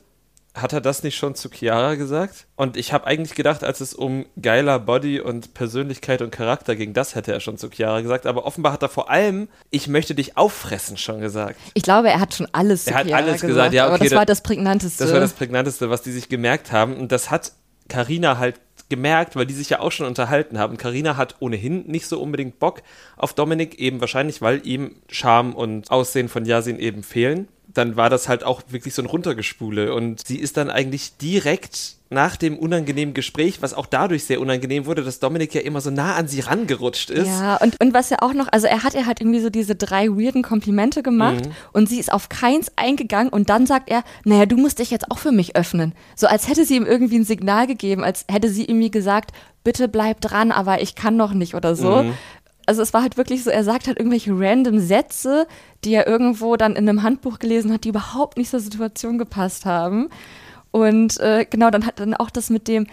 hat 0.55 0.73
er 0.73 0.81
das 0.81 1.03
nicht 1.03 1.17
schon 1.17 1.35
zu 1.35 1.51
Chiara 1.51 1.95
gesagt? 1.95 2.47
Und 2.57 2.77
ich 2.77 2.93
habe 2.93 3.07
eigentlich 3.07 3.35
gedacht, 3.37 3.63
als 3.63 3.81
es 3.81 3.95
um 3.95 4.27
geiler 4.41 4.79
Body 4.79 5.21
und 5.21 5.55
Persönlichkeit 5.55 6.21
und 6.21 6.31
Charakter 6.31 6.75
ging, 6.75 6.95
das 6.95 7.15
hätte 7.15 7.33
er 7.33 7.41
schon 7.41 7.59
zu 7.59 7.69
Chiara 7.71 8.01
gesagt. 8.01 8.27
Aber 8.27 8.45
offenbar 8.45 8.73
hat 8.73 8.83
er 8.83 8.89
vor 8.89 9.09
allem, 9.11 9.49
ich 9.71 9.87
möchte 9.89 10.15
dich 10.15 10.37
auffressen, 10.37 10.97
schon 10.97 11.21
gesagt. 11.21 11.59
Ich 11.75 11.83
glaube, 11.85 12.09
er 12.09 12.19
hat 12.21 12.35
schon 12.35 12.49
alles 12.53 12.87
Er 12.87 12.93
zu 12.95 12.99
hat 12.99 13.07
Chiara 13.07 13.23
alles 13.23 13.41
gesagt, 13.43 13.73
ja, 13.75 13.87
aber 13.87 13.95
okay, 13.97 14.05
das 14.05 14.13
war 14.13 14.21
da- 14.21 14.33
das 14.33 14.43
prägnanteste. 14.43 15.05
Das 15.05 15.13
war 15.13 15.21
das 15.21 15.33
Prägnanteste, 15.35 15.91
was 15.91 16.03
die 16.03 16.13
sich 16.13 16.29
gemerkt 16.29 16.73
haben. 16.73 16.97
Und 16.97 17.13
das 17.13 17.31
hat 17.31 17.53
Karina 17.89 18.39
halt 18.39 18.59
gemerkt, 18.89 19.37
weil 19.37 19.47
die 19.47 19.55
sich 19.55 19.71
ja 19.71 19.81
auch 19.81 19.93
schon 19.93 20.07
unterhalten 20.07 20.59
haben. 20.59 20.77
Karina 20.77 21.17
hat 21.17 21.37
ohnehin 21.41 21.85
nicht 21.87 22.07
so 22.07 22.21
unbedingt 22.21 22.59
Bock 22.59 22.83
auf 23.17 23.35
Dominik, 23.35 23.79
eben 23.79 24.01
wahrscheinlich, 24.01 24.41
weil 24.41 24.67
ihm 24.67 24.97
Charme 25.09 25.55
und 25.55 25.91
Aussehen 25.91 26.29
von 26.29 26.45
Yasin 26.45 26.79
eben 26.79 27.03
fehlen. 27.03 27.49
Dann 27.79 27.97
war 27.97 28.11
das 28.11 28.29
halt 28.29 28.43
auch 28.45 28.63
wirklich 28.71 28.93
so 28.95 29.03
ein 29.03 29.07
Runtergespule. 29.07 29.95
Und 29.95 30.27
sie 30.27 30.39
ist 30.39 30.57
dann 30.57 30.69
eigentlich 30.71 31.17
direkt 31.17 31.97
nach 32.11 32.37
dem 32.37 32.59
unangenehmen 32.59 33.13
Gespräch, 33.13 33.61
was 33.61 33.75
auch 33.75 33.85
dadurch 33.85 34.25
sehr 34.25 34.41
unangenehm 34.41 34.87
wurde, 34.87 35.05
dass 35.05 35.21
Dominik 35.21 35.55
ja 35.55 35.61
immer 35.61 35.81
so 35.83 35.91
nah 35.91 36.15
an 36.17 36.27
sie 36.27 36.41
rangerutscht 36.41 37.11
ist. 37.11 37.27
Ja, 37.29 37.57
und, 37.57 37.79
und 37.83 37.93
was 37.93 38.09
ja 38.09 38.17
auch 38.23 38.33
noch, 38.33 38.49
also 38.51 38.67
er 38.67 38.83
hat 38.83 38.95
ihr 38.95 39.05
halt 39.05 39.21
irgendwie 39.21 39.41
so 39.41 39.51
diese 39.51 39.75
drei 39.75 40.09
weirden 40.09 40.43
Komplimente 40.43 41.03
gemacht 41.03 41.45
Mhm. 41.47 41.53
und 41.75 41.89
sie 41.89 41.99
ist 42.01 42.11
auf 42.11 42.31
keins 42.31 42.73
eingegangen 42.77 43.31
und 43.31 43.51
dann 43.51 43.67
sagt 43.67 43.91
er, 43.91 44.05
naja, 44.25 44.47
du 44.47 44.57
musst 44.57 44.79
dich 44.79 44.91
jetzt 44.91 45.11
auch 45.11 45.19
für 45.19 45.33
mich 45.33 45.55
öffnen. 45.55 45.93
So 46.17 46.27
als 46.27 46.49
hätte 46.49 46.65
sie 46.65 46.77
ihm 46.77 46.87
irgendwie 46.87 47.19
ein 47.19 47.25
Signal 47.25 47.67
gegeben, 47.67 48.03
als 48.05 48.25
hätte 48.31 48.49
sie 48.49 48.65
irgendwie 48.65 48.91
gesagt, 48.91 49.33
bitte 49.63 49.87
bleib 49.87 50.23
dran, 50.23 50.51
aber 50.51 50.81
ich 50.81 50.95
kann 50.95 51.17
noch 51.17 51.35
nicht 51.35 51.55
oder 51.55 51.77
so. 51.77 52.05
Mhm. 52.05 52.15
Also 52.69 52.83
es 52.83 52.93
war 52.93 53.01
halt 53.01 53.17
wirklich 53.17 53.45
so, 53.45 53.51
er 53.51 53.65
sagt 53.65 53.87
halt 53.87 53.99
irgendwelche 53.99 54.31
random 54.33 54.79
Sätze, 54.79 55.47
die 55.85 55.95
er 55.95 56.07
irgendwo 56.07 56.57
dann 56.57 56.77
in 56.77 56.87
einem 56.89 57.03
Handbuch 57.03 57.39
gelesen 57.39 57.73
hat, 57.73 57.85
die 57.85 57.89
überhaupt 57.89 58.37
nicht 58.37 58.51
zur 58.51 58.61
Situation 58.61 59.17
gepasst 59.17 59.65
haben. 59.65 60.11
Und 60.71 61.19
äh, 61.19 61.47
genau, 61.49 61.71
dann 61.71 61.87
hat 61.87 61.99
dann 61.99 62.13
auch 62.13 62.29
das 62.29 62.51
mit 62.51 62.69
dem, 62.69 62.87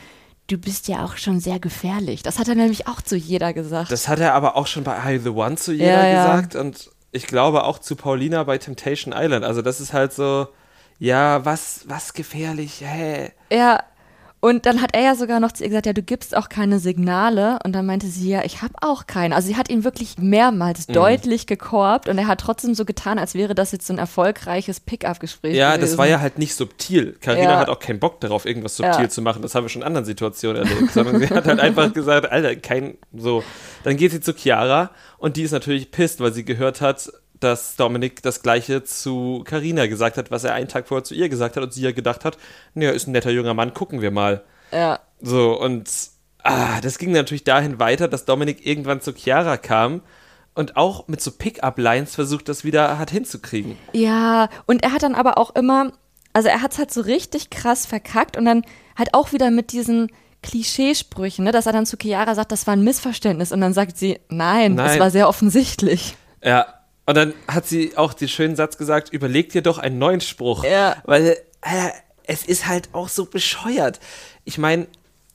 du 0.47 0.57
bist 0.57 0.87
ja 0.87 1.03
auch 1.03 1.17
schon 1.17 1.41
sehr 1.41 1.59
gefährlich. 1.59 2.23
Das 2.23 2.39
hat 2.39 2.47
er 2.47 2.55
nämlich 2.55 2.87
auch 2.87 3.01
zu 3.01 3.17
jeder 3.17 3.51
gesagt. 3.51 3.91
Das 3.91 4.07
hat 4.07 4.19
er 4.19 4.33
aber 4.33 4.55
auch 4.55 4.67
schon 4.67 4.85
bei 4.85 4.95
I 5.13 5.19
The 5.19 5.29
One 5.29 5.57
zu 5.57 5.73
jeder 5.73 6.03
Ja, 6.03 6.07
ja. 6.07 6.25
gesagt 6.37 6.55
und 6.55 6.89
ich 7.11 7.27
glaube 7.27 7.65
auch 7.65 7.79
zu 7.79 7.97
Paulina 7.97 8.43
bei 8.43 8.57
Temptation 8.57 9.13
Island. 9.15 9.43
Also 9.43 9.61
das 9.61 9.81
ist 9.81 9.91
halt 9.91 10.13
so, 10.13 10.47
ja, 10.99 11.43
was, 11.43 11.81
was 11.87 12.13
gefährlich, 12.13 12.81
hä? 12.81 13.31
Ja, 13.51 13.83
und 14.47 14.65
dann 14.67 14.81
hat 14.81 14.91
er 14.93 15.01
ja 15.01 15.15
sogar 15.15 15.39
noch 15.39 15.51
zu 15.53 15.63
ihr 15.63 15.69
gesagt, 15.69 15.85
ja, 15.87 15.93
du 15.93 16.03
gibst 16.03 16.35
auch 16.37 16.49
keine 16.49 16.79
Signale. 16.79 17.57
Und 17.63 17.73
dann 17.73 17.85
meinte 17.85 18.05
sie, 18.07 18.29
ja, 18.29 18.43
ich 18.43 18.61
habe 18.61 18.73
auch 18.81 19.07
keine. 19.07 19.35
Also 19.35 19.47
sie 19.47 19.55
hat 19.55 19.69
ihn 19.69 19.83
wirklich 19.83 20.17
Mhm. 20.19 20.29
mehrmals 20.29 20.85
deutlich 20.87 21.47
gekorbt 21.47 22.07
und 22.09 22.17
er 22.17 22.27
hat 22.27 22.41
trotzdem 22.41 22.75
so 22.75 22.85
getan, 22.85 23.17
als 23.17 23.33
wäre 23.33 23.55
das 23.55 23.71
jetzt 23.71 23.87
so 23.87 23.93
ein 23.93 23.97
erfolgreiches 23.97 24.79
Pickup-Gespräch 24.81 25.55
Ja, 25.55 25.75
gewesen. 25.75 25.89
das 25.89 25.97
war 25.97 26.07
ja 26.07 26.19
halt 26.19 26.37
nicht 26.37 26.53
subtil. 26.53 27.17
Karina 27.21 27.53
Ja. 27.53 27.59
hat 27.59 27.69
auch 27.69 27.79
keinen 27.79 27.99
Bock 27.99 28.21
darauf, 28.21 28.45
irgendwas 28.45 28.75
subtil 28.77 29.03
Ja. 29.05 29.09
zu 29.09 29.21
machen. 29.21 29.41
Das 29.41 29.55
haben 29.55 29.63
wir 29.65 29.69
schon 29.69 29.81
in 29.81 29.87
anderen 29.87 30.05
Situationen 30.05 30.63
erlebt. 30.63 30.91
Sondern 30.93 31.19
sie 31.19 31.29
hat 31.29 31.45
halt 31.45 31.59
einfach 31.59 31.91
gesagt, 31.93 32.31
Alter, 32.31 32.55
kein, 32.55 32.97
so. 33.15 33.43
Dann 33.83 33.97
geht 33.97 34.11
sie 34.11 34.21
zu 34.21 34.33
Chiara 34.33 34.91
und 35.17 35.37
die 35.37 35.41
ist 35.43 35.51
natürlich 35.51 35.91
pisst, 35.91 36.19
weil 36.19 36.33
sie 36.33 36.45
gehört 36.45 36.81
hat, 36.81 37.09
dass 37.45 37.75
Dominik 37.75 38.21
das 38.21 38.41
Gleiche 38.41 38.83
zu 38.83 39.43
Karina 39.45 39.85
gesagt 39.87 40.17
hat, 40.17 40.31
was 40.31 40.43
er 40.43 40.53
einen 40.53 40.67
Tag 40.67 40.87
vorher 40.87 41.03
zu 41.03 41.13
ihr 41.13 41.29
gesagt 41.29 41.55
hat 41.55 41.63
und 41.63 41.73
sie 41.73 41.83
ja 41.83 41.91
gedacht 41.91 42.25
hat, 42.25 42.37
naja, 42.73 42.91
ist 42.91 43.07
ein 43.07 43.11
netter 43.11 43.31
junger 43.31 43.53
Mann, 43.53 43.73
gucken 43.73 44.01
wir 44.01 44.11
mal. 44.11 44.43
Ja. 44.71 44.99
So, 45.21 45.59
und 45.59 45.89
ah, 46.43 46.81
das 46.81 46.97
ging 46.97 47.11
natürlich 47.11 47.43
dahin 47.43 47.79
weiter, 47.79 48.07
dass 48.07 48.25
Dominik 48.25 48.65
irgendwann 48.65 48.99
zu 48.99 49.13
Chiara 49.13 49.57
kam 49.57 50.01
und 50.55 50.75
auch 50.75 51.07
mit 51.07 51.21
so 51.21 51.31
Pick-up-Lines 51.31 52.15
versucht, 52.15 52.49
das 52.49 52.63
wieder 52.63 52.97
hat 52.97 53.11
hinzukriegen. 53.11 53.77
Ja, 53.93 54.49
und 54.65 54.83
er 54.83 54.91
hat 54.91 55.03
dann 55.03 55.15
aber 55.15 55.37
auch 55.37 55.53
immer, 55.55 55.91
also 56.33 56.49
er 56.49 56.61
hat 56.61 56.71
es 56.73 56.79
halt 56.79 56.91
so 56.91 57.01
richtig 57.01 57.49
krass 57.49 57.85
verkackt 57.85 58.37
und 58.37 58.45
dann 58.45 58.63
halt 58.97 59.13
auch 59.13 59.31
wieder 59.31 59.51
mit 59.51 59.71
diesen 59.71 60.11
Klischeesprüchen, 60.41 61.45
ne, 61.45 61.51
dass 61.51 61.65
er 61.65 61.73
dann 61.73 61.85
zu 61.85 61.97
Chiara 61.97 62.35
sagt, 62.35 62.51
das 62.51 62.67
war 62.67 62.75
ein 62.75 62.83
Missverständnis 62.83 63.51
und 63.51 63.61
dann 63.61 63.73
sagt 63.73 63.97
sie, 63.97 64.19
nein, 64.29 64.77
das 64.77 64.93
Nein. 64.93 64.99
war 64.99 65.11
sehr 65.11 65.27
offensichtlich. 65.27 66.15
Ja, 66.43 66.74
und 67.05 67.15
dann 67.15 67.33
hat 67.47 67.67
sie 67.67 67.97
auch 67.97 68.13
den 68.13 68.27
schönen 68.27 68.55
Satz 68.55 68.77
gesagt, 68.77 69.09
überleg 69.09 69.51
dir 69.51 69.61
doch 69.61 69.77
einen 69.77 69.97
neuen 69.97 70.21
Spruch. 70.21 70.63
Ja. 70.63 70.97
Weil 71.05 71.37
äh, 71.61 71.89
es 72.23 72.45
ist 72.45 72.67
halt 72.67 72.89
auch 72.93 73.09
so 73.09 73.25
bescheuert. 73.25 73.99
Ich 74.43 74.57
meine, 74.57 74.87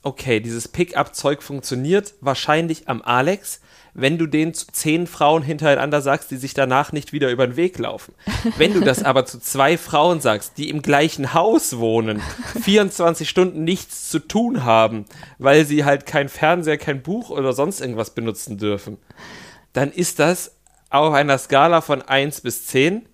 okay, 0.03 0.41
dieses 0.41 0.69
Pick-up-Zeug 0.69 1.43
funktioniert 1.43 2.15
wahrscheinlich 2.21 2.89
am 2.89 3.03
Alex, 3.03 3.61
wenn 3.93 4.19
du 4.19 4.27
den 4.27 4.55
zu 4.55 4.67
zehn 4.69 5.07
Frauen 5.07 5.43
hintereinander 5.43 6.01
sagst, 6.01 6.31
die 6.31 6.37
sich 6.37 6.55
danach 6.55 6.93
nicht 6.93 7.13
wieder 7.13 7.31
über 7.31 7.47
den 7.47 7.57
Weg 7.57 7.77
laufen. 7.79 8.15
Wenn 8.57 8.73
du 8.73 8.81
das 8.81 9.03
aber 9.03 9.27
zu 9.27 9.41
zwei 9.41 9.77
Frauen 9.77 10.21
sagst, 10.21 10.59
die 10.59 10.69
im 10.69 10.81
gleichen 10.81 11.35
Haus 11.35 11.79
wohnen, 11.79 12.23
24 12.63 13.29
Stunden 13.29 13.65
nichts 13.65 14.09
zu 14.09 14.21
tun 14.21 14.65
haben, 14.65 15.07
weil 15.39 15.67
sie 15.67 15.85
halt 15.85 16.07
kein 16.07 16.29
Fernseher, 16.29 16.79
kein 16.79 17.03
Buch 17.03 17.31
oder 17.31 17.53
sonst 17.53 17.81
irgendwas 17.81 18.11
benutzen 18.11 18.59
dürfen, 18.59 18.97
dann 19.73 19.91
ist 19.91 20.21
das 20.21 20.53
auf 20.91 21.15
einer 21.15 21.39
Skala 21.39 21.81
von 21.81 22.03
1 22.03 22.41
bis 22.43 22.67
10 22.67 23.09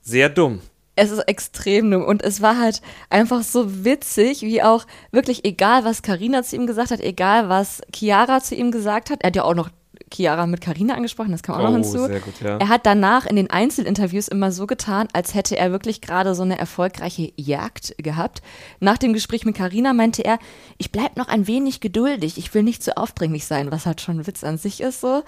sehr 0.00 0.28
dumm 0.28 0.60
es 0.98 1.12
ist 1.12 1.20
extrem 1.20 1.90
dumm. 1.90 2.04
Und 2.04 2.22
es 2.22 2.42
war 2.42 2.58
halt 2.58 2.82
einfach 3.08 3.42
so 3.42 3.84
witzig, 3.84 4.42
wie 4.42 4.62
auch 4.62 4.84
wirklich 5.12 5.44
egal, 5.44 5.84
was 5.84 6.02
Karina 6.02 6.42
zu 6.42 6.56
ihm 6.56 6.66
gesagt 6.66 6.90
hat, 6.90 7.00
egal, 7.00 7.48
was 7.48 7.80
Chiara 7.94 8.40
zu 8.40 8.56
ihm 8.56 8.72
gesagt 8.72 9.10
hat. 9.10 9.22
Er 9.22 9.28
hat 9.28 9.36
ja 9.36 9.44
auch 9.44 9.54
noch 9.54 9.70
Chiara 10.12 10.46
mit 10.46 10.60
Karina 10.60 10.94
angesprochen, 10.94 11.32
das 11.32 11.42
kam 11.42 11.56
auch 11.56 11.60
oh, 11.60 11.62
noch 11.64 11.74
hinzu. 11.74 12.06
Sehr 12.06 12.20
gut, 12.20 12.40
ja. 12.40 12.56
Er 12.56 12.68
hat 12.68 12.86
danach 12.86 13.26
in 13.26 13.36
den 13.36 13.50
Einzelinterviews 13.50 14.28
immer 14.28 14.52
so 14.52 14.66
getan, 14.66 15.08
als 15.12 15.34
hätte 15.34 15.56
er 15.56 15.70
wirklich 15.70 16.00
gerade 16.00 16.34
so 16.34 16.42
eine 16.42 16.58
erfolgreiche 16.58 17.32
Jagd 17.36 17.94
gehabt. 17.98 18.42
Nach 18.80 18.98
dem 18.98 19.12
Gespräch 19.12 19.44
mit 19.44 19.56
Karina 19.56 19.92
meinte 19.92 20.24
er, 20.24 20.38
ich 20.78 20.92
bleib 20.92 21.16
noch 21.16 21.28
ein 21.28 21.46
wenig 21.46 21.80
geduldig, 21.80 22.38
ich 22.38 22.54
will 22.54 22.62
nicht 22.62 22.82
zu 22.82 22.96
aufdringlich 22.96 23.46
sein, 23.46 23.70
was 23.70 23.86
halt 23.86 24.00
schon 24.00 24.20
ein 24.20 24.26
Witz 24.26 24.44
an 24.44 24.58
sich 24.58 24.80
ist 24.80 25.00
so. 25.00 25.22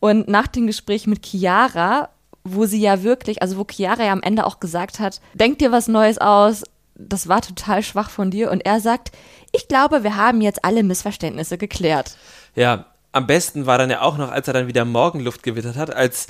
Und 0.00 0.28
nach 0.28 0.46
dem 0.46 0.66
Gespräch 0.66 1.06
mit 1.06 1.26
Chiara 1.26 2.10
wo 2.54 2.66
sie 2.66 2.80
ja 2.80 3.02
wirklich, 3.02 3.42
also 3.42 3.56
wo 3.56 3.66
Chiara 3.70 4.04
ja 4.04 4.12
am 4.12 4.22
Ende 4.22 4.46
auch 4.46 4.60
gesagt 4.60 5.00
hat, 5.00 5.20
denk 5.34 5.58
dir 5.58 5.72
was 5.72 5.88
Neues 5.88 6.18
aus, 6.18 6.64
das 6.94 7.28
war 7.28 7.40
total 7.40 7.82
schwach 7.82 8.10
von 8.10 8.30
dir. 8.30 8.50
Und 8.50 8.66
er 8.66 8.80
sagt, 8.80 9.12
ich 9.52 9.68
glaube, 9.68 10.02
wir 10.02 10.16
haben 10.16 10.40
jetzt 10.40 10.64
alle 10.64 10.82
Missverständnisse 10.82 11.58
geklärt. 11.58 12.16
Ja, 12.54 12.86
am 13.12 13.26
besten 13.26 13.66
war 13.66 13.78
dann 13.78 13.90
ja 13.90 14.02
auch 14.02 14.18
noch, 14.18 14.30
als 14.30 14.48
er 14.48 14.54
dann 14.54 14.66
wieder 14.66 14.84
Morgenluft 14.84 15.42
gewittert 15.42 15.76
hat, 15.76 15.94
als 15.94 16.26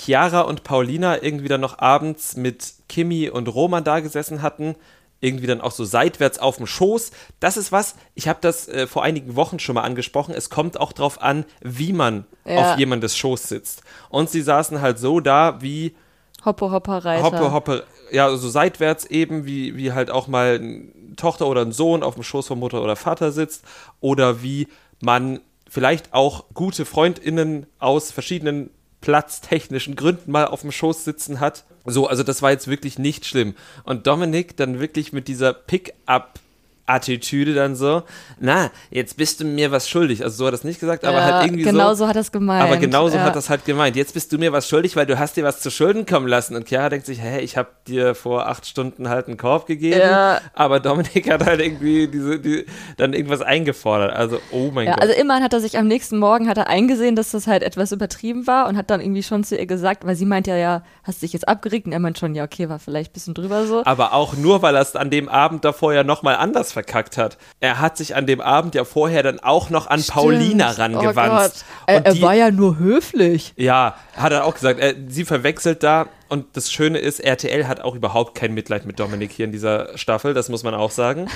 Chiara 0.00 0.42
und 0.42 0.64
Paulina 0.64 1.22
irgendwie 1.22 1.48
dann 1.48 1.60
noch 1.60 1.78
abends 1.78 2.36
mit 2.36 2.74
Kimi 2.88 3.28
und 3.28 3.48
Roman 3.48 3.84
da 3.84 4.00
gesessen 4.00 4.42
hatten 4.42 4.76
irgendwie 5.24 5.46
dann 5.46 5.60
auch 5.60 5.72
so 5.72 5.84
seitwärts 5.84 6.38
auf 6.38 6.58
dem 6.58 6.66
Schoß. 6.66 7.10
Das 7.40 7.56
ist 7.56 7.72
was, 7.72 7.96
ich 8.14 8.28
habe 8.28 8.38
das 8.40 8.68
äh, 8.68 8.86
vor 8.86 9.02
einigen 9.02 9.36
Wochen 9.36 9.58
schon 9.58 9.74
mal 9.74 9.82
angesprochen, 9.82 10.34
es 10.34 10.50
kommt 10.50 10.78
auch 10.78 10.92
drauf 10.92 11.20
an, 11.22 11.44
wie 11.62 11.92
man 11.92 12.26
ja. 12.44 12.72
auf 12.72 12.78
jemandes 12.78 13.16
Schoß 13.16 13.44
sitzt. 13.44 13.82
Und 14.10 14.30
sie 14.30 14.42
saßen 14.42 14.80
halt 14.80 14.98
so 14.98 15.20
da 15.20 15.60
wie 15.60 15.96
Hoppe 16.44 16.70
Hopper 16.70 17.04
Reiter. 17.04 17.22
Hoppe 17.22 17.52
Hoppe, 17.52 17.84
ja, 18.10 18.36
so 18.36 18.48
seitwärts 18.48 19.06
eben, 19.06 19.46
wie, 19.46 19.76
wie 19.76 19.92
halt 19.92 20.10
auch 20.10 20.28
mal 20.28 20.56
eine 20.56 21.16
Tochter 21.16 21.46
oder 21.46 21.62
ein 21.62 21.72
Sohn 21.72 22.02
auf 22.02 22.14
dem 22.14 22.22
Schoß 22.22 22.48
von 22.48 22.58
Mutter 22.58 22.82
oder 22.82 22.96
Vater 22.96 23.32
sitzt 23.32 23.64
oder 24.00 24.42
wie 24.42 24.68
man 25.00 25.40
vielleicht 25.68 26.12
auch 26.12 26.44
gute 26.52 26.84
Freundinnen 26.84 27.66
aus 27.78 28.12
verschiedenen 28.12 28.70
platztechnischen 29.04 29.96
Gründen 29.96 30.32
mal 30.32 30.46
auf 30.46 30.62
dem 30.62 30.72
Schoß 30.72 31.04
sitzen 31.04 31.38
hat. 31.38 31.64
So, 31.84 32.06
also 32.06 32.22
das 32.22 32.40
war 32.40 32.52
jetzt 32.52 32.68
wirklich 32.68 32.98
nicht 32.98 33.26
schlimm. 33.26 33.54
Und 33.84 34.06
Dominik 34.06 34.56
dann 34.56 34.80
wirklich 34.80 35.12
mit 35.12 35.28
dieser 35.28 35.52
Pick-up 35.52 36.40
Attitüde 36.86 37.54
dann 37.54 37.76
so, 37.76 38.02
na, 38.38 38.70
jetzt 38.90 39.16
bist 39.16 39.40
du 39.40 39.44
mir 39.44 39.70
was 39.70 39.88
schuldig. 39.88 40.22
Also 40.22 40.36
so 40.36 40.46
hat 40.46 40.52
er 40.52 40.56
es 40.56 40.64
nicht 40.64 40.80
gesagt, 40.80 41.04
aber 41.04 41.16
ja, 41.16 41.24
halt 41.24 41.46
irgendwie 41.46 41.64
genau 41.64 41.90
so. 41.90 42.04
so 42.04 42.08
hat 42.08 42.16
er 42.16 42.20
es 42.20 42.30
gemeint. 42.30 42.62
Aber 42.62 42.76
genau 42.76 43.08
so 43.08 43.16
ja. 43.16 43.22
hat 43.22 43.34
er 43.34 43.38
es 43.38 43.48
halt 43.48 43.64
gemeint. 43.64 43.96
Jetzt 43.96 44.12
bist 44.12 44.30
du 44.32 44.38
mir 44.38 44.52
was 44.52 44.68
schuldig, 44.68 44.94
weil 44.94 45.06
du 45.06 45.18
hast 45.18 45.36
dir 45.36 45.44
was 45.44 45.60
zu 45.60 45.70
Schulden 45.70 46.04
kommen 46.04 46.28
lassen. 46.28 46.54
Und 46.56 46.68
Chiara 46.68 46.90
denkt 46.90 47.06
sich, 47.06 47.22
hä, 47.22 47.40
ich 47.40 47.56
habe 47.56 47.68
dir 47.88 48.14
vor 48.14 48.48
acht 48.48 48.66
Stunden 48.66 49.08
halt 49.08 49.28
einen 49.28 49.38
Korb 49.38 49.66
gegeben. 49.66 50.00
Ja. 50.00 50.40
Aber 50.52 50.78
Dominik 50.78 51.30
hat 51.30 51.46
halt 51.46 51.60
irgendwie 51.60 52.06
diese, 52.06 52.38
die, 52.38 52.66
dann 52.98 53.14
irgendwas 53.14 53.40
eingefordert. 53.40 54.12
Also, 54.12 54.38
oh 54.50 54.70
mein 54.70 54.86
Gott. 54.86 55.00
Also 55.00 55.14
immerhin 55.14 55.42
hat 55.42 55.54
er 55.54 55.60
sich 55.60 55.78
am 55.78 55.88
nächsten 55.88 56.18
Morgen 56.18 56.48
hat 56.48 56.58
er 56.58 56.68
eingesehen, 56.68 57.16
dass 57.16 57.30
das 57.30 57.46
halt 57.46 57.62
etwas 57.62 57.92
übertrieben 57.92 58.46
war 58.46 58.68
und 58.68 58.76
hat 58.76 58.90
dann 58.90 59.00
irgendwie 59.00 59.22
schon 59.22 59.42
zu 59.42 59.56
ihr 59.56 59.66
gesagt, 59.66 60.06
weil 60.06 60.16
sie 60.16 60.26
meint 60.26 60.46
ja, 60.46 60.56
ja, 60.56 60.82
hast 61.02 61.22
dich 61.22 61.32
jetzt 61.32 61.48
abgeregt? 61.48 61.86
Und 61.86 61.92
er 61.92 61.98
meint 61.98 62.18
schon, 62.18 62.34
ja, 62.34 62.44
okay, 62.44 62.68
war 62.68 62.78
vielleicht 62.78 63.12
ein 63.12 63.14
bisschen 63.14 63.34
drüber 63.34 63.66
so. 63.66 63.82
Aber 63.86 64.12
auch 64.12 64.36
nur, 64.36 64.60
weil 64.60 64.74
er 64.74 64.82
es 64.82 64.94
an 64.96 65.08
dem 65.08 65.30
Abend 65.30 65.64
davor 65.64 65.94
ja 65.94 66.04
nochmal 66.04 66.36
anders 66.36 66.73
verkackt 66.74 67.16
hat 67.16 67.38
er 67.64 67.80
hat 67.80 67.96
sich 67.96 68.14
an 68.14 68.26
dem 68.26 68.40
Abend 68.40 68.74
ja 68.74 68.84
vorher 68.84 69.22
dann 69.22 69.40
auch 69.40 69.70
noch 69.70 69.86
an 69.86 70.00
Stimmt. 70.00 70.14
Paulina 70.14 70.70
oh 70.70 70.78
rangewandt. 70.80 71.64
Oh 71.64 71.84
er, 71.86 72.04
er 72.04 72.20
war 72.20 72.34
ja 72.34 72.50
nur 72.50 72.78
höflich. 72.78 73.54
Ja, 73.56 73.96
hat 74.16 74.32
er 74.32 74.44
auch 74.44 74.54
gesagt. 74.54 74.80
Er, 74.80 74.94
sie 75.08 75.24
verwechselt 75.24 75.82
da. 75.82 76.08
Und 76.28 76.56
das 76.56 76.72
Schöne 76.72 76.98
ist, 76.98 77.20
RTL 77.20 77.66
hat 77.66 77.80
auch 77.80 77.94
überhaupt 77.94 78.34
kein 78.34 78.52
Mitleid 78.52 78.86
mit 78.86 78.98
Dominik 78.98 79.30
hier 79.30 79.44
in 79.44 79.52
dieser 79.52 79.96
Staffel, 79.96 80.34
das 80.34 80.48
muss 80.48 80.62
man 80.62 80.74
auch 80.74 80.90
sagen. 80.90 81.28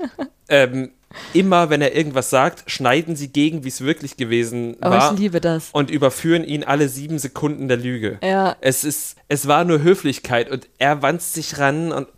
ähm, 0.48 0.92
immer, 1.32 1.68
wenn 1.68 1.82
er 1.82 1.94
irgendwas 1.94 2.30
sagt, 2.30 2.64
schneiden 2.70 3.16
sie 3.16 3.28
gegen, 3.28 3.64
wie 3.64 3.68
es 3.68 3.82
wirklich 3.82 4.16
gewesen 4.16 4.76
war. 4.80 4.92
Aber 4.92 5.12
ich 5.12 5.18
liebe 5.20 5.40
das. 5.40 5.68
Und 5.72 5.90
überführen 5.90 6.42
ihn 6.42 6.64
alle 6.64 6.88
sieben 6.88 7.18
Sekunden 7.18 7.68
der 7.68 7.76
Lüge. 7.76 8.18
Ja. 8.22 8.56
Es 8.60 8.82
ist, 8.84 9.16
es 9.28 9.46
war 9.46 9.64
nur 9.64 9.82
Höflichkeit 9.82 10.50
und 10.50 10.68
er 10.78 11.02
wandt 11.02 11.22
sich 11.22 11.58
ran 11.58 11.92
und 11.92 12.08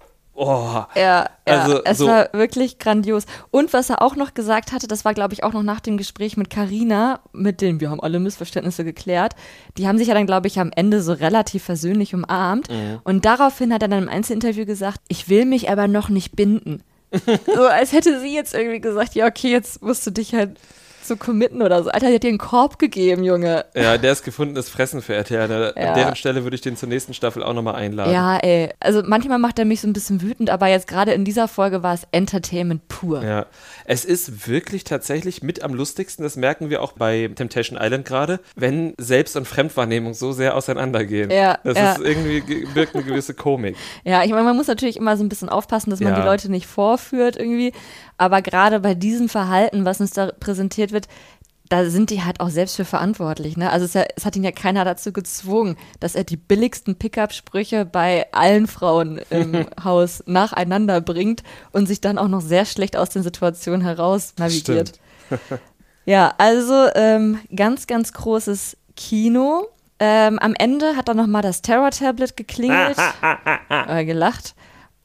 Oh, 0.41 0.85
ja, 0.95 0.95
ja 0.95 1.29
also 1.47 1.83
es 1.85 1.99
so. 1.99 2.07
war 2.07 2.29
wirklich 2.33 2.79
grandios. 2.79 3.25
Und 3.51 3.73
was 3.73 3.91
er 3.91 4.03
auch 4.03 4.15
noch 4.15 4.35
gesagt 4.35 4.71
hatte, 4.71 4.87
das 4.87 5.05
war, 5.05 5.13
glaube 5.13 5.35
ich, 5.35 5.43
auch 5.43 5.53
noch 5.53 5.65
nach 5.65 5.81
dem 5.81 5.97
Gespräch 5.97 6.37
mit 6.37 6.49
Carina, 6.49 7.19
mit 7.33 7.61
dem 7.61 7.81
wir 7.81 7.91
haben 7.91 8.01
alle 8.01 8.21
Missverständnisse 8.21 8.85
geklärt. 8.85 9.35
Die 9.77 9.89
haben 9.89 9.99
sich 9.99 10.07
ja 10.07 10.15
dann, 10.15 10.27
glaube 10.27 10.47
ich, 10.47 10.61
am 10.61 10.71
Ende 10.73 11.03
so 11.03 11.13
relativ 11.13 11.65
versöhnlich 11.65 12.15
umarmt. 12.15 12.71
Mhm. 12.71 13.01
Und 13.03 13.25
daraufhin 13.25 13.75
hat 13.75 13.83
er 13.83 13.89
dann 13.89 14.05
im 14.05 14.09
Einzelinterview 14.09 14.65
gesagt, 14.65 15.01
ich 15.09 15.29
will 15.29 15.45
mich 15.45 15.71
aber 15.71 15.89
noch 15.89 16.09
nicht 16.09 16.37
binden. 16.37 16.85
so 17.47 17.67
als 17.67 17.93
hätte 17.93 18.21
sie 18.21 18.33
jetzt 18.33 18.55
irgendwie 18.55 18.81
gesagt, 18.81 19.17
ja, 19.17 19.27
okay, 19.27 19.51
jetzt 19.51 19.83
musst 19.83 20.07
du 20.07 20.13
dich 20.13 20.35
halt 20.35 20.57
zu 21.09 21.17
committen 21.17 21.63
oder 21.63 21.83
so. 21.83 21.91
Alter, 21.91 22.07
der 22.07 22.15
hat 22.17 22.23
dir 22.23 22.29
einen 22.29 22.39
Korb 22.39 22.79
gegeben, 22.79 23.25
Junge. 23.25 23.65
Ja, 23.75 23.99
der 23.99 24.13
ist 24.13 24.25
gefundenes 24.25 24.69
Fressen 24.69 25.03
für 25.03 25.15
RTL. 25.15 25.75
Ja. 25.77 25.89
An 25.89 25.95
deren 25.95 26.17
Stelle 26.17 26.45
würde 26.45 26.55
ich 26.55 26.61
den 26.61 26.77
zur 26.77 26.89
nächsten 26.89 27.15
Staffel 27.15 27.43
auch 27.43 27.55
nochmal 27.55 27.75
einladen. 27.75 28.13
Ja, 28.13 28.39
ey. 28.39 28.71
Also 28.81 29.03
manchmal 29.05 29.39
macht 29.39 29.59
er 29.59 29.65
mich 29.65 29.81
so 29.81 29.89
ein 29.89 29.93
bisschen 29.93 30.23
wütend, 30.23 30.51
aber 30.51 30.69
jetzt 30.69 30.87
gerade 30.87 31.13
in 31.13 31.25
dieser 31.25 31.49
Folge 31.49 31.83
war 31.83 31.95
es 31.95 32.03
Entertainment 32.13 32.87
pur. 32.89 33.25
Ja. 33.25 33.47
Es 33.85 34.05
ist 34.05 34.47
wirklich 34.47 34.85
tatsächlich 34.85 35.43
mit 35.43 35.63
am 35.63 35.75
lustigsten, 35.75 36.23
das 36.23 36.37
merken 36.37 36.71
wir 36.71 36.83
auch 36.83 36.93
bei 36.93 37.31
Temptation 37.35 37.79
Island 37.81 38.05
gerade, 38.05 38.41
wenn 38.55 38.95
Selbst- 38.99 39.37
und 39.37 39.47
Fremdwahrnehmung 39.47 40.15
so 40.15 40.33
sehr 40.33 40.55
auseinandergehen. 40.55 41.31
Ja, 41.31 41.59
das 41.65 41.77
ja. 41.77 41.93
ist 41.93 42.01
irgendwie, 42.01 42.67
birgt 42.75 42.95
eine 42.95 43.05
gewisse 43.05 43.35
Komik. 43.35 43.77
Ja, 44.05 44.23
ich 44.23 44.31
meine, 44.31 44.45
man 44.45 44.57
muss 44.57 44.69
natürlich 44.69 44.97
immer 44.97 45.17
so 45.17 45.25
ein 45.25 45.29
bisschen 45.29 45.49
aufpassen, 45.49 45.91
dass 45.91 46.01
man 46.01 46.13
ja. 46.13 46.21
die 46.21 46.27
Leute 46.27 46.51
nicht 46.51 46.67
vorführt 46.67 47.37
irgendwie. 47.37 47.73
Aber 48.19 48.43
gerade 48.43 48.81
bei 48.81 48.95
diesem 48.95 49.29
Verhalten, 49.29 49.85
was 49.85 50.01
uns 50.01 50.11
da 50.11 50.33
präsentiert 50.33 50.93
wird, 50.93 51.07
da 51.69 51.85
sind 51.89 52.11
die 52.11 52.23
halt 52.23 52.41
auch 52.41 52.49
selbst 52.49 52.77
für 52.77 52.85
verantwortlich. 52.85 53.57
Ne? 53.57 53.71
Also 53.71 53.85
es, 53.85 53.95
ja, 53.95 54.05
es, 54.17 54.25
hat 54.25 54.37
ihn 54.37 54.45
ja 54.45 54.53
keiner 54.53 54.85
dazu 54.85 55.13
gezwungen, 55.13 55.77
dass 56.01 56.15
er 56.15 56.25
die 56.25 56.37
billigsten 56.37 56.97
Pickup-Sprüche 56.97 57.85
bei 57.85 58.27
allen 58.33 58.67
Frauen 58.67 59.21
im 59.31 59.67
Haus 59.85 60.23
nacheinander 60.27 61.01
bringt 61.01 61.43
und 61.73 61.87
sich 61.87 62.01
dann 62.01 62.19
auch 62.19 62.29
noch 62.29 62.41
sehr 62.41 62.65
schlecht 62.65 62.97
aus 62.97 63.11
den 63.11 63.23
Situationen 63.23 63.83
heraus 63.83 64.35
navigiert. 64.39 64.99
ja, 66.07 66.35
also 66.39 66.87
ähm, 66.95 67.39
ganz, 67.55 67.87
ganz 67.87 68.13
großes 68.13 68.77
Kino. 68.97 69.67
Ähm, 70.01 70.39
am 70.39 70.55
Ende 70.55 70.97
hat 70.97 71.09
dann 71.09 71.17
nochmal 71.17 71.43
das 71.43 71.61
Terror-Tablet 71.61 72.37
geklingelt, 72.37 72.97
äh, 73.69 74.05
gelacht 74.05 74.55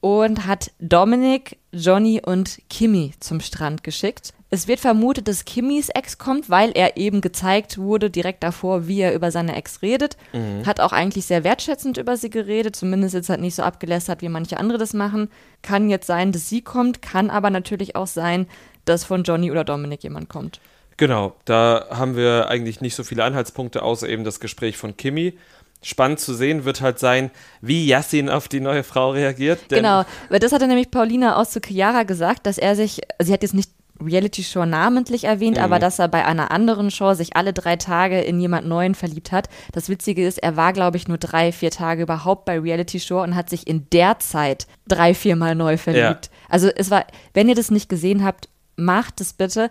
und 0.04 0.46
hat 0.46 0.70
Dominik, 0.80 1.56
Johnny 1.72 2.20
und 2.22 2.58
Kimmy 2.68 3.14
zum 3.20 3.40
Strand 3.40 3.82
geschickt. 3.82 4.34
Es 4.50 4.68
wird 4.68 4.78
vermutet, 4.78 5.28
dass 5.28 5.46
Kimmys 5.46 5.88
Ex 5.88 6.18
kommt, 6.18 6.50
weil 6.50 6.72
er 6.74 6.98
eben 6.98 7.22
gezeigt 7.22 7.78
wurde 7.78 8.10
direkt 8.10 8.42
davor, 8.42 8.86
wie 8.86 9.00
er 9.00 9.14
über 9.14 9.30
seine 9.30 9.56
Ex 9.56 9.80
redet. 9.80 10.18
Mhm. 10.34 10.66
Hat 10.66 10.78
auch 10.78 10.92
eigentlich 10.92 11.24
sehr 11.24 11.42
wertschätzend 11.42 11.96
über 11.96 12.18
sie 12.18 12.28
geredet, 12.28 12.76
zumindest 12.76 13.14
jetzt 13.14 13.30
halt 13.30 13.40
nicht 13.40 13.54
so 13.54 13.62
abgelästert, 13.62 14.20
wie 14.20 14.28
manche 14.28 14.58
andere 14.58 14.76
das 14.76 14.92
machen. 14.92 15.30
Kann 15.62 15.88
jetzt 15.88 16.06
sein, 16.06 16.32
dass 16.32 16.50
sie 16.50 16.60
kommt, 16.60 17.00
kann 17.00 17.30
aber 17.30 17.48
natürlich 17.48 17.96
auch 17.96 18.06
sein, 18.06 18.46
dass 18.84 19.04
von 19.04 19.22
Johnny 19.22 19.50
oder 19.50 19.64
Dominik 19.64 20.02
jemand 20.02 20.28
kommt. 20.28 20.60
Genau, 20.98 21.34
da 21.46 21.86
haben 21.88 22.14
wir 22.14 22.48
eigentlich 22.50 22.82
nicht 22.82 22.94
so 22.94 23.04
viele 23.04 23.24
Anhaltspunkte, 23.24 23.82
außer 23.82 24.06
eben 24.06 24.22
das 24.24 24.38
Gespräch 24.38 24.76
von 24.76 24.98
Kimmy 24.98 25.38
spannend 25.84 26.18
zu 26.18 26.34
sehen 26.34 26.64
wird 26.64 26.80
halt 26.80 26.98
sein, 26.98 27.30
wie 27.60 27.86
Yassin 27.86 28.28
auf 28.28 28.48
die 28.48 28.60
neue 28.60 28.82
Frau 28.82 29.10
reagiert. 29.10 29.68
genau, 29.68 30.04
weil 30.30 30.40
das 30.40 30.52
hatte 30.52 30.66
nämlich 30.66 30.90
Paulina 30.90 31.36
aus 31.36 31.50
zu 31.50 31.60
Chiara 31.60 32.02
gesagt, 32.02 32.46
dass 32.46 32.58
er 32.58 32.74
sich, 32.74 33.02
sie 33.20 33.32
hat 33.32 33.42
jetzt 33.42 33.54
nicht 33.54 33.70
Reality-Show 34.02 34.64
namentlich 34.64 35.24
erwähnt, 35.24 35.56
mhm. 35.56 35.62
aber 35.62 35.78
dass 35.78 35.98
er 35.98 36.08
bei 36.08 36.24
einer 36.24 36.50
anderen 36.50 36.90
Show 36.90 37.14
sich 37.14 37.36
alle 37.36 37.52
drei 37.52 37.76
Tage 37.76 38.20
in 38.20 38.40
jemand 38.40 38.66
Neuen 38.66 38.94
verliebt 38.94 39.30
hat. 39.30 39.48
Das 39.72 39.88
Witzige 39.88 40.26
ist, 40.26 40.38
er 40.38 40.56
war, 40.56 40.72
glaube 40.72 40.96
ich, 40.96 41.06
nur 41.06 41.18
drei, 41.18 41.52
vier 41.52 41.70
Tage 41.70 42.02
überhaupt 42.02 42.44
bei 42.44 42.58
Reality-Show 42.58 43.22
und 43.22 43.36
hat 43.36 43.50
sich 43.50 43.66
in 43.66 43.88
der 43.90 44.18
Zeit 44.18 44.66
drei, 44.88 45.14
viermal 45.14 45.54
neu 45.54 45.76
verliebt. 45.76 46.26
Ja. 46.26 46.38
Also 46.48 46.68
es 46.68 46.90
war, 46.90 47.06
wenn 47.34 47.48
ihr 47.48 47.54
das 47.54 47.70
nicht 47.70 47.88
gesehen 47.88 48.24
habt, 48.24 48.48
macht 48.76 49.20
es 49.20 49.32
bitte. 49.32 49.70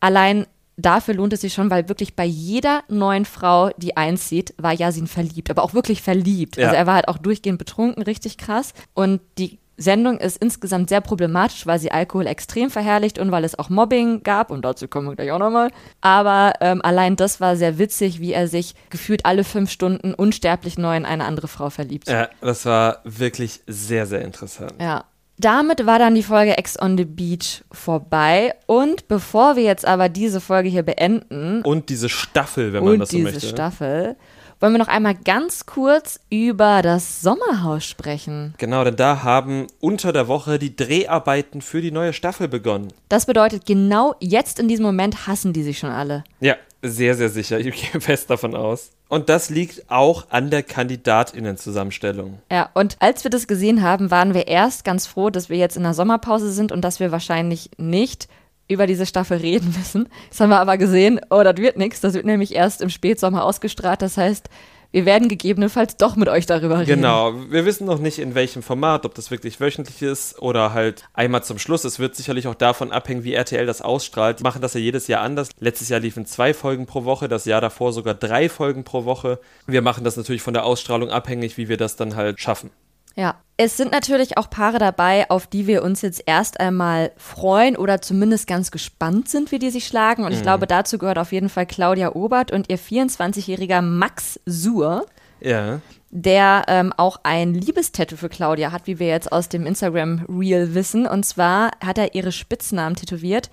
Allein 0.00 0.46
dafür 0.78 1.14
lohnt 1.14 1.32
es 1.32 1.42
sich 1.42 1.52
schon, 1.52 1.70
weil 1.70 1.88
wirklich 1.88 2.16
bei 2.16 2.24
jeder 2.24 2.82
neuen 2.88 3.24
Frau, 3.24 3.70
die 3.76 3.96
einzieht, 3.96 4.54
war 4.56 4.72
Yasin 4.72 5.06
verliebt, 5.06 5.50
aber 5.50 5.62
auch 5.62 5.74
wirklich 5.74 6.00
verliebt. 6.00 6.56
Ja. 6.56 6.66
Also 6.66 6.76
er 6.76 6.86
war 6.86 6.94
halt 6.94 7.08
auch 7.08 7.18
durchgehend 7.18 7.58
betrunken, 7.58 8.02
richtig 8.02 8.38
krass. 8.38 8.72
Und 8.94 9.20
die 9.36 9.58
Sendung 9.76 10.18
ist 10.18 10.38
insgesamt 10.38 10.88
sehr 10.88 11.00
problematisch, 11.00 11.66
weil 11.66 11.78
sie 11.78 11.92
Alkohol 11.92 12.26
extrem 12.26 12.68
verherrlicht 12.70 13.18
und 13.18 13.30
weil 13.30 13.44
es 13.44 13.58
auch 13.58 13.70
Mobbing 13.70 14.22
gab 14.24 14.50
und 14.50 14.64
dazu 14.64 14.88
kommen 14.88 15.08
wir 15.08 15.14
gleich 15.16 15.30
auch 15.30 15.38
nochmal. 15.38 15.70
Aber 16.00 16.54
ähm, 16.60 16.82
allein 16.82 17.14
das 17.14 17.40
war 17.40 17.56
sehr 17.56 17.78
witzig, 17.78 18.20
wie 18.20 18.32
er 18.32 18.48
sich 18.48 18.74
gefühlt 18.90 19.24
alle 19.24 19.44
fünf 19.44 19.70
Stunden 19.70 20.14
unsterblich 20.14 20.78
neu 20.78 20.96
in 20.96 21.04
eine 21.04 21.24
andere 21.24 21.48
Frau 21.48 21.70
verliebt. 21.70 22.08
Ja, 22.08 22.28
das 22.40 22.66
war 22.66 23.00
wirklich 23.04 23.60
sehr, 23.66 24.06
sehr 24.06 24.22
interessant. 24.22 24.74
Ja. 24.80 25.04
Damit 25.38 25.86
war 25.86 26.00
dann 26.00 26.16
die 26.16 26.24
Folge 26.24 26.58
Ex 26.58 26.80
on 26.80 26.98
the 26.98 27.04
Beach 27.04 27.62
vorbei. 27.70 28.54
Und 28.66 29.06
bevor 29.06 29.54
wir 29.54 29.62
jetzt 29.62 29.86
aber 29.86 30.08
diese 30.08 30.40
Folge 30.40 30.68
hier 30.68 30.82
beenden 30.82 31.62
Und 31.62 31.88
diese 31.88 32.08
Staffel, 32.08 32.72
wenn 32.72 32.82
man 32.82 32.94
und 32.94 32.98
das 33.00 33.10
so 33.10 33.16
diese 33.16 33.30
möchte. 33.30 33.46
Staffel, 33.46 34.16
wollen 34.60 34.72
wir 34.72 34.78
noch 34.78 34.88
einmal 34.88 35.14
ganz 35.14 35.66
kurz 35.66 36.18
über 36.30 36.82
das 36.82 37.20
Sommerhaus 37.20 37.84
sprechen. 37.84 38.54
Genau, 38.58 38.82
denn 38.82 38.96
da 38.96 39.22
haben 39.22 39.68
unter 39.78 40.12
der 40.12 40.26
Woche 40.26 40.58
die 40.58 40.74
Dreharbeiten 40.74 41.62
für 41.62 41.80
die 41.80 41.92
neue 41.92 42.12
Staffel 42.12 42.48
begonnen. 42.48 42.88
Das 43.08 43.26
bedeutet, 43.26 43.66
genau 43.66 44.16
jetzt 44.18 44.58
in 44.58 44.66
diesem 44.66 44.84
Moment 44.84 45.28
hassen 45.28 45.52
die 45.52 45.62
sich 45.62 45.78
schon 45.78 45.90
alle. 45.90 46.24
Ja, 46.40 46.56
sehr, 46.82 47.14
sehr 47.14 47.28
sicher. 47.28 47.58
Ich 47.58 47.92
gehe 47.92 48.00
fest 48.00 48.30
davon 48.30 48.54
aus. 48.54 48.90
Und 49.08 49.28
das 49.28 49.50
liegt 49.50 49.90
auch 49.90 50.26
an 50.30 50.50
der 50.50 50.62
Kandidatinnenzusammenstellung. 50.62 52.40
Ja, 52.52 52.70
und 52.74 52.96
als 53.00 53.24
wir 53.24 53.30
das 53.30 53.46
gesehen 53.46 53.82
haben, 53.82 54.10
waren 54.10 54.34
wir 54.34 54.48
erst 54.48 54.84
ganz 54.84 55.06
froh, 55.06 55.30
dass 55.30 55.48
wir 55.48 55.56
jetzt 55.56 55.76
in 55.76 55.82
der 55.82 55.94
Sommerpause 55.94 56.52
sind 56.52 56.72
und 56.72 56.82
dass 56.82 57.00
wir 57.00 57.10
wahrscheinlich 57.10 57.70
nicht 57.78 58.28
über 58.68 58.86
diese 58.86 59.06
Staffel 59.06 59.38
reden 59.38 59.74
müssen. 59.76 60.08
Jetzt 60.26 60.40
haben 60.40 60.50
wir 60.50 60.60
aber 60.60 60.76
gesehen, 60.76 61.20
oh, 61.30 61.42
das 61.42 61.56
wird 61.56 61.78
nichts. 61.78 62.00
Das 62.00 62.12
wird 62.12 62.26
nämlich 62.26 62.54
erst 62.54 62.82
im 62.82 62.90
Spätsommer 62.90 63.44
ausgestrahlt. 63.44 64.02
Das 64.02 64.18
heißt, 64.18 64.50
wir 64.90 65.04
werden 65.04 65.28
gegebenenfalls 65.28 65.96
doch 65.96 66.16
mit 66.16 66.28
euch 66.28 66.46
darüber 66.46 66.78
reden. 66.78 66.88
Genau, 66.88 67.34
wir 67.50 67.66
wissen 67.66 67.86
noch 67.86 67.98
nicht 67.98 68.18
in 68.18 68.34
welchem 68.34 68.62
Format, 68.62 69.04
ob 69.04 69.14
das 69.14 69.30
wirklich 69.30 69.60
wöchentlich 69.60 70.00
ist 70.00 70.38
oder 70.40 70.72
halt 70.72 71.04
einmal 71.12 71.44
zum 71.44 71.58
Schluss. 71.58 71.84
Es 71.84 71.98
wird 71.98 72.16
sicherlich 72.16 72.46
auch 72.46 72.54
davon 72.54 72.90
abhängen, 72.90 73.22
wie 73.22 73.34
RTL 73.34 73.66
das 73.66 73.82
ausstrahlt. 73.82 74.40
Die 74.40 74.44
machen 74.44 74.62
das 74.62 74.74
ja 74.74 74.80
jedes 74.80 75.06
Jahr 75.06 75.22
anders. 75.22 75.50
Letztes 75.60 75.90
Jahr 75.90 76.00
liefen 76.00 76.24
zwei 76.24 76.54
Folgen 76.54 76.86
pro 76.86 77.04
Woche, 77.04 77.28
das 77.28 77.44
Jahr 77.44 77.60
davor 77.60 77.92
sogar 77.92 78.14
drei 78.14 78.48
Folgen 78.48 78.84
pro 78.84 79.04
Woche. 79.04 79.38
Wir 79.66 79.82
machen 79.82 80.04
das 80.04 80.16
natürlich 80.16 80.42
von 80.42 80.54
der 80.54 80.64
Ausstrahlung 80.64 81.10
abhängig, 81.10 81.58
wie 81.58 81.68
wir 81.68 81.76
das 81.76 81.96
dann 81.96 82.16
halt 82.16 82.40
schaffen. 82.40 82.70
Ja, 83.16 83.36
es 83.56 83.76
sind 83.76 83.90
natürlich 83.90 84.38
auch 84.38 84.48
Paare 84.50 84.78
dabei, 84.78 85.28
auf 85.30 85.48
die 85.48 85.66
wir 85.66 85.82
uns 85.82 86.02
jetzt 86.02 86.22
erst 86.26 86.60
einmal 86.60 87.10
freuen 87.16 87.76
oder 87.76 88.00
zumindest 88.00 88.46
ganz 88.46 88.70
gespannt 88.70 89.28
sind, 89.28 89.50
wie 89.50 89.58
die 89.58 89.70
sich 89.70 89.86
schlagen. 89.88 90.24
Und 90.24 90.32
ich 90.32 90.42
glaube, 90.42 90.68
dazu 90.68 90.96
gehört 90.98 91.18
auf 91.18 91.32
jeden 91.32 91.48
Fall 91.48 91.66
Claudia 91.66 92.14
Obert 92.14 92.52
und 92.52 92.70
ihr 92.70 92.78
24-jähriger 92.78 93.82
Max 93.82 94.38
Suhr, 94.46 95.06
Ja. 95.40 95.80
der 96.10 96.64
ähm, 96.68 96.92
auch 96.96 97.18
ein 97.24 97.52
Liebestattoo 97.54 98.14
für 98.16 98.28
Claudia 98.28 98.70
hat, 98.70 98.86
wie 98.86 99.00
wir 99.00 99.08
jetzt 99.08 99.32
aus 99.32 99.48
dem 99.48 99.66
Instagram-Reel 99.66 100.74
wissen. 100.74 101.06
Und 101.08 101.24
zwar 101.26 101.72
hat 101.84 101.98
er 101.98 102.14
ihre 102.14 102.30
Spitznamen 102.30 102.94
tätowiert: 102.94 103.50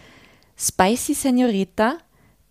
Spicy 0.55 1.15
Senorita 1.15 1.95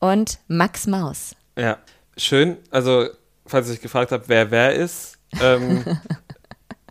und 0.00 0.40
Max 0.48 0.88
Maus. 0.88 1.36
Ja, 1.56 1.78
schön. 2.16 2.56
Also, 2.72 3.06
falls 3.46 3.68
ihr 3.68 3.74
euch 3.74 3.80
gefragt 3.80 4.10
habt, 4.10 4.28
wer 4.28 4.50
wer 4.50 4.74
ist, 4.74 5.18
ähm, 5.40 5.84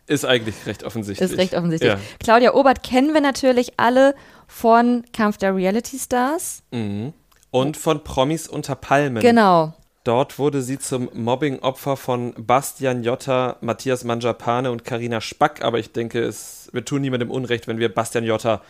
ist 0.08 0.26
eigentlich 0.26 0.66
recht 0.66 0.84
offensichtlich. 0.84 1.32
Ist 1.32 1.38
recht 1.38 1.54
offensichtlich. 1.56 1.94
Ja. 1.94 2.00
Claudia 2.20 2.54
Obert 2.54 2.84
kennen 2.84 3.14
wir 3.14 3.22
natürlich 3.22 3.74
alle 3.78 4.16
von 4.48 5.06
Kampf 5.14 5.38
der 5.38 5.56
Reality 5.56 5.98
Stars. 5.98 6.64
Mhm. 6.72 7.14
Und 7.52 7.78
von 7.78 8.04
Promis 8.04 8.48
unter 8.48 8.76
Palmen. 8.76 9.22
Genau. 9.22 9.74
Dort 10.04 10.38
wurde 10.38 10.62
sie 10.62 10.80
zum 10.80 11.10
Mobbing-Opfer 11.14 11.96
von 11.96 12.34
Bastian 12.38 13.04
Jotta, 13.04 13.56
Matthias 13.62 14.04
Manjapane 14.04 14.70
und 14.70 14.84
Karina 14.84 15.22
Spack. 15.22 15.64
Aber 15.64 15.80
ich 15.80 15.94
denke, 15.94 16.22
es, 16.22 16.70
wir 16.74 16.84
tun 16.84 17.02
niemandem 17.02 17.32
Unrecht, 17.32 17.68
wenn 17.68 17.78
wir 17.78 17.94
Bastian 17.94 18.26
Jotta 18.26 18.62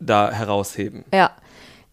da 0.00 0.30
herausheben. 0.30 1.04
Ja. 1.14 1.30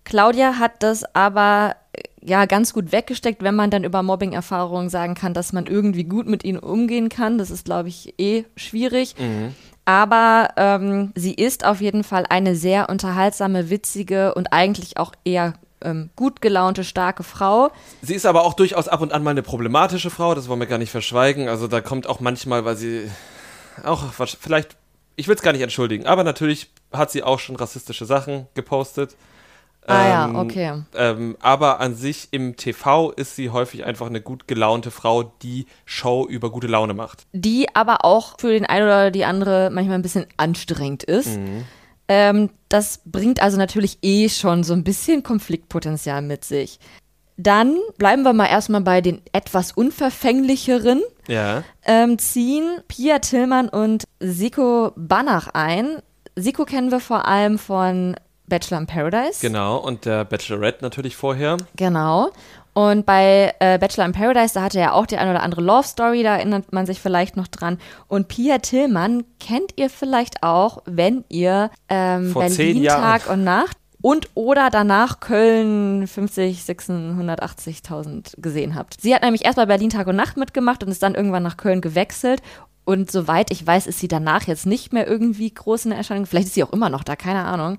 Claudia 0.04 0.60
hat 0.60 0.84
das 0.84 1.06
aber 1.16 1.78
ja 2.26 2.46
ganz 2.46 2.74
gut 2.74 2.92
weggesteckt, 2.92 3.44
wenn 3.44 3.56
man 3.56 3.70
dann 3.70 3.84
über 3.84 4.04
Mobbing-Erfahrungen 4.04 4.90
sagen 4.90 5.14
kann, 5.16 5.34
dass 5.34 5.54
man 5.54 5.66
irgendwie 5.66 6.04
gut 6.04 6.28
mit 6.28 6.44
ihnen 6.44 6.60
umgehen 6.60 7.10
kann. 7.10 7.38
Das 7.38 7.52
ist, 7.52 7.66
glaube 7.66 7.90
ich, 7.90 8.14
eh 8.18 8.46
schwierig. 8.56 9.16
Aber 9.86 10.50
ähm, 10.56 11.12
sie 11.16 11.34
ist 11.34 11.66
auf 11.66 11.82
jeden 11.82 12.04
Fall 12.04 12.26
eine 12.30 12.56
sehr 12.56 12.90
unterhaltsame, 12.90 13.70
witzige 13.70 14.34
und 14.34 14.54
eigentlich 14.54 14.98
auch 14.98 15.12
eher 15.26 15.56
ähm, 15.82 16.10
gut 16.16 16.42
gelaunte, 16.42 16.84
starke 16.84 17.24
Frau. 17.24 17.70
Sie 18.02 18.16
ist 18.16 18.26
aber 18.26 18.44
auch 18.44 18.54
durchaus 18.54 18.88
ab 18.88 19.02
und 19.02 19.12
an 19.12 19.24
mal 19.24 19.32
eine 19.32 19.44
problematische 19.44 20.10
Frau, 20.10 20.36
das 20.36 20.48
wollen 20.48 20.62
wir 20.62 20.68
gar 20.68 20.78
nicht 20.78 20.92
verschweigen. 20.92 21.50
Also 21.50 21.68
da 21.68 21.82
kommt 21.82 22.08
auch 22.08 22.22
manchmal, 22.22 22.64
weil 22.64 22.78
sie 22.78 23.10
auch 23.84 24.14
vielleicht, 24.14 24.78
ich 25.18 25.28
will 25.28 25.36
es 25.36 25.42
gar 25.42 25.52
nicht 25.52 25.62
entschuldigen, 25.62 26.06
aber 26.06 26.24
natürlich 26.24 26.72
hat 26.94 27.12
sie 27.12 27.24
auch 27.24 27.40
schon 27.40 27.58
rassistische 27.58 28.06
Sachen 28.06 28.48
gepostet. 28.54 29.18
Ah 29.86 30.08
ja, 30.08 30.26
Ähm, 30.28 30.36
okay. 30.36 30.84
Ähm, 30.96 31.38
aber 31.42 31.80
an 31.80 31.96
sich 31.96 32.30
im 32.32 32.56
TV 32.56 33.12
ist 33.12 33.36
sie 33.36 33.50
häufig 33.50 33.84
einfach 33.86 34.08
eine 34.08 34.22
gut 34.22 34.48
gelaunte 34.48 34.92
Frau, 34.92 35.24
die 35.24 35.66
Show 35.86 36.26
über 36.28 36.52
gute 36.52 36.68
Laune 36.68 36.94
macht. 36.94 37.26
die 37.34 37.68
aber 37.76 38.06
auch 38.06 38.40
für 38.40 38.52
den 38.52 38.66
einen 38.66 38.86
oder 38.86 39.12
die 39.12 39.26
andere 39.26 39.70
manchmal 39.72 39.96
ein 39.98 40.02
bisschen 40.02 40.26
anstrengend 40.38 41.04
ist. 41.04 41.38
Ähm, 42.08 42.50
das 42.70 43.02
bringt 43.06 43.42
also 43.42 43.58
natürlich 43.58 43.98
eh 44.02 44.30
schon 44.30 44.64
so 44.64 44.74
ein 44.74 44.84
bisschen 44.84 45.24
Konfliktpotenzial 45.24 46.22
mit 46.22 46.44
sich. 46.46 46.80
Dann 47.38 47.78
bleiben 47.98 48.24
wir 48.24 48.34
mal 48.34 48.46
erstmal 48.46 48.82
bei 48.82 49.02
den 49.02 49.22
etwas 49.32 49.72
unverfänglicheren. 49.72 51.02
Ja. 51.28 51.64
Ähm, 51.84 52.20
ziehen 52.20 52.80
Pia 52.88 53.20
Tillmann 53.20 53.70
und 53.70 54.04
Siko 54.20 54.92
Banach 54.96 55.48
ein. 55.54 55.98
Siko 56.36 56.66
kennen 56.66 56.92
wir 56.92 57.00
vor 57.00 57.26
allem 57.28 57.58
von 57.58 58.16
Bachelor 58.48 58.80
in 58.80 58.88
Paradise. 58.88 59.40
Genau, 59.42 59.78
und 59.78 60.06
der 60.06 60.26
Bachelorette 60.26 60.84
natürlich 60.84 61.16
vorher. 61.16 61.58
Genau. 61.76 62.32
Und 62.74 63.06
bei 63.06 63.54
äh, 63.60 63.78
Bachelor 63.78 64.06
in 64.06 64.14
Paradise, 64.14 64.56
da 64.56 64.64
hatte 64.64 64.80
er 64.80 64.96
auch 64.96 65.06
die 65.06 65.18
eine 65.18 65.32
oder 65.32 65.44
andere 65.44 65.62
Love 65.62 65.88
Story, 65.88 66.24
da 66.24 66.38
erinnert 66.38 66.74
man 66.74 66.88
sich 66.88 67.00
vielleicht 67.00 67.38
noch 67.38 67.48
dran. 67.48 67.78
Und 68.08 68.28
Pia 68.28 68.58
Tillmann 68.58 69.24
kennt 69.40 69.74
ihr 69.76 69.90
vielleicht 69.90 70.42
auch, 70.42 70.82
wenn 70.86 71.24
ihr 71.30 71.70
ähm, 71.88 72.32
Vor 72.32 72.42
Berlin. 72.44 72.86
Tag 72.86 73.30
und 73.30 73.44
Nacht 73.44 73.78
und 74.02 74.30
oder 74.34 74.70
danach 74.72 75.20
Köln 75.20 76.08
50, 76.08 76.62
680.000 76.62 78.42
gesehen 78.42 78.76
habt. 78.76 79.00
Sie 79.00 79.14
hat 79.14 79.22
nämlich 79.22 79.46
erst 79.46 79.56
bei 79.56 79.68
Berlin 79.68 79.92
Tag 79.92 80.08
und 80.08 80.16
Nacht 80.16 80.36
mitgemacht 80.36 80.84
und 80.84 80.90
ist 80.90 81.04
dann 81.04 81.16
irgendwann 81.16 81.44
nach 81.44 81.58
Köln 81.58 81.80
gewechselt. 81.80 82.42
Und 82.86 83.12
soweit 83.12 83.50
ich 83.52 83.66
weiß, 83.66 83.88
ist 83.88 84.00
sie 84.00 84.10
danach 84.10 84.44
jetzt 84.44 84.66
nicht 84.66 84.92
mehr 84.92 85.08
irgendwie 85.08 85.54
groß 85.54 85.86
in 85.86 85.92
der 85.92 86.00
Erscheinung. 86.00 86.26
Vielleicht 86.26 86.48
ist 86.48 86.56
sie 86.56 86.64
auch 86.64 86.74
immer 86.74 86.90
noch 86.90 87.04
da, 87.04 87.16
keine 87.16 87.46
Ahnung. 87.46 87.78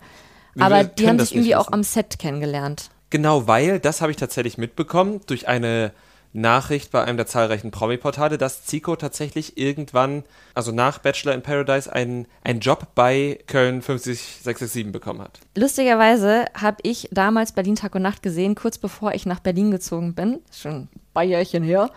Aber 0.58 0.84
die 0.84 1.08
haben 1.08 1.18
sich 1.18 1.32
irgendwie 1.32 1.48
nicht 1.48 1.56
auch 1.56 1.66
wissen. 1.66 1.74
am 1.74 1.82
Set 1.82 2.18
kennengelernt. 2.18 2.90
Genau, 3.10 3.46
weil, 3.46 3.80
das 3.80 4.00
habe 4.00 4.10
ich 4.10 4.16
tatsächlich 4.16 4.58
mitbekommen, 4.58 5.20
durch 5.26 5.48
eine 5.48 5.92
Nachricht 6.34 6.90
bei 6.90 7.04
einem 7.04 7.16
der 7.16 7.26
zahlreichen 7.26 7.70
Promi-Portale, 7.70 8.38
dass 8.38 8.64
Zico 8.64 8.96
tatsächlich 8.96 9.56
irgendwann, 9.56 10.24
also 10.52 10.72
nach 10.72 10.98
Bachelor 10.98 11.32
in 11.32 11.42
Paradise, 11.42 11.90
einen, 11.90 12.26
einen 12.42 12.58
Job 12.58 12.88
bei 12.96 13.38
Köln 13.46 13.82
50667 13.82 14.90
bekommen 14.90 15.22
hat. 15.22 15.38
Lustigerweise 15.56 16.46
habe 16.54 16.78
ich 16.82 17.08
damals 17.12 17.52
Berlin 17.52 17.76
Tag 17.76 17.94
und 17.94 18.02
Nacht 18.02 18.22
gesehen, 18.22 18.56
kurz 18.56 18.78
bevor 18.78 19.14
ich 19.14 19.26
nach 19.26 19.40
Berlin 19.40 19.70
gezogen 19.70 20.14
bin. 20.14 20.40
Schon 20.52 20.74
ein 20.74 20.88
paar 21.14 21.22
Jährchen 21.22 21.62
her. 21.62 21.90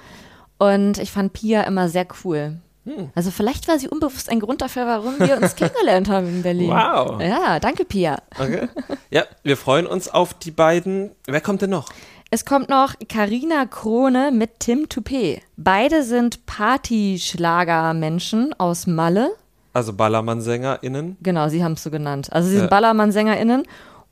Und 0.59 0.99
ich 0.99 1.11
fand 1.11 1.33
Pia 1.33 1.63
immer 1.63 1.89
sehr 1.89 2.07
cool. 2.23 2.59
Hm. 2.87 3.09
Also 3.15 3.31
vielleicht 3.31 3.67
war 3.67 3.77
sie 3.79 3.89
unbewusst 3.89 4.29
ein 4.29 4.39
Grund 4.39 4.61
dafür, 4.61 4.85
warum 4.87 5.19
wir 5.19 5.37
uns 5.37 5.55
kennengelernt 5.55 6.09
haben 6.09 6.27
in 6.27 6.41
Berlin. 6.41 6.69
Wow. 6.69 7.21
Ja, 7.21 7.59
danke 7.59 7.83
Pia. 7.85 8.17
Okay. 8.39 8.67
ja, 9.09 9.23
wir 9.43 9.57
freuen 9.57 9.85
uns 9.85 10.07
auf 10.07 10.33
die 10.33 10.51
beiden. 10.51 11.11
Wer 11.25 11.41
kommt 11.41 11.61
denn 11.61 11.69
noch? 11.71 11.89
Es 12.29 12.45
kommt 12.45 12.69
noch 12.69 12.93
Karina 13.09 13.65
Krone 13.65 14.31
mit 14.31 14.59
Tim 14.59 14.85
Toupé. 14.87 15.41
Beide 15.55 16.03
sind 16.03 16.45
Partyschlager-Menschen 16.45 18.53
aus 18.57 18.85
Malle. 18.87 19.31
Also 19.73 19.93
Ballermann-SängerInnen. 19.93 21.17
Genau, 21.21 21.49
sie 21.49 21.63
haben 21.63 21.73
es 21.73 21.83
so 21.83 21.91
genannt. 21.91 22.29
Also 22.31 22.47
sie 22.49 22.55
sind 22.55 22.63
Ja. 22.65 22.69
Ballermann-SängerInnen. 22.69 23.63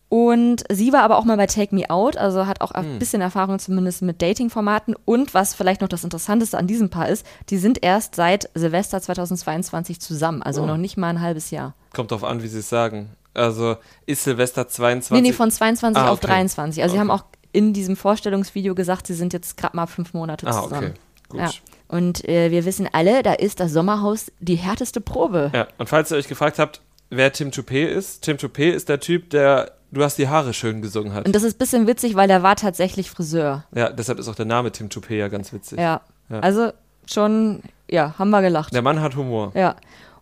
Und 0.08 0.64
sie 0.72 0.93
war 0.93 1.01
aber 1.01 1.18
auch 1.18 1.26
mal 1.26 1.36
bei 1.36 1.47
Take 1.47 1.74
Me 1.74 1.89
Out, 1.89 2.16
also 2.16 2.45
hat 2.45 2.62
auch 2.62 2.72
ein 2.72 2.99
bisschen 2.99 3.22
Erfahrung 3.22 3.58
zumindest 3.60 4.01
mit 4.03 4.22
Dating-Formaten. 4.22 4.95
Und 5.03 5.34
was 5.34 5.56
vielleicht 5.56 5.82
noch 5.82 5.88
das 5.89 6.03
Interessanteste 6.03 6.58
an 6.58 6.68
diesem 6.68 6.89
Paar 6.89 7.10
ist, 7.10 7.26
die 7.49 7.58
sind 7.58 7.84
erst 7.84 8.16
seit 8.16 8.49
Silvester 8.53 9.01
2022 9.01 9.99
zusammen, 9.99 10.41
also 10.43 10.62
Oh. 10.62 10.66
noch 10.68 10.78
nicht 10.78 10.95
mal 10.97 11.10
ein 11.10 11.22
halbes 11.22 11.51
Jahr. 11.51 11.74
Kommt 11.93 12.12
drauf 12.12 12.24
an, 12.24 12.43
wie 12.43 12.47
sie 12.47 12.60
es 12.60 12.70
sagen. 12.70 13.10
Also 13.34 13.76
ist 14.06 14.24
Silvester 14.24 14.68
22. 14.68 15.12
Nee, 15.12 15.30
nee, 15.30 15.34
von 15.34 15.51
22 15.51 16.01
Ah, 16.01 16.10
auf 16.10 16.20
okay. 16.20 16.28
23. 16.28 16.84
Also 16.84 16.93
sie 16.93 16.99
Okay. 16.99 17.10
haben 17.10 17.12
auch 17.20 17.26
in 17.51 17.74
diesem 17.74 17.95
Vorstellungsvideo 17.97 18.76
gesagt, 18.76 19.08
sie 19.08 19.14
sind 19.16 19.34
jetzt 19.34 19.58
gerade 19.58 19.76
mal 19.76 19.88
fünf 19.88 20.14
Monate 20.14 20.45
Ah, 20.47 20.62
zusammen. 20.64 20.91
okay. 20.91 20.99
Gut. 21.30 21.39
Ja. 21.41 21.49
Und 21.88 22.28
äh, 22.30 22.51
wir 22.51 22.64
wissen 22.66 22.88
alle, 22.91 23.24
da 23.24 23.34
ist 23.34 23.60
das 23.60 23.72
Sommerhaus 23.74 24.32
die 24.39 24.56
härteste 24.56 25.01
Probe. 25.01 25.51
Ja, 25.53 25.68
und 25.78 25.89
falls 25.89 26.12
ihr 26.12 26.18
euch 26.18 26.28
gefragt 26.28 26.60
habt, 26.60 26.82
wer 27.10 27.34
Tim 27.34 27.49
Toupé 27.49 27.86
ist, 27.88 28.22
Tim 28.24 28.38
Toupé 28.38 28.70
ist 28.72 28.88
der 28.89 28.99
Typ, 28.99 29.30
der 29.32 29.72
Du 29.95 30.03
hast 30.03 30.17
die 30.17 30.27
Haare 30.27 30.53
schön 30.53 30.81
gesungen 30.81 31.13
hat. 31.13 31.25
Und 31.25 31.33
das 31.33 31.43
ist 31.43 31.55
ein 31.55 31.57
bisschen 31.57 31.87
witzig, 31.87 32.15
weil 32.15 32.27
der 32.27 32.43
war 32.43 32.57
tatsächlich 32.57 33.09
Friseur. 33.09 33.63
Ja, 33.73 33.89
deshalb 33.89 34.19
ist 34.19 34.27
auch 34.27 34.35
der 34.35 34.45
Name 34.45 34.69
Tim 34.73 34.89
Toupé 34.89 35.15
ja 35.15 35.29
ganz 35.29 35.53
witzig. 35.53 35.79
Ja. 35.79 36.01
Ja. 36.29 36.41
Also 36.41 36.73
schon, 37.09 37.61
ja, 37.89 38.13
haben 38.19 38.29
wir 38.29 38.41
gelacht. 38.41 38.73
Der 38.73 38.81
Mann 38.81 38.99
hat 38.99 39.15
Humor. 39.15 39.53
Ja. 39.55 39.77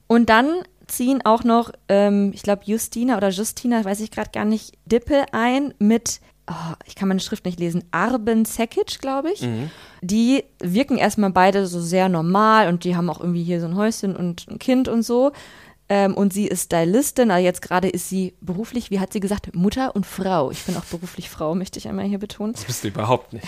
Und 0.06 0.30
dann 0.30 0.54
ziehen 0.86 1.22
auch 1.26 1.44
noch, 1.44 1.72
ähm, 1.90 2.32
ich 2.36 2.44
glaube, 2.44 2.62
Justina 2.66 3.18
oder 3.18 3.30
Justina, 3.30 3.84
weiß 3.84 4.02
ich 4.02 4.12
gerade 4.12 4.30
gar 4.32 4.46
nicht, 4.46 4.78
Dippe 4.86 5.26
ein 5.32 5.74
mit, 5.80 6.20
oh, 6.48 6.76
ich 6.86 6.94
kann 6.94 7.08
meine 7.08 7.20
Schrift 7.20 7.46
nicht 7.46 7.60
lesen, 7.60 7.84
Arben 7.90 8.46
Sekic, 8.46 9.00
glaube 9.00 9.32
ich. 9.32 9.42
Mhm. 9.42 9.72
Die 10.04 10.44
wirken 10.60 10.98
erstmal 10.98 11.32
beide 11.32 11.66
so 11.66 11.82
sehr 11.82 12.10
normal 12.10 12.68
und 12.68 12.84
die 12.84 12.96
haben 12.96 13.10
auch 13.10 13.22
irgendwie 13.22 13.44
hier 13.44 13.60
so 13.60 13.66
ein 13.66 13.76
Häuschen 13.76 14.16
und 14.16 14.46
ein 14.48 14.60
Kind 14.60 14.88
und 14.88 15.02
so. 15.02 15.32
Ähm, 15.90 16.16
und 16.16 16.32
sie 16.32 16.48
ist 16.48 16.66
Stylistin, 16.66 17.30
aber 17.30 17.42
jetzt 17.42 17.62
gerade 17.62 17.90
ist 17.90 18.10
sie 18.10 18.34
beruflich, 18.40 18.90
wie 18.90 19.00
hat 19.00 19.12
sie 19.12 19.20
gesagt, 19.20 19.54
Mutter 19.54 19.96
und 19.96 20.06
Frau. 20.06 20.50
Ich 20.50 20.64
bin 20.64 20.78
auch 20.78 20.86
beruflich 20.86 21.30
Frau, 21.30 21.56
möchte 21.56 21.78
ich 21.78 21.88
einmal 21.88 22.06
hier 22.06 22.20
betonen. 22.20 22.54
Das 22.54 22.64
bist 22.64 22.84
du 22.84 22.88
überhaupt 22.88 23.34
nicht. 23.34 23.46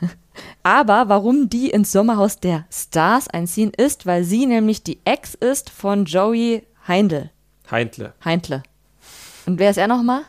Aber 0.62 1.08
warum 1.08 1.50
die 1.50 1.70
ins 1.70 1.92
Sommerhaus 1.92 2.38
der 2.38 2.64
Stars 2.70 3.28
einziehen, 3.28 3.72
ist, 3.76 4.06
weil 4.06 4.24
sie 4.24 4.46
nämlich 4.46 4.82
die 4.82 5.00
Ex 5.04 5.34
ist 5.34 5.70
von 5.70 6.06
Joey 6.06 6.62
Heindl. 6.88 7.30
Heintle. 7.70 8.14
Heintle. 8.24 8.62
Und 9.46 9.58
wer 9.58 9.70
ist 9.70 9.76
er 9.76 9.88
nochmal? 9.88 10.22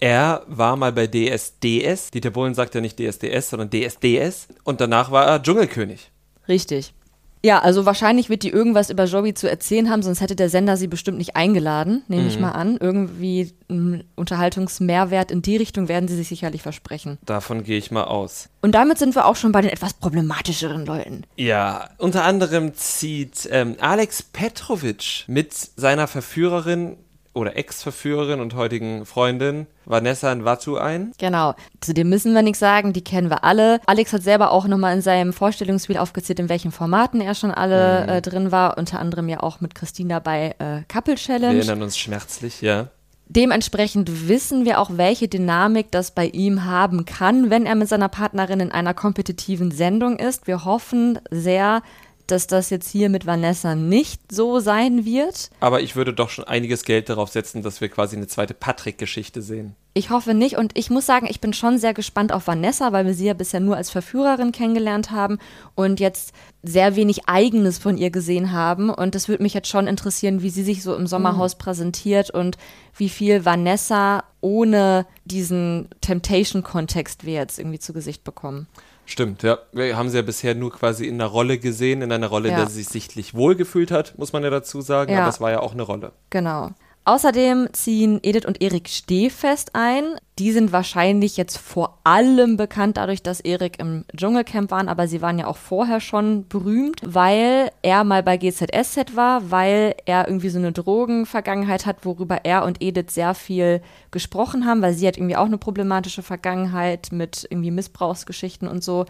Er 0.00 0.44
war 0.46 0.76
mal 0.76 0.92
bei 0.92 1.06
DSDS. 1.06 2.10
Dieter 2.10 2.30
Bohlen 2.30 2.54
sagt 2.54 2.74
ja 2.74 2.80
nicht 2.80 2.98
DSDS, 2.98 3.50
sondern 3.50 3.70
DSDS. 3.70 4.48
Und 4.64 4.80
danach 4.80 5.10
war 5.10 5.26
er 5.26 5.42
Dschungelkönig. 5.42 6.10
Richtig. 6.48 6.94
Ja, 7.42 7.60
also 7.60 7.86
wahrscheinlich 7.86 8.28
wird 8.28 8.42
die 8.42 8.50
irgendwas 8.50 8.90
über 8.90 9.04
Joey 9.04 9.34
zu 9.34 9.48
erzählen 9.48 9.88
haben, 9.88 10.02
sonst 10.02 10.20
hätte 10.20 10.36
der 10.36 10.50
Sender 10.50 10.76
sie 10.76 10.88
bestimmt 10.88 11.18
nicht 11.18 11.36
eingeladen, 11.36 12.02
nehme 12.08 12.28
ich 12.28 12.38
mal 12.38 12.52
an. 12.52 12.76
Irgendwie 12.78 13.52
einen 13.68 14.04
Unterhaltungsmehrwert 14.14 15.30
in 15.30 15.40
die 15.40 15.56
Richtung 15.56 15.88
werden 15.88 16.08
sie 16.08 16.16
sich 16.16 16.28
sicherlich 16.28 16.62
versprechen. 16.62 17.18
Davon 17.24 17.64
gehe 17.64 17.78
ich 17.78 17.90
mal 17.90 18.04
aus. 18.04 18.50
Und 18.60 18.74
damit 18.74 18.98
sind 18.98 19.14
wir 19.14 19.24
auch 19.24 19.36
schon 19.36 19.52
bei 19.52 19.62
den 19.62 19.70
etwas 19.70 19.94
problematischeren 19.94 20.84
Leuten. 20.84 21.24
Ja, 21.36 21.88
unter 21.96 22.24
anderem 22.24 22.74
zieht 22.74 23.48
ähm, 23.50 23.76
Alex 23.80 24.22
Petrovic 24.22 25.24
mit 25.26 25.54
seiner 25.54 26.06
Verführerin 26.08 26.96
oder 27.32 27.56
Ex-Verführerin 27.56 28.40
und 28.40 28.54
heutigen 28.54 29.06
Freundin 29.06 29.66
Vanessa 29.84 30.34
Nwatu 30.34 30.76
ein. 30.76 31.12
Genau. 31.18 31.54
Zu 31.80 31.94
dem 31.94 32.08
müssen 32.08 32.34
wir 32.34 32.42
nichts 32.42 32.58
sagen, 32.58 32.92
die 32.92 33.04
kennen 33.04 33.30
wir 33.30 33.44
alle. 33.44 33.80
Alex 33.86 34.12
hat 34.12 34.22
selber 34.22 34.50
auch 34.50 34.66
nochmal 34.66 34.94
in 34.94 35.02
seinem 35.02 35.32
Vorstellungsspiel 35.32 35.96
aufgezählt, 35.96 36.40
in 36.40 36.48
welchen 36.48 36.72
Formaten 36.72 37.20
er 37.20 37.34
schon 37.34 37.50
alle 37.50 38.06
äh, 38.06 38.22
drin 38.22 38.50
war. 38.50 38.78
Unter 38.78 38.98
anderem 38.98 39.28
ja 39.28 39.40
auch 39.40 39.60
mit 39.60 39.74
Christine 39.74 40.08
dabei 40.08 40.54
äh, 40.58 40.82
Couple 40.92 41.14
Wir 41.14 41.16
Challenge. 41.16 41.58
erinnern 41.58 41.82
uns 41.82 41.98
schmerzlich, 41.98 42.60
ja. 42.60 42.88
Dementsprechend 43.32 44.28
wissen 44.28 44.64
wir 44.64 44.80
auch, 44.80 44.90
welche 44.94 45.28
Dynamik 45.28 45.92
das 45.92 46.10
bei 46.10 46.26
ihm 46.26 46.64
haben 46.64 47.04
kann, 47.04 47.48
wenn 47.48 47.64
er 47.64 47.76
mit 47.76 47.88
seiner 47.88 48.08
Partnerin 48.08 48.58
in 48.58 48.72
einer 48.72 48.92
kompetitiven 48.92 49.70
Sendung 49.70 50.18
ist. 50.18 50.48
Wir 50.48 50.64
hoffen 50.64 51.20
sehr, 51.30 51.82
dass 52.30 52.46
das 52.46 52.70
jetzt 52.70 52.90
hier 52.90 53.08
mit 53.08 53.26
Vanessa 53.26 53.74
nicht 53.74 54.32
so 54.32 54.60
sein 54.60 55.04
wird. 55.04 55.50
Aber 55.60 55.80
ich 55.80 55.96
würde 55.96 56.12
doch 56.12 56.30
schon 56.30 56.44
einiges 56.44 56.84
Geld 56.84 57.08
darauf 57.08 57.30
setzen, 57.30 57.62
dass 57.62 57.80
wir 57.80 57.88
quasi 57.88 58.16
eine 58.16 58.26
zweite 58.26 58.54
Patrick-Geschichte 58.54 59.42
sehen. 59.42 59.74
Ich 59.92 60.10
hoffe 60.10 60.34
nicht 60.34 60.56
und 60.56 60.78
ich 60.78 60.88
muss 60.88 61.04
sagen, 61.04 61.26
ich 61.28 61.40
bin 61.40 61.52
schon 61.52 61.78
sehr 61.78 61.94
gespannt 61.94 62.32
auf 62.32 62.46
Vanessa, 62.46 62.92
weil 62.92 63.06
wir 63.06 63.14
sie 63.14 63.26
ja 63.26 63.34
bisher 63.34 63.58
nur 63.58 63.76
als 63.76 63.90
Verführerin 63.90 64.52
kennengelernt 64.52 65.10
haben 65.10 65.38
und 65.74 65.98
jetzt 65.98 66.32
sehr 66.62 66.94
wenig 66.94 67.28
Eigenes 67.28 67.78
von 67.78 67.98
ihr 67.98 68.10
gesehen 68.10 68.52
haben. 68.52 68.90
Und 68.90 69.16
das 69.16 69.26
würde 69.26 69.42
mich 69.42 69.52
jetzt 69.52 69.68
schon 69.68 69.88
interessieren, 69.88 70.42
wie 70.42 70.50
sie 70.50 70.62
sich 70.62 70.84
so 70.84 70.94
im 70.94 71.08
Sommerhaus 71.08 71.56
präsentiert 71.56 72.30
und 72.30 72.56
wie 72.96 73.08
viel 73.08 73.44
Vanessa 73.44 74.22
ohne 74.40 75.06
diesen 75.24 75.88
Temptation-Kontext 76.00 77.24
wir 77.24 77.34
jetzt 77.34 77.58
irgendwie 77.58 77.80
zu 77.80 77.92
Gesicht 77.92 78.22
bekommen. 78.22 78.68
Stimmt, 79.10 79.42
ja. 79.42 79.58
Wir 79.72 79.96
haben 79.96 80.08
sie 80.08 80.16
ja 80.16 80.22
bisher 80.22 80.54
nur 80.54 80.70
quasi 80.72 81.06
in 81.06 81.14
einer 81.14 81.26
Rolle 81.26 81.58
gesehen, 81.58 82.00
in 82.00 82.12
einer 82.12 82.28
Rolle, 82.28 82.48
in 82.48 82.52
Ja. 82.54 82.60
der 82.60 82.68
sie 82.70 82.82
sich 82.82 82.88
sichtlich 82.88 83.34
wohlgefühlt 83.34 83.90
hat, 83.90 84.16
muss 84.16 84.32
man 84.32 84.44
ja 84.44 84.50
dazu 84.50 84.80
sagen. 84.82 85.12
Ja. 85.12 85.20
Aber 85.22 85.28
es 85.30 85.40
war 85.40 85.50
ja 85.50 85.60
auch 85.60 85.72
eine 85.72 85.82
Rolle. 85.82 86.12
Genau. 86.30 86.70
Außerdem 87.04 87.68
ziehen 87.72 88.20
Edith 88.22 88.44
und 88.44 88.60
Erik 88.62 88.88
Stehfest 88.88 89.70
ein. 89.74 90.04
Die 90.38 90.52
sind 90.52 90.70
wahrscheinlich 90.70 91.36
jetzt 91.38 91.56
vor 91.56 91.98
allem 92.04 92.56
bekannt 92.56 92.98
dadurch, 92.98 93.22
dass 93.22 93.40
Erik 93.40 93.78
im 93.78 94.04
Dschungelcamp 94.14 94.70
waren, 94.70 94.88
aber 94.88 95.08
sie 95.08 95.22
waren 95.22 95.38
ja 95.38 95.46
auch 95.46 95.56
vorher 95.56 96.00
schon 96.00 96.46
berühmt, 96.48 97.00
weil 97.04 97.70
er 97.82 98.04
mal 98.04 98.22
bei 98.22 98.36
GZSZ 98.36 99.16
war, 99.16 99.50
weil 99.50 99.94
er 100.04 100.28
irgendwie 100.28 100.50
so 100.50 100.58
eine 100.58 100.72
Drogenvergangenheit 100.72 101.86
hat, 101.86 102.04
worüber 102.04 102.44
er 102.44 102.64
und 102.64 102.82
Edith 102.82 103.14
sehr 103.14 103.34
viel 103.34 103.82
gesprochen 104.10 104.66
haben, 104.66 104.82
weil 104.82 104.92
sie 104.92 105.08
hat 105.08 105.16
irgendwie 105.16 105.36
auch 105.36 105.46
eine 105.46 105.58
problematische 105.58 106.22
Vergangenheit 106.22 107.08
mit 107.12 107.46
irgendwie 107.48 107.70
Missbrauchsgeschichten 107.70 108.68
und 108.68 108.84
so. 108.84 109.06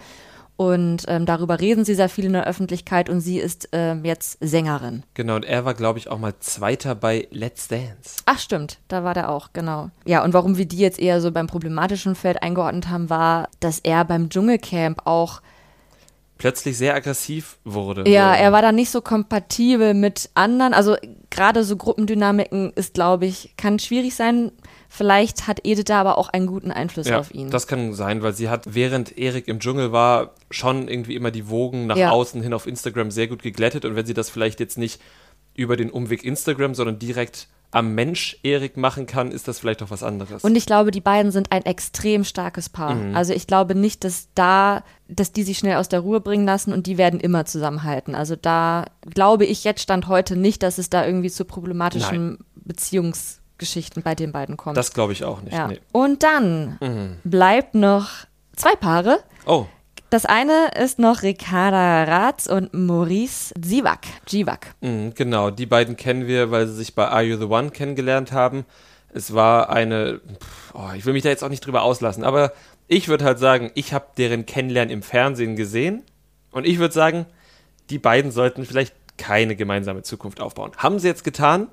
Und 0.61 1.07
ähm, 1.09 1.25
darüber 1.25 1.59
reden 1.59 1.87
sie 1.87 1.95
sehr 1.95 2.11
viel 2.11 2.27
in 2.27 2.35
der 2.35 2.47
Öffentlichkeit 2.47 3.09
und 3.09 3.23
sie 3.23 3.39
ist 3.39 3.71
ähm, 3.73 4.05
jetzt 4.05 4.37
Sängerin. 4.43 5.05
Genau, 5.15 5.37
und 5.37 5.47
er 5.47 5.65
war, 5.65 5.73
glaube 5.73 5.99
ich, 5.99 6.09
auch 6.11 6.19
mal 6.19 6.35
Zweiter 6.39 6.95
bei 6.95 7.29
Let's 7.31 7.69
Dance. 7.69 8.17
Ach 8.27 8.39
stimmt, 8.39 8.79
da 8.89 9.03
war 9.03 9.15
der 9.15 9.31
auch, 9.31 9.55
genau. 9.55 9.89
Ja, 10.05 10.23
und 10.23 10.35
warum 10.35 10.59
wir 10.59 10.67
die 10.67 10.77
jetzt 10.77 10.99
eher 10.99 11.23
so 11.23 11.33
beim 11.33 11.47
problematischen 11.47 12.15
Feld 12.15 12.43
eingeordnet 12.43 12.91
haben, 12.91 13.09
war, 13.09 13.49
dass 13.61 13.79
er 13.79 14.05
beim 14.05 14.29
Dschungelcamp 14.29 15.07
auch, 15.07 15.41
Plötzlich 16.37 16.77
sehr 16.77 16.95
aggressiv 16.95 17.57
wurde. 17.65 18.07
ja, 18.07 18.35
er 18.35 18.53
war 18.53 18.61
da 18.61 18.71
nicht 18.71 18.91
so 18.91 19.01
kompatibel 19.01 19.95
mit 19.95 20.29
anderen. 20.35 20.75
Also 20.75 20.97
gerade 21.31 21.65
so 21.65 21.77
Gruppendynamiken 21.77 22.75
ist, 22.75 22.93
glaube 22.93 23.25
ich, 23.25 23.55
kann 23.57 23.79
schwierig 23.79 24.15
sein. 24.15 24.53
Vielleicht 24.93 25.47
hat 25.47 25.61
Edith 25.65 25.85
da 25.85 26.01
aber 26.01 26.19
auch 26.19 26.29
einen 26.31 26.49
guten 26.49 26.73
Einfluss 26.73 27.07
Ja, 27.07 27.21
auf 27.21 27.33
ihn. 27.33 27.49
das 27.49 27.69
kann 27.69 27.95
sein, 27.95 28.23
weil 28.23 28.35
sie 28.35 28.49
hat, 28.49 28.75
während 28.75 29.17
Erik 29.17 29.47
im 29.47 29.61
Dschungel 29.61 29.93
war, 29.93 30.35
schon 30.51 30.89
irgendwie 30.89 31.15
immer 31.15 31.31
die 31.31 31.49
Wogen 31.49 31.87
nach 31.87 31.97
Ja. 31.97 32.11
außen 32.11 32.43
hin 32.43 32.53
auf 32.53 32.67
Instagram 32.67 33.13
sehr 33.13 33.29
gut 33.29 33.41
geglättet. 33.43 33.85
Und 33.85 33.95
wenn 33.95 34.05
sie 34.05 34.15
das 34.15 34.31
vielleicht 34.31 34.59
jetzt 34.59 34.79
nicht 34.79 35.01
über 35.55 35.77
den 35.77 35.91
Umweg 35.91 36.25
Instagram, 36.25 36.75
sondern 36.75 36.99
direkt 36.99 37.47
am 37.71 37.95
Mensch 37.95 38.37
Erik 38.43 38.77
machen 38.77 39.07
kann, 39.07 39.31
ist 39.31 39.47
das 39.47 39.61
vielleicht 39.61 39.81
auch 39.81 39.91
was 39.93 40.03
anderes. 40.03 40.43
Und 40.43 40.57
ich 40.57 40.67
glaube, 40.67 40.91
die 40.91 41.01
beiden 41.01 41.31
sind 41.31 41.53
ein 41.53 41.65
extrem 41.65 42.25
starkes 42.25 42.69
Paar. 42.69 42.97
Mhm. 42.97 43.15
Also 43.15 43.33
ich 43.33 43.47
glaube 43.47 43.77
nicht, 43.77 44.03
dass 44.03 44.27
da, 44.35 44.83
dass 45.07 45.31
die 45.31 45.45
sich 45.45 45.59
schnell 45.59 45.77
aus 45.77 45.89
der 45.89 46.01
Ruhe 46.01 46.21
bringen 46.21 46.45
lassen 46.47 46.73
und 46.73 46.89
die 46.89 46.99
werden 46.99 47.21
immer 47.21 47.45
zusammenhalten. 47.45 48.17
Also 48.17 48.35
da 48.35 48.87
glaube 49.09 49.45
ich 49.47 49.63
jetzt 49.63 49.83
stand 49.83 50.09
heute 50.09 50.35
nicht, 50.35 50.65
dass 50.65 50.79
es 50.79 50.91
da 50.91 51.07
irgendwie 51.07 51.31
zu 51.31 51.45
problematischen 51.45 52.39
Beziehungsgeschichten 53.61 54.03
bei 54.03 54.15
den 54.15 54.33
beiden 54.33 54.57
kommt. 54.57 54.77
das 54.77 54.93
glaube 54.93 55.13
ich 55.13 55.25
auch 55.25 55.43
nicht. 55.43 55.53
ja. 55.55 55.69
Nee. 55.69 55.81
Und 55.93 56.23
dann 56.23 56.79
Mhm. 56.81 57.17
bleibt 57.25 57.75
noch 57.75 58.09
zwei 58.57 58.75
Paare. 58.77 59.21
Oh, 59.47 59.67
Das 60.13 60.27
eine 60.27 60.71
ist 60.77 60.99
noch 60.99 61.23
Ricarda 61.23 62.03
Ratz 62.03 62.47
und 62.47 62.75
Maurice 62.75 63.55
Zivak. 63.63 64.01
Zivak. 64.27 64.75
Mhm, 64.81 65.15
genau, 65.15 65.51
die 65.53 65.67
beiden 65.67 65.97
kennen 65.97 66.27
wir, 66.27 66.51
weil 66.51 66.67
sie 66.67 66.75
sich 66.75 66.97
bei 66.97 67.07
Are 67.07 67.23
You 67.23 67.37
the 67.39 67.45
One 67.45 67.71
kennengelernt 67.71 68.33
haben. 68.33 68.65
Es 69.15 69.35
war 69.35 69.71
eine, 69.71 70.21
oh, 70.75 70.89
ich 70.97 71.07
will 71.07 71.13
mich 71.13 71.23
da 71.23 71.29
jetzt 71.29 71.45
auch 71.45 71.49
nicht 71.49 71.65
drüber 71.65 71.83
auslassen, 71.83 72.25
aber 72.25 72.53
ich 72.89 73.07
würde 73.07 73.25
halt 73.25 73.39
sagen, 73.39 73.71
ich 73.75 73.93
habe 73.93 74.07
deren 74.17 74.47
Kennenlernen 74.47 74.93
im 74.93 75.03
Fernsehen 75.03 75.55
gesehen 75.55 76.03
und 76.51 76.67
ich 76.67 76.79
würde 76.81 76.93
sagen, 76.95 77.27
die 77.89 77.99
beiden 78.01 78.33
sollten 78.33 78.65
vielleicht 78.65 78.95
keine 79.17 79.55
gemeinsame 79.55 80.03
Zukunft 80.03 80.41
aufbauen. 80.41 80.73
Haben 80.77 80.99
sie 80.99 81.07
jetzt 81.07 81.23
getan 81.23 81.69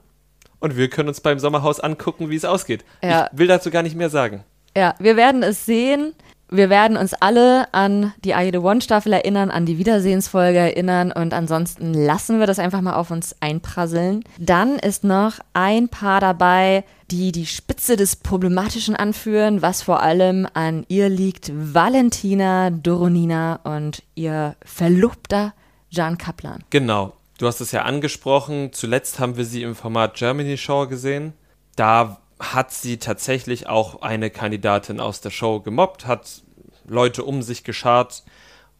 und 0.59 0.77
wir 0.77 0.89
können 0.89 1.09
uns 1.09 1.21
beim 1.21 1.39
Sommerhaus 1.39 1.79
angucken, 1.79 2.29
wie 2.29 2.35
es 2.35 2.45
ausgeht. 2.45 2.83
Ja. 3.03 3.29
Ich 3.31 3.37
will 3.37 3.47
dazu 3.47 3.69
gar 3.71 3.83
nicht 3.83 3.95
mehr 3.95 4.09
sagen. 4.09 4.43
Ja, 4.75 4.95
wir 4.99 5.15
werden 5.15 5.43
es 5.43 5.65
sehen. 5.65 6.13
Wir 6.49 6.69
werden 6.69 6.95
uns 6.95 7.13
alle 7.13 7.73
an 7.73 8.13
die 8.23 8.33
the 8.51 8.59
One 8.59 8.79
Staffel 8.79 9.11
erinnern, 9.11 9.51
an 9.51 9.65
die 9.65 9.77
Wiedersehensfolge 9.77 10.59
erinnern 10.59 11.11
und 11.11 11.33
ansonsten 11.33 11.93
lassen 11.93 12.39
wir 12.39 12.47
das 12.47 12.57
einfach 12.57 12.79
mal 12.79 12.93
auf 12.93 13.11
uns 13.11 13.35
einprasseln. 13.41 14.23
Dann 14.39 14.79
ist 14.79 15.03
noch 15.03 15.39
ein 15.53 15.89
Paar 15.89 16.21
dabei, 16.21 16.85
die 17.11 17.33
die 17.33 17.45
Spitze 17.45 17.97
des 17.97 18.15
Problematischen 18.15 18.95
anführen, 18.95 19.61
was 19.61 19.81
vor 19.81 20.01
allem 20.01 20.47
an 20.53 20.85
ihr 20.87 21.09
liegt. 21.09 21.51
Valentina 21.53 22.69
Doronina 22.69 23.59
und 23.63 24.03
ihr 24.15 24.55
Verlobter 24.63 25.53
Jan 25.89 26.17
Kaplan. 26.17 26.63
Genau. 26.69 27.13
Du 27.37 27.45
hast 27.45 27.61
es 27.61 27.71
ja 27.71 27.83
angesprochen. 27.83 28.73
Zuletzt 28.73 29.19
haben 29.19 29.37
wir 29.37 29.45
sie 29.45 29.63
im 29.63 29.75
Format 29.75 30.15
Germany 30.15 30.57
Show 30.57 30.87
gesehen. 30.87 31.33
Da 31.75 32.19
hat 32.39 32.71
sie 32.71 32.97
tatsächlich 32.97 33.67
auch 33.67 34.01
eine 34.01 34.29
Kandidatin 34.29 34.99
aus 34.99 35.21
der 35.21 35.29
Show 35.29 35.59
gemobbt, 35.59 36.05
hat 36.05 36.43
Leute 36.85 37.23
um 37.23 37.41
sich 37.41 37.63
geschart 37.63 38.23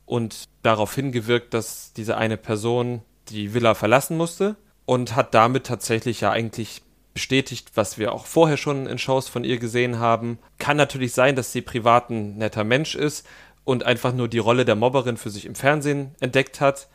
und 0.06 0.46
darauf 0.64 0.94
hingewirkt, 0.96 1.54
dass 1.54 1.94
diese 1.94 2.18
eine 2.18 2.38
Person 2.38 3.02
die 3.30 3.54
Villa 3.54 3.74
verlassen 3.74 4.18
musste 4.18 4.56
und 4.86 5.16
hat 5.16 5.34
damit 5.34 5.66
tatsächlich 5.66 6.22
ja 6.22 6.32
eigentlich 6.32 6.82
bestätigt, 7.14 7.72
was 7.76 7.98
wir 7.98 8.14
auch 8.14 8.26
vorher 8.26 8.58
schon 8.58 8.86
in 8.86 9.00
Shows 9.00 9.28
von 9.28 9.44
ihr 9.44 9.58
gesehen 9.58 10.00
haben. 10.00 10.40
Kann 10.60 10.78
natürlich 10.78 11.14
sein, 11.14 11.36
dass 11.36 11.52
sie 11.52 11.62
privat 11.62 12.10
ein 12.10 12.38
netter 12.38 12.64
Mensch 12.64 12.96
ist 12.96 13.26
und 13.64 13.84
einfach 13.84 14.14
nur 14.14 14.28
die 14.28 14.38
Rolle 14.38 14.66
der 14.66 14.76
Mobberin 14.76 15.18
für 15.18 15.30
sich 15.30 15.46
im 15.46 15.56
Fernsehen 15.56 16.16
entdeckt 16.20 16.62
hat. 16.62 16.88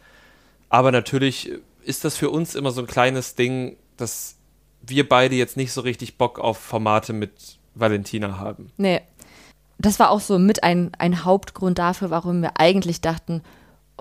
Aber 0.73 0.91
natürlich 0.91 1.53
ist 1.85 2.03
das 2.03 2.17
für 2.17 2.31
uns 2.31 2.55
immer 2.55 2.71
so 2.71 2.81
ein 2.81 2.87
kleines 2.87 3.35
Ding, 3.35 3.77
dass 3.99 4.37
wir 4.81 5.07
beide 5.07 5.35
jetzt 5.35 5.59
nicht 5.59 5.71
so 5.71 5.83
richtig 5.83 6.17
Bock 6.17 6.39
auf 6.39 6.57
Formate 6.57 7.13
mit 7.13 7.59
Valentina 7.75 8.39
haben. 8.39 8.73
Nee. 8.79 9.03
Das 9.77 9.99
war 9.99 10.11
auch 10.11 10.21
so 10.21 10.39
mit 10.39 10.65
ein, 10.65 10.93
ein 10.99 11.27
Hauptgrund 11.27 11.79
dafür, 11.79 12.09
warum 12.09 12.41
wir 12.41 12.59
eigentlich 12.59 13.03
dachten, 13.03 13.43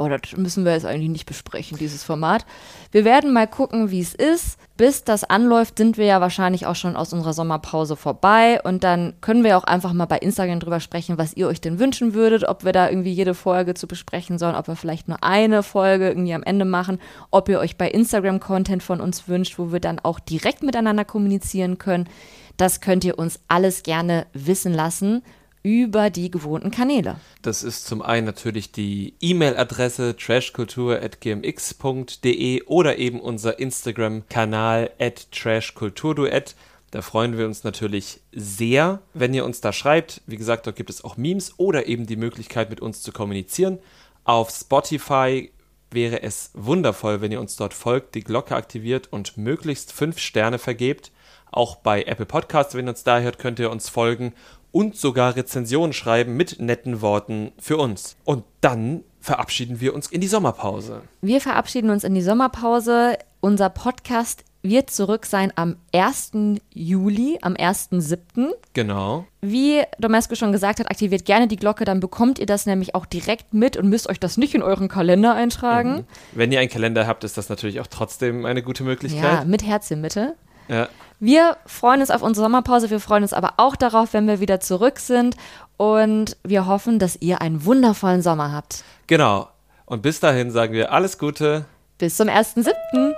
oh, 0.02 0.10
das 0.10 0.36
müssen 0.36 0.66
wir 0.66 0.74
jetzt 0.74 0.86
eigentlich 0.86 1.10
nicht 1.10 1.26
besprechen, 1.26 1.78
dieses 1.78 2.04
Format. 2.04 2.45
Wir 2.91 3.06
werden 3.06 3.32
mal 3.32 3.47
gucken, 3.47 3.91
wie 3.91 4.02
es 4.02 4.16
ist. 4.16 4.58
Bis 4.78 5.04
das 5.04 5.24
anläuft, 5.24 5.78
sind 5.78 5.97
wir 5.97 6.06
ja 6.06 6.22
wahrscheinlich 6.22 6.66
auch 6.66 6.76
schon 6.76 6.95
aus 6.95 7.14
unserer 7.14 7.34
Sommerpause 7.34 7.95
vorbei 7.95 8.60
und 8.64 8.84
dann 8.84 9.14
können 9.22 9.43
wir 9.43 9.56
auch 9.58 9.64
einfach 9.64 9.93
mal 9.93 10.08
bei 10.08 10.18
Instagram 10.18 10.60
drüber 10.60 10.80
sprechen, 10.80 11.20
was 11.20 11.36
ihr 11.38 11.47
euch 11.47 11.62
denn 11.62 11.78
wünschen 11.78 12.16
würdet, 12.16 12.47
ob 12.47 12.66
wir 12.66 12.72
da 12.72 12.89
irgendwie 12.89 13.12
jede 13.12 13.36
Folge 13.36 13.76
zu 13.76 13.86
besprechen 13.86 14.39
sollen, 14.39 14.56
ob 14.56 14.68
wir 14.68 14.76
vielleicht 14.76 15.08
nur 15.08 15.24
eine 15.24 15.62
Folge 15.62 16.08
irgendwie 16.08 16.34
am 16.34 16.41
Ende 16.41 16.66
machen, 16.66 16.99
ob 17.30 17.47
ihr 17.49 17.60
euch 17.60 17.78
bei 17.78 17.89
Instagram 17.89 18.39
Content 18.39 18.82
von 18.82 19.02
uns 19.02 19.28
wünscht, 19.28 19.60
wo 19.60 19.72
wir 19.72 19.82
dann 19.82 19.99
auch 19.99 20.20
direkt 20.20 20.64
miteinander 20.64 21.06
kommunizieren 21.06 21.78
können. 21.78 22.10
Das 22.58 22.82
könnt 22.82 23.04
ihr 23.04 23.20
uns 23.20 23.39
alles 23.47 23.84
gerne 23.84 24.26
wissen 24.34 24.74
lassen 24.74 25.22
über 25.64 26.09
die 26.09 26.32
gewohnten 26.32 26.72
Kanäle. 26.72 27.18
Das 27.41 27.64
ist 27.64 27.86
zum 27.86 28.01
einen 28.01 28.26
natürlich 28.26 28.72
die 28.72 29.14
E-Mail-Adresse 29.22 30.16
trashkultur.gmx.de 30.18 32.64
oder 32.64 32.97
eben 32.97 33.20
unser 33.20 33.59
Instagram-Kanal 33.59 34.91
at 34.99 35.32
trashkulturduett. 35.32 36.55
Da 36.91 37.01
freuen 37.01 37.38
wir 37.38 37.45
uns 37.45 37.64
natürlich 37.64 38.20
sehr, 38.34 39.01
wenn 39.14 39.34
ihr 39.34 39.45
uns 39.45 39.62
da 39.62 39.72
schreibt. 39.72 40.22
Wie 40.28 40.36
gesagt, 40.36 40.68
dort 40.68 40.76
gibt 40.76 40.89
es 40.89 41.03
auch 41.03 41.16
Memes 41.16 41.53
oder 41.57 41.88
eben 41.88 42.05
die 42.05 42.18
Möglichkeit, 42.18 42.70
mit 42.70 42.82
uns 42.82 43.01
zu 43.01 43.14
kommunizieren. 43.14 43.80
Auf 44.26 44.49
Spotify 44.49 45.51
wäre 45.89 46.22
es 46.22 46.51
wundervoll, 46.53 47.22
wenn 47.22 47.32
ihr 47.32 47.39
uns 47.39 47.55
dort 47.55 47.74
folgt, 47.74 48.16
die 48.16 48.24
Glocke 48.24 48.55
aktiviert 48.55 49.12
und 49.12 49.38
möglichst 49.38 49.93
fünf 49.93 50.20
Sterne 50.20 50.59
vergebt. 50.59 51.12
Auch 51.51 51.78
bei 51.78 52.03
Apple 52.03 52.26
Podcasts, 52.26 52.76
wenn 52.76 52.88
ihr 52.88 52.91
uns 52.91 53.03
da 53.03 53.20
hört, 53.20 53.39
könnt 53.39 53.59
ihr 53.59 53.72
uns 53.72 53.89
folgen 53.89 54.34
und 54.72 54.96
sogar 54.96 55.36
Rezensionen 55.36 55.94
schreiben 55.94 56.36
mit 56.36 56.60
netten 56.60 57.02
Worten 57.02 57.52
für 57.60 57.78
uns. 57.78 58.16
Und 58.24 58.44
dann 58.62 59.04
verabschieden 59.20 59.80
wir 59.80 59.94
uns 59.94 60.08
in 60.08 60.22
die 60.22 60.28
Sommerpause. 60.28 61.02
Wir 61.22 61.42
verabschieden 61.42 61.90
uns 61.90 62.04
in 62.04 62.16
die 62.16 62.22
Sommerpause. 62.22 63.18
Unser 63.40 63.70
Podcast 63.70 64.44
wird 64.64 64.92
zurück 64.92 65.26
sein 65.26 65.52
am 65.56 65.78
1. 65.94 66.32
Juli, 66.74 67.40
am 67.42 67.54
1.7. 67.56 68.52
Genau. 68.74 69.26
Wie 69.42 69.82
Domesco 70.00 70.36
schon 70.36 70.52
gesagt 70.52 70.80
hat, 70.80 70.90
aktiviert 70.90 71.26
gerne 71.26 71.48
die 71.48 71.56
Glocke, 71.56 71.84
dann 71.84 72.00
bekommt 72.00 72.38
ihr 72.40 72.46
das 72.46 72.66
nämlich 72.66 72.94
auch 72.94 73.06
direkt 73.06 73.54
mit 73.54 73.76
und 73.76 73.90
müsst 73.90 74.08
euch 74.10 74.20
das 74.20 74.38
nicht 74.38 74.54
in 74.54 74.62
euren 74.62 74.88
Kalender 74.88 75.34
eintragen. 75.34 75.92
Mhm. 75.92 76.06
Wenn 76.34 76.52
ihr 76.52 76.60
einen 76.60 76.70
Kalender 76.70 77.08
habt, 77.08 77.24
ist 77.24 77.38
das 77.38 77.50
natürlich 77.50 77.80
auch 77.80 77.88
trotzdem 77.88 78.46
eine 78.46 78.62
gute 78.62 78.84
Möglichkeit. 78.84 79.24
Ja, 79.24 79.46
mit 79.46 79.66
Herzchen 79.66 80.02
bitte. 80.02 80.36
Ja. 80.68 80.88
Wir 81.24 81.58
freuen 81.68 82.02
uns 82.02 82.10
auf 82.10 82.24
unsere 82.24 82.46
Sommerpause. 82.46 82.90
Wir 82.90 83.00
freuen 83.00 83.22
uns 83.22 83.32
aber 83.32 83.54
auch 83.58 83.76
darauf, 83.76 84.14
wenn 84.14 84.26
wir 84.26 84.40
wieder 84.40 84.60
zurück 84.60 84.98
sind. 84.98 85.36
Und 85.78 86.36
wir 86.44 86.66
hoffen, 86.66 86.98
dass 86.98 87.16
ihr 87.22 87.42
einen 87.42 87.64
wundervollen 87.64 88.24
Sommer 88.24 88.52
habt. 88.52 88.84
Genau. 89.06 89.48
Und 89.86 90.02
bis 90.02 90.20
dahin 90.20 90.50
sagen 90.50 90.74
wir 90.74 90.92
alles 90.92 91.20
Gute. 91.20 91.66
Bis 92.00 92.18
zum 92.18 92.28
1.7. 92.28 93.14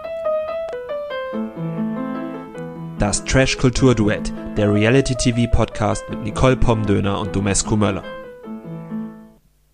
Das 2.99 3.23
Trash 3.23 3.57
Kultur 3.57 3.95
Duett, 3.95 4.33
der 4.57 4.73
Reality 4.73 5.15
TV 5.15 5.49
Podcast 5.49 6.03
mit 6.09 6.23
Nicole 6.23 6.57
Pomdöner 6.57 7.17
und 7.19 7.33
Domescu 7.33 7.77
Möller. 7.77 8.03